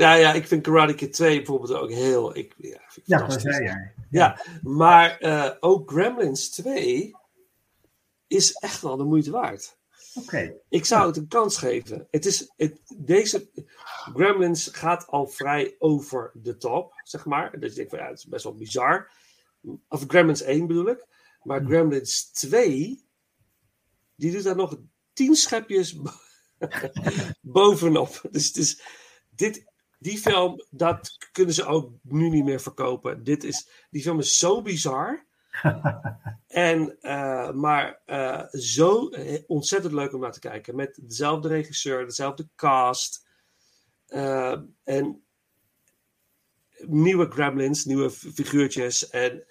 [0.02, 2.36] Ja, ja, ik vind Karate Kid 2 bijvoorbeeld ook heel.
[2.38, 3.94] Ik, ja, ik ja dat zei jij.
[4.10, 7.16] Ja, maar eh, ook Gremlins 2
[8.28, 9.78] is echt wel de moeite waard.
[10.14, 12.08] Oké, Ik zou het een kans geven.
[12.12, 13.50] Het is, het, deze
[14.14, 17.60] Gremlins gaat al vrij over de top, zeg maar.
[17.60, 19.12] Dus ik denk van ja, het is best wel bizar.
[19.88, 21.06] Of Gremlins 1 bedoel ik.
[21.44, 23.06] Maar Gremlins 2,
[24.16, 24.78] die doet daar nog
[25.14, 26.12] tien schepjes bo-
[27.42, 28.22] bovenop.
[28.32, 28.82] Dus is,
[29.30, 29.71] dit,
[30.02, 33.24] die film, dat kunnen ze ook nu niet meer verkopen.
[33.24, 35.26] Dit is, die film is zo bizar.
[36.48, 40.76] en, eh, maar eh, zo eh, ontzettend leuk om naar te kijken.
[40.76, 43.30] Met dezelfde regisseur, dezelfde cast.
[44.84, 45.24] en
[46.88, 49.10] nieuwe Gremlins, nieuwe figuurtjes.
[49.10, 49.46] En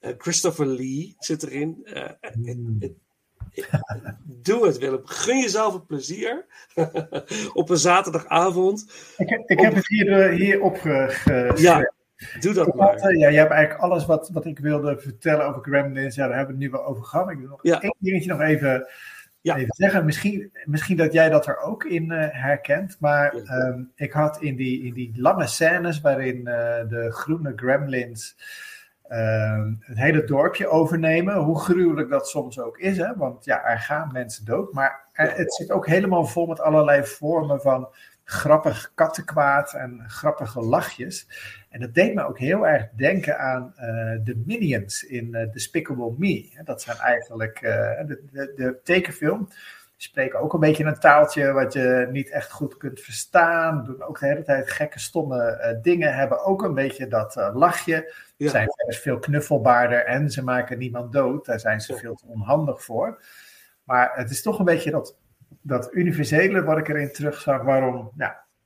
[0.00, 1.80] Christopher Lee zit erin.
[1.84, 2.18] Hmm.
[2.20, 3.07] het- het-
[4.24, 5.00] doe het, Willem.
[5.04, 6.44] Gun jezelf een plezier.
[7.54, 8.92] Op een zaterdagavond.
[9.16, 11.60] ik, heb- ik heb het hier, eh, hier opgeschreven.
[11.62, 11.92] Ja,
[12.40, 13.16] doe dat maar.
[13.16, 16.14] ja, je hebt eigenlijk alles wat, wat ik wilde vertellen over Gremlins.
[16.14, 17.30] Ja, daar hebben we het nu wel over gehad.
[17.30, 17.80] Ik wil nog Ja.
[17.80, 18.88] één dingetje nog even,
[19.40, 19.56] Ja.
[19.56, 20.04] even zeggen.
[20.04, 22.96] Misschien, misschien dat jij dat er ook in eh, herkent.
[23.00, 23.42] Maar Ja.
[23.42, 28.36] ehm, ik had in die, in die lange scènes waarin eh, de groene Gremlins
[29.80, 31.34] het hele dorpje overnemen.
[31.34, 33.16] Hoe gruwelijk dat soms ook is, hè?
[33.16, 34.72] want ja, er gaan mensen dood.
[34.72, 37.88] Maar het zit ook helemaal vol met allerlei vormen van
[38.30, 41.28] grappig kattenkwaad en grappige lachjes.
[41.70, 43.88] En dat deed me ook heel erg denken aan eh,
[44.24, 46.60] de Minions in eh, Despicable Me.
[46.64, 49.48] Dat zijn eigenlijk eh, de, de, de tekenfilm.
[50.00, 53.84] Spreken ook een beetje een taaltje wat je niet echt goed kunt verstaan.
[53.84, 56.14] Doen ook de hele tijd gekke, stomme eh, dingen.
[56.14, 58.14] Hebben ook een beetje dat eh, lachje.
[58.36, 58.50] Ja.
[58.50, 61.46] Zijn veel knuffelbaarder en ze maken niemand dood.
[61.46, 63.22] Daar zijn ze veel te onhandig voor.
[63.84, 65.18] Maar het is toch een beetje dat,
[65.62, 67.62] dat universele wat ik erin terugzag.
[67.62, 68.12] Waarom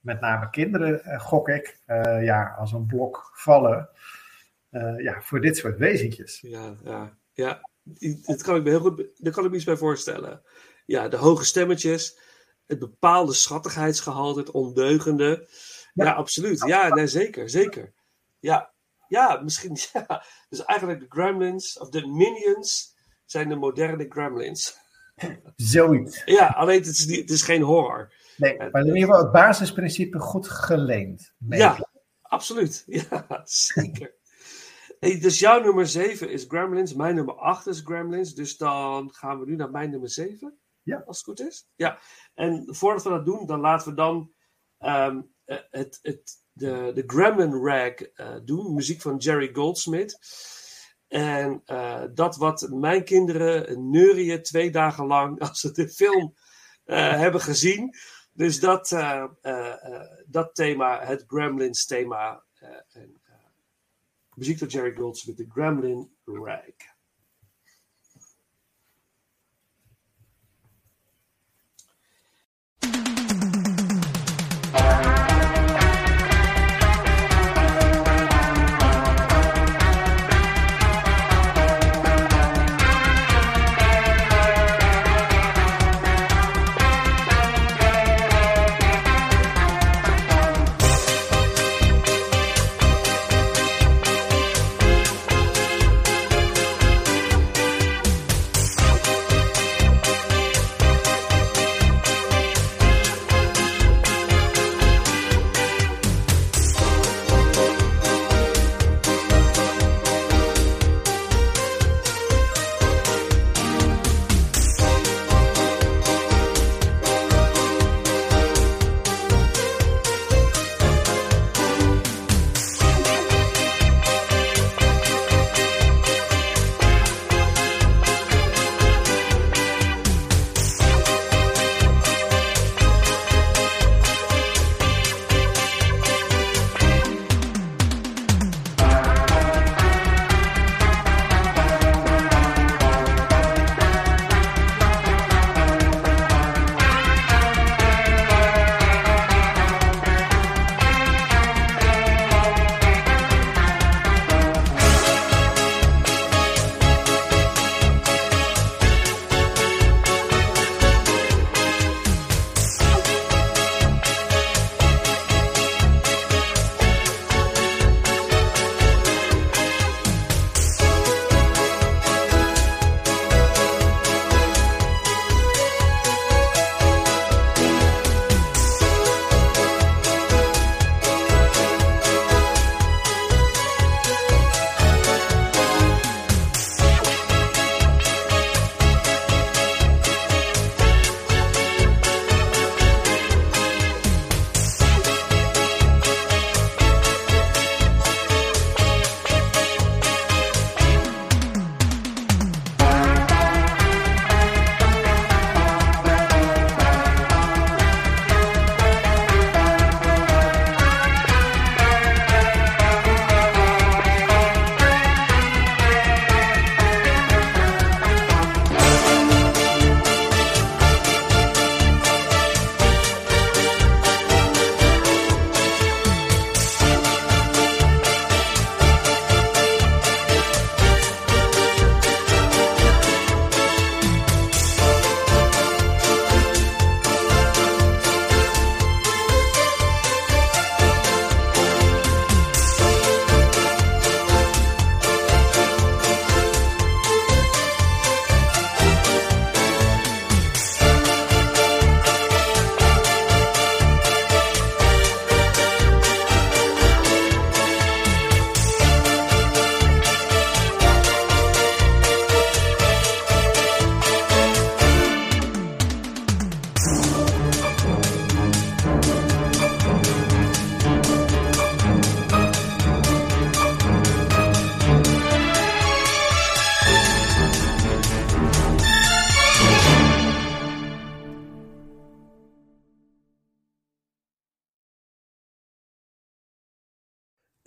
[0.01, 1.79] met name kinderen, eh, gok ik,
[2.21, 3.89] ja, als een blok vallen.
[4.97, 6.41] ja, voor dit soort wezentjes.
[6.41, 7.61] Ja, ja, ja.
[8.23, 10.43] Dat kan ik me heel goed, daar kan ik me iets bij voorstellen.
[10.87, 12.19] Ja, de hoge stemmetjes,
[12.67, 15.49] het bepaalde schattigheidsgehalte, het ondeugende.
[15.93, 16.13] Ja, Ja.
[16.13, 16.63] absoluut.
[16.67, 17.93] Ja, nee, zeker, zeker.
[18.39, 18.73] Ja,
[19.09, 20.25] ja, misschien, ja.
[20.49, 22.95] Dus eigenlijk de Gremlins, of de Minions,
[23.25, 24.77] zijn de moderne Gremlins.
[25.57, 26.23] Zoiets.
[26.25, 28.13] Ja, alleen het is, niet, het is geen horror.
[28.37, 31.35] Nee, maar in ieder geval het basisprincipe goed geleend.
[31.49, 31.89] Ja,
[32.23, 32.85] absoluut.
[33.11, 34.15] Ja, zeker.
[35.01, 38.35] Hey, dus jouw nummer 7 is Gremlins, mijn nummer 8 is Gremlins.
[38.35, 40.59] Dus dan gaan we nu naar mijn nummer 7.
[40.83, 41.03] Ja.
[41.07, 41.69] Als het goed is.
[41.75, 41.99] Ja.
[42.35, 44.33] En voordat we dat doen, dan laten we dan
[44.79, 48.75] ehm, eh, het, het, de, de Gremlin Rag eh, doen.
[48.75, 50.19] Muziek van Jerry Goldsmith.
[51.09, 56.35] En eh, dat wat mijn kinderen neurien twee dagen lang als ze de film
[56.85, 57.95] hebben gezien.
[58.33, 58.89] Dus dat,
[60.27, 62.45] dat thema, het Gremlins thema.
[62.93, 63.21] en,
[64.35, 66.92] muziek van Jerry Goldsmith, de Gremlin Rag.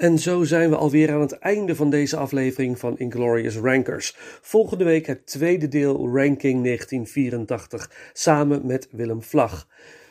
[0.06, 4.16] En zo zijn we alweer aan het einde van deze aflevering van Inglorious Rankers.
[4.42, 9.68] Volgende week het tweede deel Ranking 1984 samen met Willem Vlag.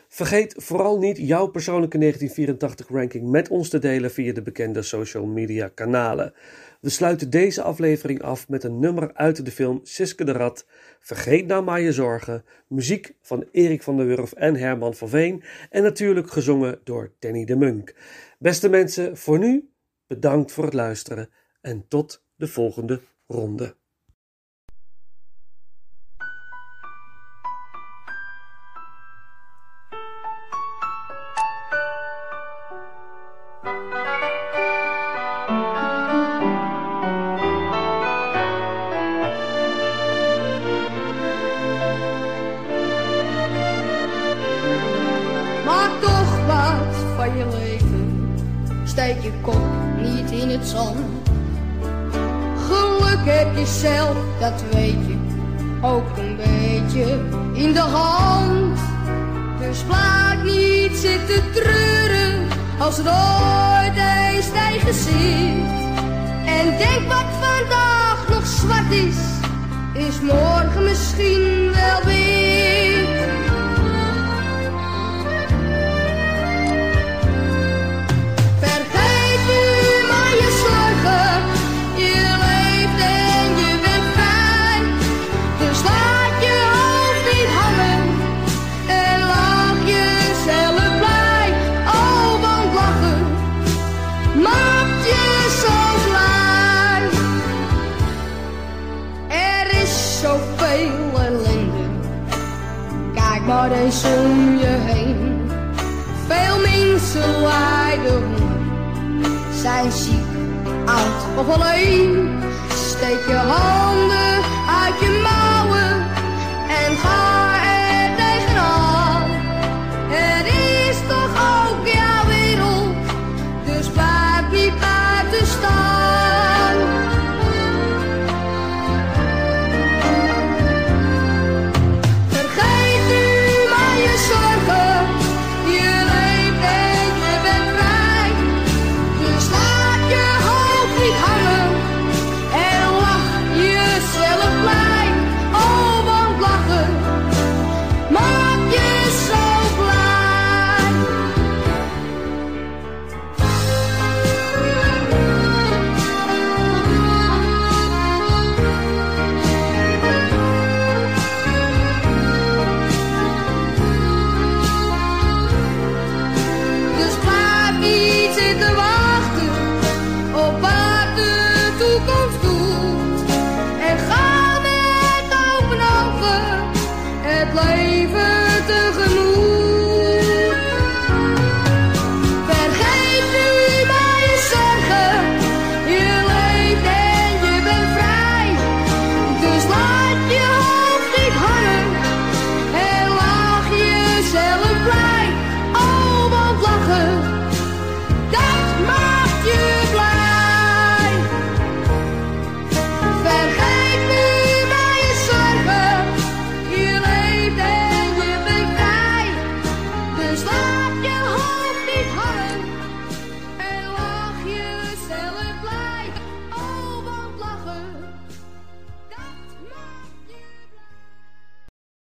[0.08, 5.26] Vergeet vooral niet jouw persoonlijke 1984 ranking met ons te delen via de bekende social
[5.26, 6.32] media kanalen.
[6.80, 10.66] We sluiten deze aflevering af met een nummer uit de film Siske de Rat.
[11.00, 12.44] Vergeet nou maar je zorgen.
[12.68, 15.42] Muziek van Erik van der Wurf en Herman van Veen.
[15.70, 17.94] En natuurlijk gezongen door Danny de Munk.
[18.38, 19.68] Beste mensen, voor nu
[20.15, 21.31] bedankt voor het luisteren
[21.61, 23.77] en tot de volgende ronde.